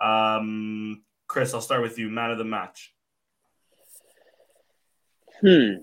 [0.01, 2.09] Um, Chris, I'll start with you.
[2.09, 2.95] Man of the match.
[5.41, 5.75] Hmm.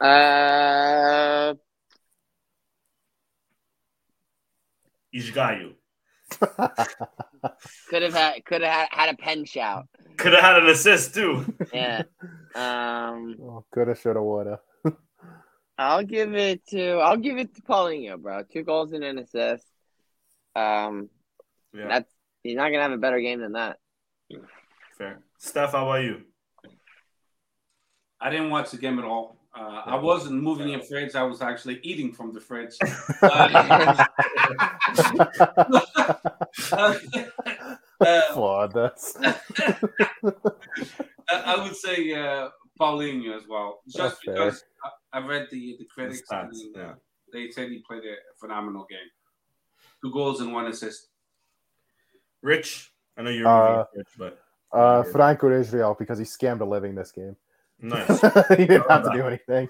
[0.00, 1.54] Uh,
[5.14, 5.74] Esgaio.
[7.88, 9.88] could have had could have had, had a pen shout.
[10.16, 11.44] Could have had an assist too.
[11.72, 12.02] Yeah.
[12.52, 14.58] Um, Oh, coulda, shoulda, woulda.
[15.80, 18.42] I'll give it to I'll give it to Paulinho, bro.
[18.42, 19.66] Two goals and an assist.
[20.54, 21.08] Um,
[21.72, 22.12] Yeah, that's
[22.42, 23.78] he's not gonna have a better game than that.
[24.98, 25.20] fair.
[25.38, 26.20] Steph, how about you?
[28.20, 29.38] I didn't watch the game at all.
[29.58, 31.14] Uh, I wasn't moving in fridge.
[31.14, 32.76] I was actually eating from the fridge.
[36.72, 36.94] Uh,
[38.00, 38.72] uh, Flawed.
[38.72, 39.34] That's I
[41.30, 42.48] I would say uh,
[42.78, 46.74] Paulinho as well, just That's because I, I read the the The critics stats, and
[46.74, 46.92] yeah.
[47.32, 48.98] they said he played a phenomenal game.
[50.02, 51.08] Two goals and one assist.
[52.42, 54.38] Rich, I know you're Uh, Rich, but
[54.72, 57.36] uh, Franco Israel because he scammed a living this game.
[57.80, 58.08] nice.
[58.50, 59.68] he didn't have to do anything.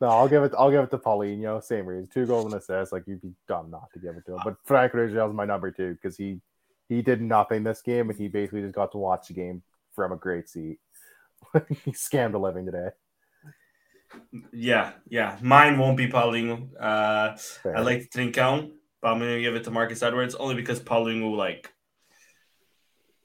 [0.00, 0.52] No, I'll give it.
[0.56, 1.62] I'll give it to Paulinho.
[1.62, 2.92] Same reason, two goals and assists.
[2.92, 4.40] Like you'd be dumb not to give it to him.
[4.44, 6.40] But Franco Israel is my number two because he
[6.88, 9.62] he did nothing this game and he basically just got to watch the game
[9.94, 10.78] from a great seat.
[11.84, 12.88] he scammed a living today.
[14.52, 15.38] Yeah, yeah.
[15.42, 16.68] Mine won't be Paulinho.
[16.78, 17.76] Uh, Fair.
[17.76, 21.72] I like Trincão, but I'm gonna give it to Marcus Edwards only because Paulinho, like,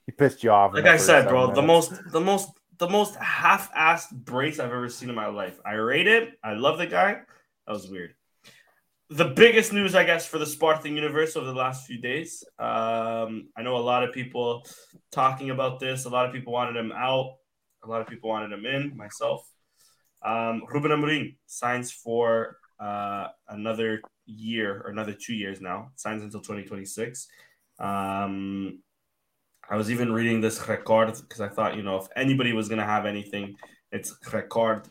[0.05, 0.73] he pissed you off.
[0.73, 2.49] like I said, bro, the most, the most,
[2.79, 5.59] the most half-assed brace I've ever seen in my life.
[5.65, 6.33] I rate it.
[6.43, 7.21] I love the guy.
[7.67, 8.15] That was weird.
[9.09, 12.43] The biggest news, I guess, for the Spartan universe over the last few days.
[12.57, 14.65] Um, I know a lot of people
[15.11, 16.05] talking about this.
[16.05, 17.35] A lot of people wanted him out.
[17.83, 18.95] A lot of people wanted him in.
[18.95, 19.47] Myself.
[20.23, 25.91] Um, Ruben Amorim signs for uh, another year or another two years now.
[25.95, 27.27] Signs until 2026.
[27.79, 28.79] Um,
[29.69, 32.79] I was even reading this record because I thought, you know, if anybody was going
[32.79, 33.55] to have anything,
[33.91, 34.87] it's record,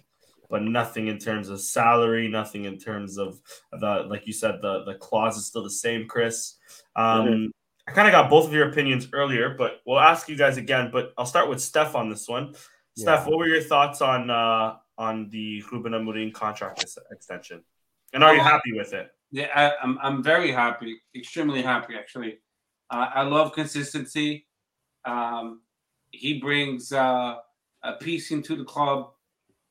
[0.48, 3.40] but nothing in terms of salary, nothing in terms of
[3.72, 6.56] the, like you said, the the clause is still the same, Chris.
[6.96, 7.52] Um,
[7.86, 10.90] I kind of got both of your opinions earlier, but we'll ask you guys again.
[10.92, 12.54] But I'll start with Steph on this one.
[12.96, 17.64] Steph, what were your thoughts on uh, on the Ruben Amorim contract extension?
[18.12, 19.08] And are you happy with it?
[19.32, 22.38] Yeah, I, am I'm, I'm very happy, extremely happy actually.
[22.90, 24.46] Uh, I love consistency.
[25.04, 25.62] Um,
[26.10, 27.36] he brings uh,
[27.82, 29.10] a piece into the club.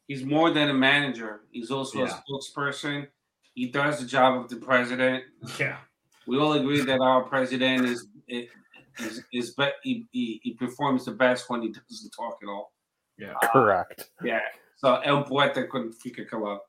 [0.08, 1.42] He's more than a manager.
[1.52, 2.06] He's also yeah.
[2.06, 3.08] a spokesperson.
[3.54, 5.26] He does the job of the president.
[5.60, 5.78] Yeah,
[6.26, 11.12] we all agree that our president is is, is be, he, he, he performs the
[11.12, 12.74] best when he doesn't talk at all.
[13.18, 14.10] Yeah, uh, correct.
[14.24, 14.40] Yeah,
[14.80, 16.60] so El Poeta couldn't fica calado.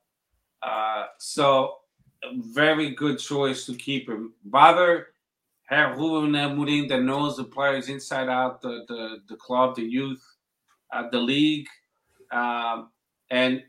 [0.63, 1.77] Uh, so
[2.53, 4.35] very good choice to keep him.
[4.45, 5.09] Bother
[5.67, 10.23] have Ruben Amorim that knows the players inside out, the the, the club, the youth,
[10.93, 11.69] uh, the league,
[12.33, 12.91] um,
[13.31, 13.63] and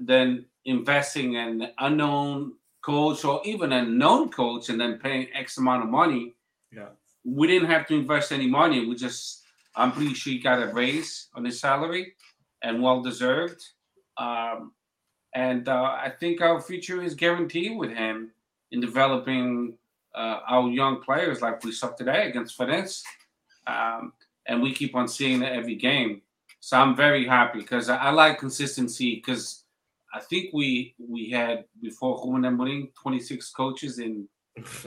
[0.00, 2.52] then investing an unknown
[2.82, 6.34] coach or even a known coach and then paying X amount of money.
[6.72, 6.90] Yeah.
[7.24, 8.86] We didn't have to invest any money.
[8.86, 9.42] We just,
[9.74, 12.14] I'm pretty sure he got a raise on his salary
[12.62, 13.60] and well deserved.
[14.18, 14.72] Um,
[15.34, 18.30] and uh, I think our future is guaranteed with him
[18.72, 19.74] in developing
[20.14, 23.02] uh, our young players like we saw today against Farense.
[23.66, 24.12] Um,
[24.46, 26.22] and we keep on seeing it every game.
[26.60, 29.64] So I'm very happy because I, I, like consistency because
[30.12, 34.26] I think we we had before Amorim 26 coaches in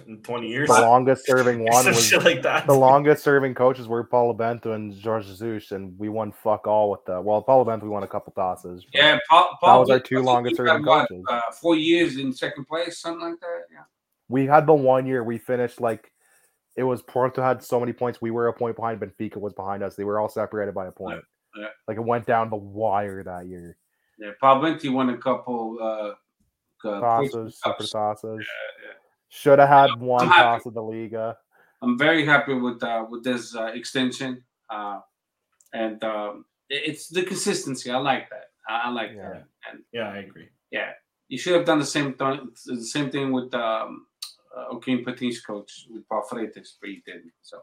[0.07, 0.67] in 20 years.
[0.67, 2.67] The longest serving one was shit like that.
[2.67, 6.91] The longest serving coaches were Paulo Bento and Jorge Jesus, and we won fuck all
[6.91, 8.85] with the well, Paulo Bento we won a couple tosses.
[8.93, 11.23] Yeah, Paul, Paul, that was our two longest serving what, coaches.
[11.29, 13.61] Uh, four years in second place, something like that.
[13.71, 13.83] Yeah.
[14.29, 16.11] We had the one year we finished like
[16.75, 18.21] it was Porto had so many points.
[18.21, 19.01] We were a point behind.
[19.01, 19.95] Benfica was behind us.
[19.95, 21.17] They were all separated by a point.
[21.17, 21.63] Yeah.
[21.63, 21.67] Yeah.
[21.87, 23.77] Like it went down the wire that year.
[24.17, 28.39] Yeah, Paul Bento won a couple uh, uh tosses, super tosses.
[28.39, 28.93] Yeah, yeah.
[29.33, 31.37] Should have had one toss of the Liga.
[31.81, 34.99] I'm very happy with uh, with this uh, extension, uh,
[35.73, 37.89] and um, it's the consistency.
[37.89, 38.47] I like that.
[38.67, 39.29] I, I like yeah.
[39.29, 39.45] that.
[39.71, 40.49] And yeah, I agree.
[40.69, 40.91] Yeah,
[41.29, 42.49] you should have done the same thing.
[42.65, 44.05] The same thing with um,
[44.55, 47.31] uh, Joaquim Patins' coach with Paul Freitas, but he didn't.
[47.41, 47.59] So,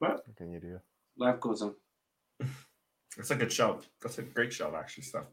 [0.00, 0.80] well, what can you do?
[1.16, 1.76] Life goes on.
[3.16, 3.80] That's a good show.
[4.02, 5.04] That's a great show, actually.
[5.04, 5.26] Stuff.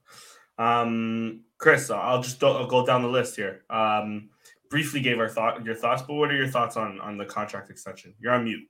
[0.59, 3.63] Um, Chris, I'll just I'll go down the list here.
[3.67, 4.29] Um,
[4.75, 7.69] briefly gave our thought your thoughts, but what are your thoughts on on the contract
[7.69, 8.13] extension?
[8.19, 8.67] You're on mute.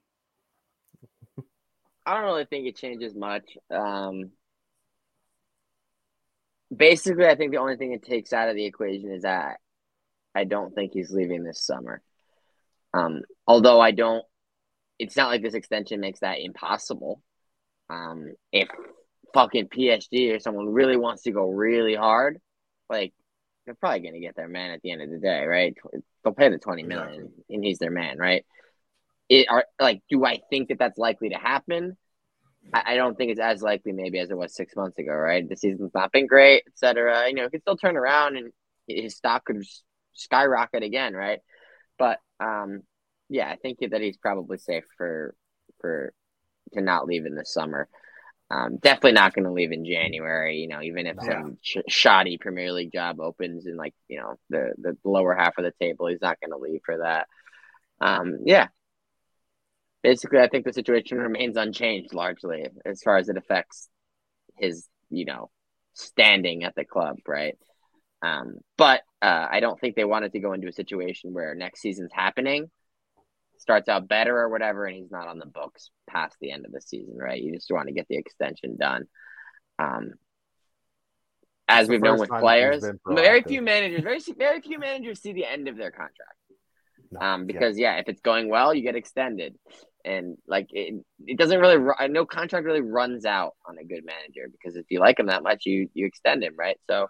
[2.06, 3.58] I don't really think it changes much.
[3.72, 4.30] Um,
[6.76, 9.58] basically, I think the only thing it takes out of the equation is that
[10.36, 12.04] I don't think he's leaving this summer.
[12.94, 14.24] Um, although I don't,
[15.00, 17.20] it's not like this extension makes that impossible.
[17.90, 18.68] Um, if
[19.34, 22.40] fucking PSG or someone really wants to go really hard,
[22.92, 23.16] like
[23.66, 25.76] they're probably going to get their man at the end of the day, right?
[26.24, 27.56] They'll pay the twenty million, exactly.
[27.56, 28.46] and he's their man, right?
[29.30, 31.98] It are like, do I think that that's likely to happen?
[32.74, 35.48] I, I don't think it's as likely maybe as it was six months ago, right?
[35.48, 37.28] The season's not been great, etc.
[37.28, 38.52] You know, it could still turn around and
[38.88, 39.64] his stock could
[40.14, 41.40] skyrocket again, right?
[41.98, 42.82] But um,
[43.30, 45.36] yeah, I think that he's probably safe for
[45.82, 46.14] for
[46.74, 47.88] to not leave in the summer.
[48.52, 50.58] Um, definitely not going to leave in January.
[50.58, 51.42] You know, even if yeah.
[51.42, 55.58] some sh- shoddy Premier League job opens in like you know the the lower half
[55.58, 57.28] of the table, he's not going to leave for that.
[58.00, 58.68] Um, yeah,
[60.04, 63.90] basically, I think the situation remains unchanged largely as far as it affects
[64.58, 65.50] his you know
[65.94, 67.58] standing at the club, right?
[68.22, 71.82] Um, but uh, I don't think they wanted to go into a situation where next
[71.82, 72.70] season's happening
[73.58, 76.72] starts out better or whatever, and he's not on the books past the end of
[76.72, 77.42] the season, right?
[77.42, 79.06] You just want to get the extension done.
[79.80, 80.14] Um,
[81.68, 85.68] as we've known with players, very few managers, very very few managers see the end
[85.68, 86.38] of their contract.
[87.20, 87.96] um, because yeah.
[87.96, 88.02] yeah.
[88.02, 89.56] if it's going well, you get extended,
[90.04, 91.78] and like it, it doesn't really.
[92.10, 95.44] No contract really runs out on a good manager because if you like him that
[95.44, 96.78] much, you you extend him, right?
[96.88, 97.08] So.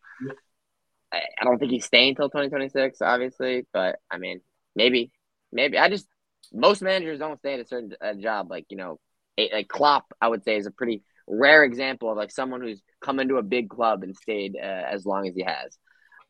[1.13, 4.41] I, I don't think he's staying until 2026, obviously, but I mean,
[4.75, 5.11] maybe,
[5.51, 5.77] maybe.
[5.77, 6.07] I just
[6.53, 8.49] most managers don't stay at a certain uh, job.
[8.49, 8.99] Like you know,
[9.37, 12.81] a, like Klopp, I would say is a pretty rare example of like someone who's
[13.01, 15.77] come into a big club and stayed uh, as long as he has.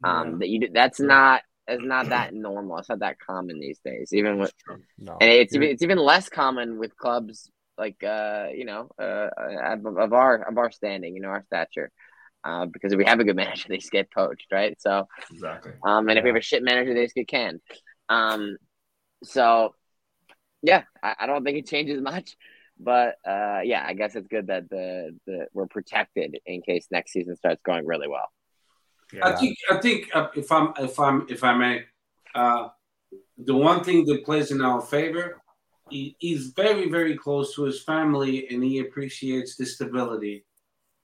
[0.04, 0.38] Um, yeah.
[0.40, 2.78] that you that's not it's not that normal.
[2.78, 4.12] It's not that common these days.
[4.14, 4.54] Even with
[4.98, 5.18] no.
[5.20, 9.28] and it's even it's even less common with clubs like uh you know uh
[9.98, 11.92] of our of our standing, you know, our stature.
[12.44, 14.80] Uh, because if we have a good manager, they just get poached, right?
[14.80, 15.72] So exactly.
[15.84, 16.18] Um, and yeah.
[16.20, 17.60] if we have a shit manager, they just get canned.
[18.08, 18.58] Um,
[19.24, 19.74] so
[20.66, 22.36] yeah, I, I don't think it changes much,
[22.80, 27.14] but uh, yeah, I guess it's good that the, the we're protected in case next
[27.14, 28.30] season starts going really well.
[29.14, 29.28] Yeah.
[29.28, 31.84] I think I think uh, if I'm if I'm if I may,
[32.34, 32.70] uh,
[33.38, 35.40] the one thing that plays in our favor,
[35.90, 40.46] he, he's very very close to his family and he appreciates the stability.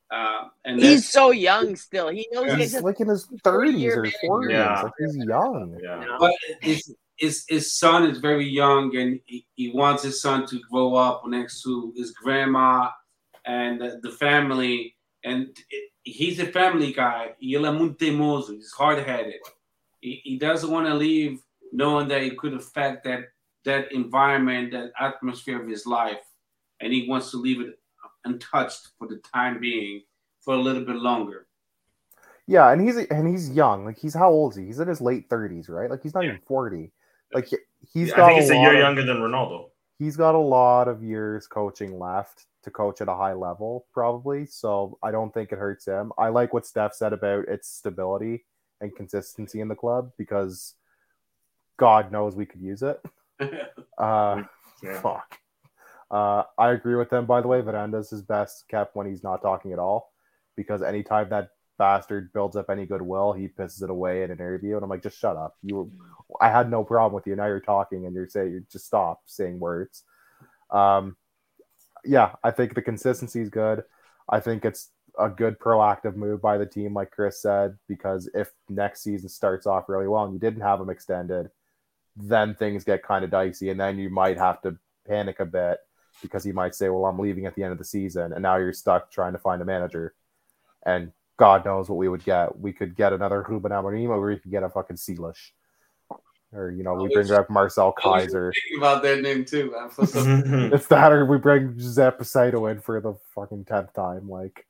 [0.09, 2.09] Uh, and he's so young still.
[2.09, 4.51] He knows he's he's like in his thirties or forties.
[4.51, 4.81] Yeah.
[4.81, 5.79] Like he's young.
[5.81, 6.17] Yeah.
[6.19, 10.59] but his, his his son is very young, and he, he wants his son to
[10.71, 12.89] grow up next to his grandma
[13.45, 14.95] and the, the family.
[15.23, 17.35] And it, he's a family guy.
[17.41, 18.53] Ele é muito teimoso.
[18.53, 19.39] He's hard headed.
[19.99, 21.39] He, he doesn't want to leave
[21.71, 23.25] knowing that it could affect that
[23.65, 26.23] that environment, that atmosphere of his life,
[26.79, 27.77] and he wants to leave it
[28.25, 30.01] untouched for the time being
[30.41, 31.47] for a little bit longer.
[32.47, 33.85] Yeah, and he's and he's young.
[33.85, 34.65] Like he's how old is he?
[34.65, 35.89] He's in his late thirties, right?
[35.89, 36.91] Like he's not even forty.
[37.33, 37.57] Like he-
[37.93, 39.69] he's Yeah, got I think he's a year of- younger than Ronaldo.
[39.99, 44.45] he's got a lot of years coaching left to coach at a high level, probably.
[44.45, 46.11] So I don't think it hurts him.
[46.17, 48.45] I like what Steph said about its stability
[48.81, 50.75] and consistency in the club because
[51.77, 53.01] God knows we could use it.
[53.97, 54.43] Uh,
[54.83, 54.99] Yeah.
[55.01, 55.37] fuck.
[56.09, 57.25] Uh, I agree with him.
[57.25, 60.11] By the way, Varandas is best kept when he's not talking at all,
[60.55, 61.49] because anytime that
[61.81, 65.01] bastard builds up any goodwill, he pisses it away in an interview, and I'm like,
[65.01, 65.55] just shut up.
[65.63, 65.91] You,
[66.39, 67.35] I had no problem with you.
[67.35, 70.03] Now you're talking, and you're saying, you just stop saying words.
[70.69, 71.17] Um,
[72.05, 73.83] yeah, I think the consistency is good.
[74.29, 78.51] I think it's a good proactive move by the team, like Chris said, because if
[78.69, 81.49] next season starts off really well and you didn't have him extended,
[82.15, 84.77] then things get kind of dicey, and then you might have to
[85.07, 85.79] panic a bit
[86.21, 88.57] because he might say, "Well, I'm leaving at the end of the season," and now
[88.57, 90.13] you're stuck trying to find a manager.
[90.85, 92.59] And God knows what we would get.
[92.59, 95.39] We could get another Ruben Amorim, or we could get a fucking Silas,
[96.53, 98.53] or you know, we bring up Marcel Keizer.
[98.53, 99.71] thinking about that name too.
[99.71, 99.89] man.
[99.95, 104.29] For some- It's that, or we bring José Peseiro in for the fucking tenth time.
[104.29, 104.67] Like,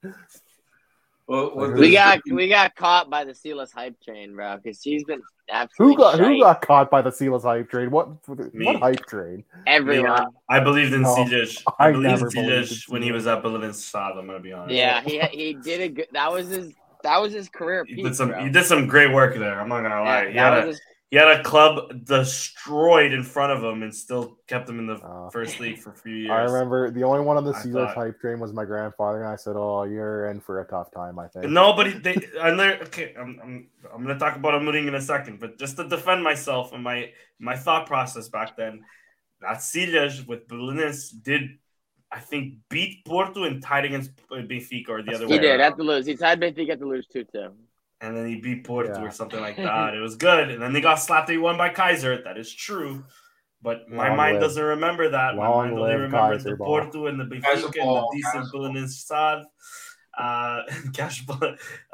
[1.31, 4.81] What- what We does- got we got caught by the Silas hype train, bro, because
[4.81, 5.23] she's been who
[5.55, 7.89] absolutely got who got caught by the Silas hype train?
[7.89, 8.09] What
[8.53, 8.65] Me.
[8.65, 9.43] what hype train?
[9.65, 10.27] everyone.
[10.49, 11.63] I believed in No, Sidish.
[11.79, 14.17] I, I believed in never believed in Sidish when he was at Berlin Stad.
[14.17, 14.73] I'm gonna be honest.
[14.75, 16.07] Yeah, he he did a good.
[16.11, 16.73] That was his.
[17.03, 18.29] That was his career Peak, He did some.
[18.29, 18.43] bro.
[18.43, 19.59] He did some great work there.
[19.59, 20.23] I'm not gonna lie.
[20.25, 20.81] Yeah, he, had a, his-
[21.11, 24.93] he had a club destroyed in front of him and still kept him in the
[24.95, 26.31] Uh, first league for a few years.
[26.31, 29.19] I remember the only one on the I Steelers thought- hype train was my grandfather,
[29.19, 31.45] and I said, "Oh, you're in for a tough time." I think.
[31.49, 32.15] No, but he- they.
[32.41, 32.79] I'm there.
[32.83, 33.67] Okay, I'm, I'm.
[33.93, 37.11] I'm gonna talk about Amorim in a second, but just to defend myself and my
[37.39, 38.85] my thought process back then,
[39.41, 41.43] that Silas with Belenenses did,
[42.09, 45.39] I think, beat Porto and tied against Benfica or the other he way.
[45.39, 45.59] did around.
[45.59, 46.05] have to lose.
[46.05, 47.51] He tied Benfica at to lose two too.
[48.01, 49.05] And then he beat Porto Yeah.
[49.07, 49.93] or something like that.
[49.93, 51.27] It was good, and then they got slapped.
[51.27, 52.21] They won by Kaiser.
[52.23, 53.03] That is true,
[53.61, 55.35] but my Long mind live- doesn't remember that.
[55.35, 56.67] My long mind only remembers Kaiser the ball.
[56.67, 58.61] Porto and the Kaiser Benfica and the decent Kaiser ball.
[58.69, 59.45] Belenenses.
[60.17, 60.63] Uh,
[60.93, 61.23] cash.
[61.29, 61.37] Uh,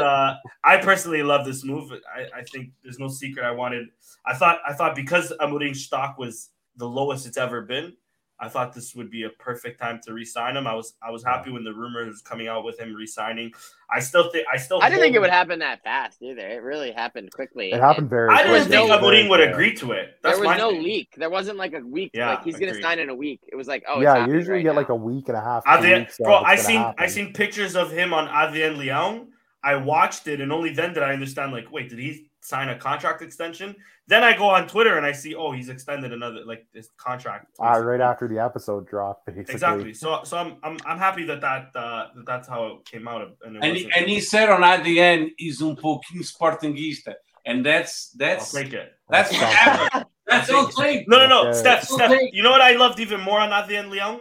[0.00, 1.90] uh, I personally love this move.
[2.14, 3.44] I, I think there's no secret.
[3.44, 3.86] I wanted.
[4.26, 4.58] I thought.
[4.68, 7.94] I thought because Amorim's stock was the lowest it's ever been.
[8.40, 10.66] I thought this would be a perfect time to re-sign him.
[10.66, 10.94] I was.
[11.02, 13.52] I was happy when the rumor was coming out with him re-signing.
[13.90, 14.46] I still think.
[14.52, 14.80] I still.
[14.80, 16.46] I didn't think it would happen that fast either.
[16.46, 17.72] It really happened quickly.
[17.72, 18.28] It happened very.
[18.30, 20.18] I didn't think no- Amorim would agree to it.
[20.22, 20.84] That's there was my no thing.
[20.84, 21.14] leak.
[21.16, 22.10] There wasn't like a week.
[22.14, 23.40] Yeah, like he's gonna sign in a week.
[23.48, 24.80] It was like, oh, yeah, happening usually right you get now.
[24.80, 25.64] like a week and a half.
[25.64, 27.04] two Adrien, weeks bro, I gonna seen happen.
[27.04, 29.28] I seen pictures of him on Adrien Leon.
[29.64, 31.52] I watched it, and only then did I understand.
[31.52, 33.76] Like, wait, did he sign a contract extension?
[34.06, 37.46] Then I go on Twitter and I see, oh, he's extended another like this contract.
[37.60, 39.54] uh, right after the episode dropped, basically.
[39.54, 39.94] Exactly.
[39.94, 43.20] So, so I'm I'm, I'm happy that that, uh, that that's how it came out.
[43.44, 47.14] And, it And he, and he said on at the end, he's um pouquinho Sportingista.
[47.44, 48.92] And that's I'll that's take it.
[49.08, 50.06] that's Sounds whatever.
[50.26, 51.04] That's I'll okay.
[51.08, 51.58] No, no, no, Okay.
[51.58, 52.10] Steph, Steph.
[52.10, 52.30] Okay.
[52.32, 54.20] You know what I loved even more on Adrien Leon?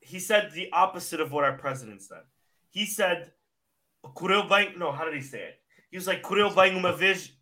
[0.00, 2.22] He said the opposite of what our president said.
[2.70, 3.32] He said,
[4.04, 5.54] "Correu bem." No, how did he say it?
[5.90, 7.35] He was like, "Correu bem uma vez."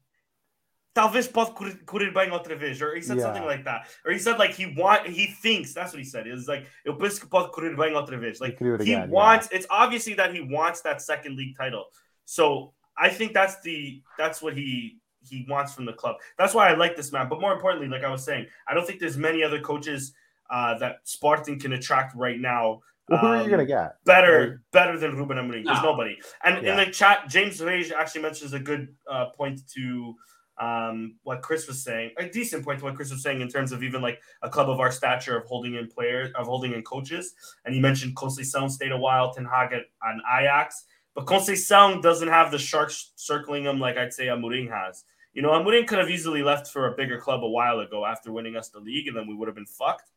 [0.94, 3.24] Talvez pode correr- correr bem outra vez, or he said Yeah.
[3.24, 6.26] something like that, or he said like he want, he thinks that's what he said.
[6.26, 8.92] It was like, "Eu penso que pode correr bem outra vez." Like can do he
[8.92, 9.14] again, yeah.
[9.14, 9.48] wants.
[9.50, 11.86] It's obviously that he wants that second league title.
[12.24, 14.98] So I think that's the that's what he
[15.28, 16.16] he wants from the club.
[16.38, 17.28] That's why I like this man.
[17.28, 20.14] But more importantly, like I was saying, I don't think there's many other coaches
[20.50, 22.80] uh, that Spartan can attract right now.
[23.08, 23.96] Well, who are you um, gonna get?
[24.04, 25.64] Better, better than Ruben Amorim.
[25.64, 26.16] There's nobody.
[26.42, 30.14] And in the chat, James Rage actually mentions a good uh, point to
[30.58, 32.12] um, what Chris was saying.
[32.18, 34.70] A decent point to what Chris was saying in terms of even like a club
[34.70, 37.34] of our stature of holding in players, of holding in coaches.
[37.64, 40.84] And he mentioned Conceição stayed a while, Ten Hag at, on Ajax.
[41.14, 45.04] But Conceição doesn't have the sharks circling him like I'd say Amorim has.
[45.32, 48.32] You know, Amorim could have easily left for a bigger club a while ago after
[48.32, 50.10] winning us the league, and then we would have been fucked.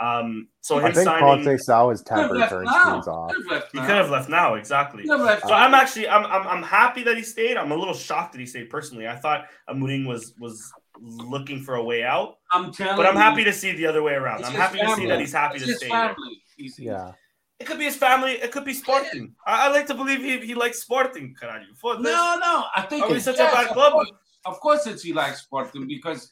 [0.00, 3.30] Um, so I think signing, Conceição's Could've temper turns things off.
[3.30, 5.04] Could've left he could have left now, exactly.
[5.04, 7.56] Left So I'm actually I'm, I'm I'm happy that he stayed.
[7.56, 9.06] I'm a little shocked that he stayed personally.
[9.06, 13.20] I thought Amorim was was looking for a way out, I'm telling but I'm you,
[13.20, 14.44] happy to see the other way around.
[14.44, 15.88] I'm his happy to see that he's happy it's to stay.
[15.88, 16.42] family.
[16.56, 17.12] He's, Yeah,
[17.58, 18.32] It could be his family.
[18.32, 19.34] It could be Sporting.
[19.46, 21.34] I, I like to believe he, he likes Sporting.
[21.40, 21.66] Caralho.
[22.00, 22.64] No, no.
[22.76, 23.92] I think Are we it's such a yes, bad of club?
[23.92, 24.10] course-
[24.46, 26.30] Of course, it's he likes Sporting because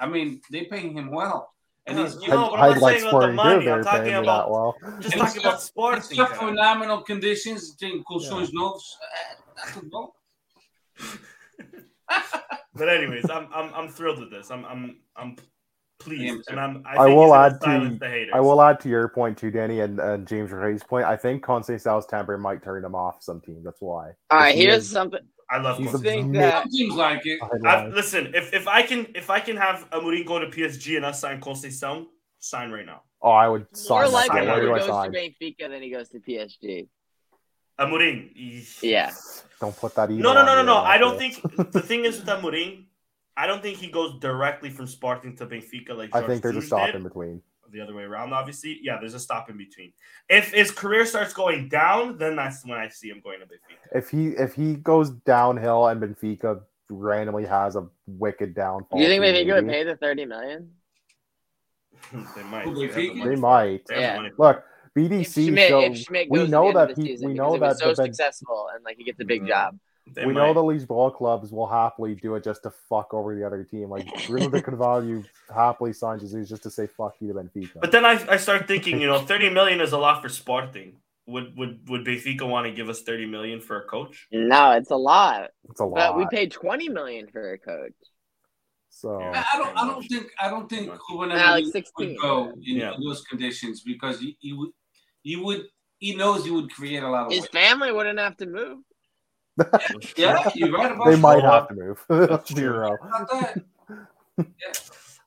[0.00, 1.51] I mean they paying him well,
[1.86, 3.68] and he's you know, but I, I'm I'd not like saying about the Sporting money.
[3.70, 4.76] I'm talking about that well.
[5.00, 6.16] just talking about It's Sporting.
[6.16, 6.48] got caralho.
[6.48, 7.74] phenomenal conditions.
[7.76, 8.96] Tem colchões novos.
[9.02, 9.90] eh, That could.
[12.74, 14.50] But anyways, I'm I'm I'm thrilled with this.
[14.50, 15.36] I'm I'm I'm
[16.00, 16.82] pleased, and I'm.
[16.86, 18.26] I, I will add to- the.
[18.32, 21.04] I will add to your point too, Danny, and, and James Ray's point.
[21.04, 23.64] I think Conceição's temper might turn him off some teams.
[23.64, 24.12] That's why.
[24.30, 25.20] All right, He here's is- something.
[25.52, 25.76] I love.
[25.78, 26.02] He's I a Conceição.
[26.02, 27.38] think that Some teams like it.
[27.64, 31.04] I, listen, if if I can if I can have Amorim go to PSG and
[31.04, 32.06] us sign Conceição,
[32.38, 33.02] sign right now.
[33.20, 34.12] Oh, I would more sign that.
[34.12, 34.46] likely sign.
[34.48, 35.18] Where he do I goes to?
[35.18, 36.88] Benfica than he goes to PSG.
[37.78, 38.32] Amorim.
[38.34, 39.12] he- Yeah.
[39.60, 40.20] Don't put that either.
[40.22, 40.76] No, no, no, no, no.
[40.78, 41.40] I don't think
[41.72, 42.86] the thing is with Amorim.
[43.36, 46.62] I don't think he goes directly from Sporting to Benfica like I think there's a
[46.62, 46.96] stop did.
[46.96, 47.42] in between.
[47.72, 48.78] The other way around, obviously.
[48.82, 49.92] Yeah, there's a stop in between.
[50.28, 53.98] If his career starts going down, then that's when I see him going to Benfica.
[53.98, 59.08] If he if he goes downhill and Benfica randomly has a wicked downfall, Do you
[59.08, 60.70] think too, Benfica would maybe, pay the thirty million?
[62.36, 62.64] they might.
[62.64, 63.16] Who, They have the Benfica?
[63.16, 63.86] money They might.
[63.86, 64.30] They have the Yeah.
[64.38, 64.62] Look, it.
[64.94, 67.54] If BDC Schmidt, show, if Schmidt we know that end of the he, we know
[67.54, 69.48] it was that so the Ben- successful and like he gets a big Mhm.
[69.48, 69.78] job.
[70.06, 70.52] They we might.
[70.52, 73.88] know the ball clubs will happily do it just to fuck over the other team.
[73.88, 75.22] Like Bruno de Carvalho
[75.54, 77.80] happily signed Jesus just to say fuck you to Benfica.
[77.80, 80.96] But then I, I start thinking, you know, 30 million is a lot for Sporting.
[81.26, 84.26] Would would would Benfica want to give us 30 million for a coach?
[84.32, 85.50] No, it's a lot.
[85.70, 85.94] it's a lot.
[85.94, 87.92] But we paid twenty million for a coach.
[88.90, 89.78] so I I don't.
[89.78, 90.26] I don't think.
[90.40, 92.08] I don't think Ruben Nah, like Amorim 16.
[92.08, 92.94] would go in, Yeah.
[92.96, 94.70] in those conditions because he, he would.
[95.22, 95.62] He would.
[95.98, 97.32] He knows he would create a lot of.
[97.32, 97.52] His waste.
[97.52, 98.78] family wouldn't have to move.
[100.16, 101.20] Yeah, you're right about they that.
[101.20, 102.46] might Well, have to move.
[102.46, 102.96] Zero.
[103.02, 103.62] About that.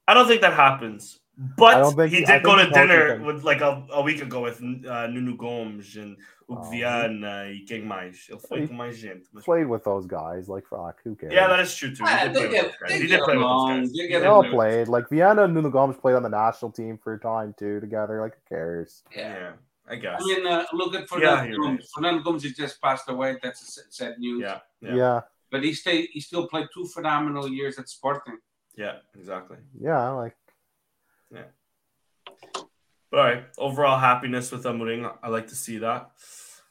[0.08, 1.20] I don't think that happens.
[1.38, 4.62] But think- he I did go to dinner with like a, a week ago with
[4.88, 6.58] uh, Nuno Gomes and Oh.
[6.58, 8.28] Hugo Viana e quem mais?
[8.30, 9.28] Ele foi com mais gente.
[9.34, 10.48] Mas- Played with those guys.
[10.48, 11.34] Like fuck, who cares?
[11.34, 12.06] Yeah, that is true too.
[12.06, 12.90] He did they play with get- those guys.
[12.90, 13.92] they He did play with those guys.
[14.10, 14.52] get they all Yeah.
[14.52, 14.88] played.
[14.88, 18.22] Like Viana and Nuno Gomes played on the national team for a time too together.
[18.22, 19.02] Like who cares?
[19.16, 19.34] Yeah.
[19.34, 19.52] Yeah,
[19.88, 20.20] I guess.
[20.22, 21.80] I mean, uh, look at Yeah, Fernando you're Gomes.
[21.80, 21.88] right.
[21.94, 23.38] Fernando Gomes has just passed away.
[23.44, 24.42] That's a sad- sad news.
[24.42, 25.22] Yeah, Yeah, yeah, yeah,
[25.52, 26.10] But he stayed.
[26.12, 28.40] He still played two phenomenal years at Sporting.
[28.76, 29.58] yeah, exactly.
[29.80, 30.36] Yeah, I like
[31.32, 31.44] Yeah.
[33.12, 35.16] But all right, overall happiness with Amorim.
[35.24, 36.10] I like to see that.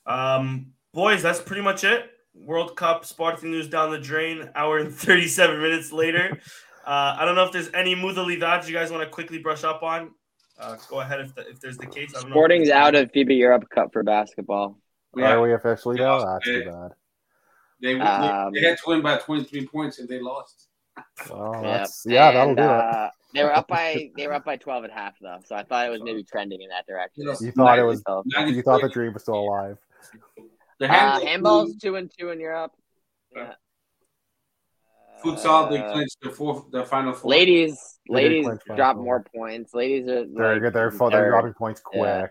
[0.07, 2.11] Um, boys, that's pretty much it.
[2.35, 4.51] World Cup Sporting news down the drain.
[4.55, 6.41] Hour and thirty-seven minutes later.
[6.85, 9.83] Uh, I don't know if there's any modalidades you guys want to quickly brush up
[9.83, 10.11] on.
[10.59, 12.11] Uh, go ahead if, the, if there's the case.
[12.15, 14.79] I don't know if Sporting's there's- out of FIBA Europe Cup for basketball.
[15.17, 15.35] Yeah.
[15.35, 16.25] are we officially Yeah, now?
[16.25, 16.91] That's too bad.
[17.81, 20.69] They, they- Um, they had to win by 23 points and they lost.
[21.29, 21.63] Well, Yep.
[21.63, 22.69] that's yeah, that'll And, do it.
[22.69, 25.65] uh, They were up by they were up by twelve at half though, so I
[25.65, 27.25] thought it was maybe trending in that direction.
[27.25, 28.01] You thought it was.
[28.37, 29.77] You thought the dream was still alive.
[30.81, 32.71] Uh, handballs two and two in Europe.
[33.35, 33.55] Yeah.
[35.25, 37.31] Futsal, they Uh, clinched the fourth, the final four.
[37.31, 38.47] Ladies, They ladies
[38.77, 39.73] drop more points.
[39.75, 42.03] Ladies are They're like, they're they're, they're- dropping points quick.
[42.03, 42.27] yeah.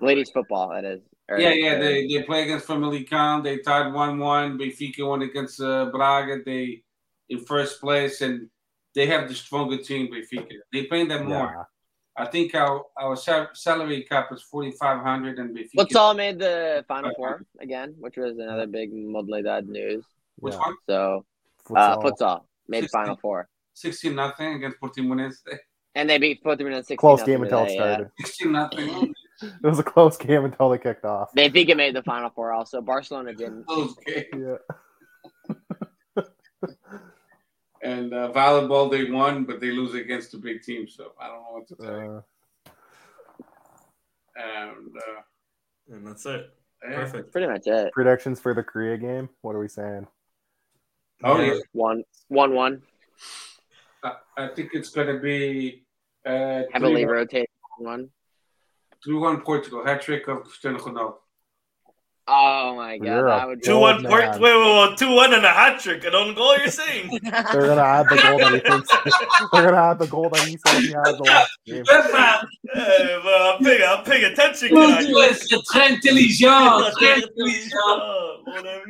[0.00, 0.68] ladies football.
[0.70, 1.00] That is.
[1.28, 3.42] Or- Yeah, yeah, or- they, they play against Famalicão.
[3.42, 4.58] They tied one-one.
[4.58, 6.42] Benfica won against uh, Braga.
[6.44, 6.82] They
[7.28, 8.48] in first place, and
[8.94, 10.02] they have the stronger team.
[10.12, 10.56] Benfica.
[10.72, 11.50] They pay them more.
[11.56, 11.64] Yeah.
[12.18, 15.76] I think our our salary cap is forty-five hundred, and Benfica.
[15.80, 20.04] Futsal made the final four again, which was another big Modalidad news.
[20.36, 20.60] Which yeah.
[20.60, 20.76] one?
[20.88, 21.24] So
[21.74, 22.02] uh, Futsal.
[22.02, 23.00] futsal made Sixteen.
[23.02, 25.36] final four, Sixteen nothing against Portimonense.
[25.94, 26.96] and they beat Portimonense sixteen.
[26.98, 27.92] Close game until it today, yeah.
[27.94, 28.10] started.
[28.20, 29.14] Sixteen nothing.
[29.42, 31.30] It was a close game until they kicked off.
[31.34, 32.54] They think it made the final four.
[32.54, 33.66] Also, Barcelona didn't.
[33.70, 34.26] Okay.
[34.34, 34.56] Yeah.
[37.82, 40.88] And uh, volleyball, they won, but they lose against the big team.
[40.88, 42.24] So I don't know what to tell you.
[42.66, 46.50] Uh, And uh, And that's it.
[46.82, 46.96] yeah.
[46.96, 47.32] Perfect.
[47.32, 47.92] Pretty much it.
[47.92, 49.28] predictions for the Korea game.
[49.42, 50.06] What are we saying?
[51.24, 51.54] Oh yeah.
[51.72, 52.82] One, one, one.
[54.02, 55.84] I, I think it's going to be
[56.24, 57.48] uh, Heavily rotated
[57.78, 58.10] one.
[59.06, 59.84] 3-1 Portugal.
[59.84, 61.14] Hat trick of Cristiano Ronaldo.
[62.28, 64.02] Oh my god, You're that would be Two one.
[64.02, 64.10] man.
[64.10, 66.02] Wait, wait, wait, wait, two one and a hat trick.
[66.04, 66.56] An own goal.
[66.58, 67.20] You're saying?
[67.22, 68.88] They're gonna add the goal that he thinks.
[69.52, 71.84] they're gonna add the goal that he said he had the last game.
[72.74, 74.68] Hey, well, I'm paying, I'm paying attention.
[74.70, 75.32] Tudo é
[75.70, 76.94] très intelligent.
[76.98, 77.70] Très intelligent.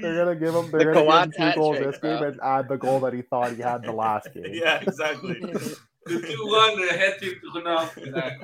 [0.01, 0.71] They're gonna give him.
[0.71, 3.21] They're gonna give him two goals hat-trick, this game and add the goal that he
[3.23, 4.45] thought he had the last game.
[4.49, 5.43] Yeah, exactly.
[6.17, 8.37] The 2-1 uh, hat trick to Ronaldo.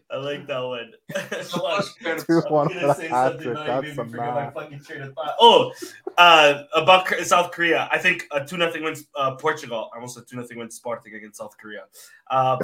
[0.10, 0.92] I like that one.
[2.26, 3.54] Two I'm one gonna for the say something, trick.
[3.54, 5.34] now you made me forget my fucking train of thought.
[5.40, 5.72] Oh,
[6.16, 7.88] uh, about South Korea.
[7.92, 9.90] I think a two nothing wins uh, Portugal.
[9.92, 11.84] I almost said two nothing wins Sporting against South Korea.
[12.30, 12.56] Uh,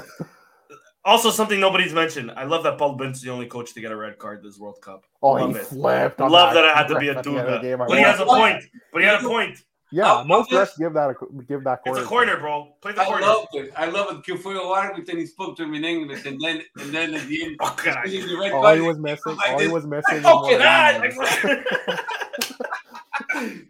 [1.04, 2.30] Also, something nobody's mentioned.
[2.36, 4.80] I love that Paulo Bento's the only coach to get a red card this World
[4.80, 5.04] Cup.
[5.20, 5.66] Oh, love he it.
[5.66, 6.20] flipped.
[6.20, 7.60] Love that I had to be a at the the Duga.
[7.60, 7.82] game.
[7.82, 8.62] I But he has a point.
[8.92, 9.58] But he had a point.
[9.94, 10.70] Yeah, Oh, most yes.
[10.72, 11.98] refs give that a give that corner.
[12.00, 12.72] It's a corner, bro.
[12.80, 13.26] Play the I corner.
[13.26, 13.72] love it.
[13.76, 14.24] I love it.
[14.24, 17.14] Que fue el árbitro and he spoke to him in English, and then and then
[17.14, 18.06] at the end, Oh, God.
[18.06, 19.36] he the red All card, he was missing.
[19.36, 20.22] like All he was missing.
[20.24, 21.06] Oh, was get one on!
[21.06, 22.48] of these.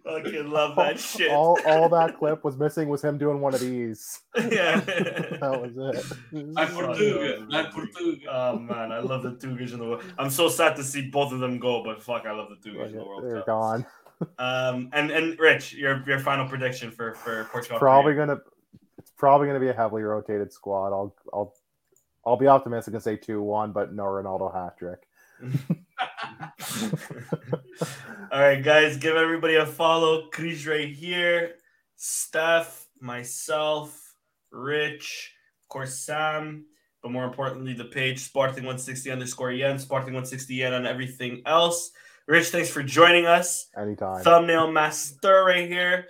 [0.04, 1.30] Fucking love that shit.
[1.30, 4.20] all, all that clip was missing was him doing one of these.
[4.36, 4.80] yeah.
[4.80, 6.04] That was it.
[6.56, 7.46] I'm Portuga.
[7.52, 8.26] I'm Portuga.
[8.28, 10.04] Oh, oh man, I love the Tugas in the world.
[10.18, 12.90] I'm so sad to see both of them go, but fuck, I love the Tugas
[12.90, 13.46] in the World They're Cup.
[13.46, 13.86] gone.
[14.38, 17.78] Um, and and Rich, your your final prediction for for Portugal?
[17.78, 18.38] Probably gonna.
[18.98, 20.88] It's probably gonna be a heavily rotated squad.
[20.88, 21.54] I'll I'll
[22.24, 25.06] I'll be optimistic and say two one, but no Ronaldo hat trick.
[28.32, 30.28] All right, guys, give everybody a follow.
[30.30, 31.56] Chris right here,
[31.96, 34.14] Steph, myself,
[34.50, 36.66] Rich, of course, Sam,
[37.02, 41.90] but more importantly, the page Sporting160 underscore yen, Sporting160 yen on everything else.
[42.28, 43.68] Rich, thanks for joining us.
[43.76, 44.22] Anytime.
[44.22, 46.06] Thumbnail master right here.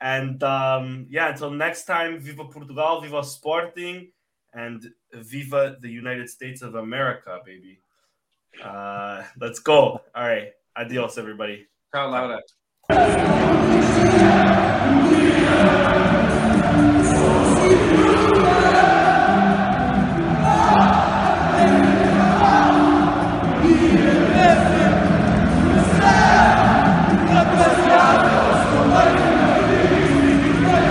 [0.00, 4.10] And um, yeah, until next time, Viva Portugal, Viva Sporting,
[4.52, 7.78] and Viva the United States of America, baby.
[8.62, 10.00] Uh, let's go.
[10.14, 10.50] All right.
[10.76, 11.66] Adios, everybody.
[11.94, 13.70] Ciao, Laura.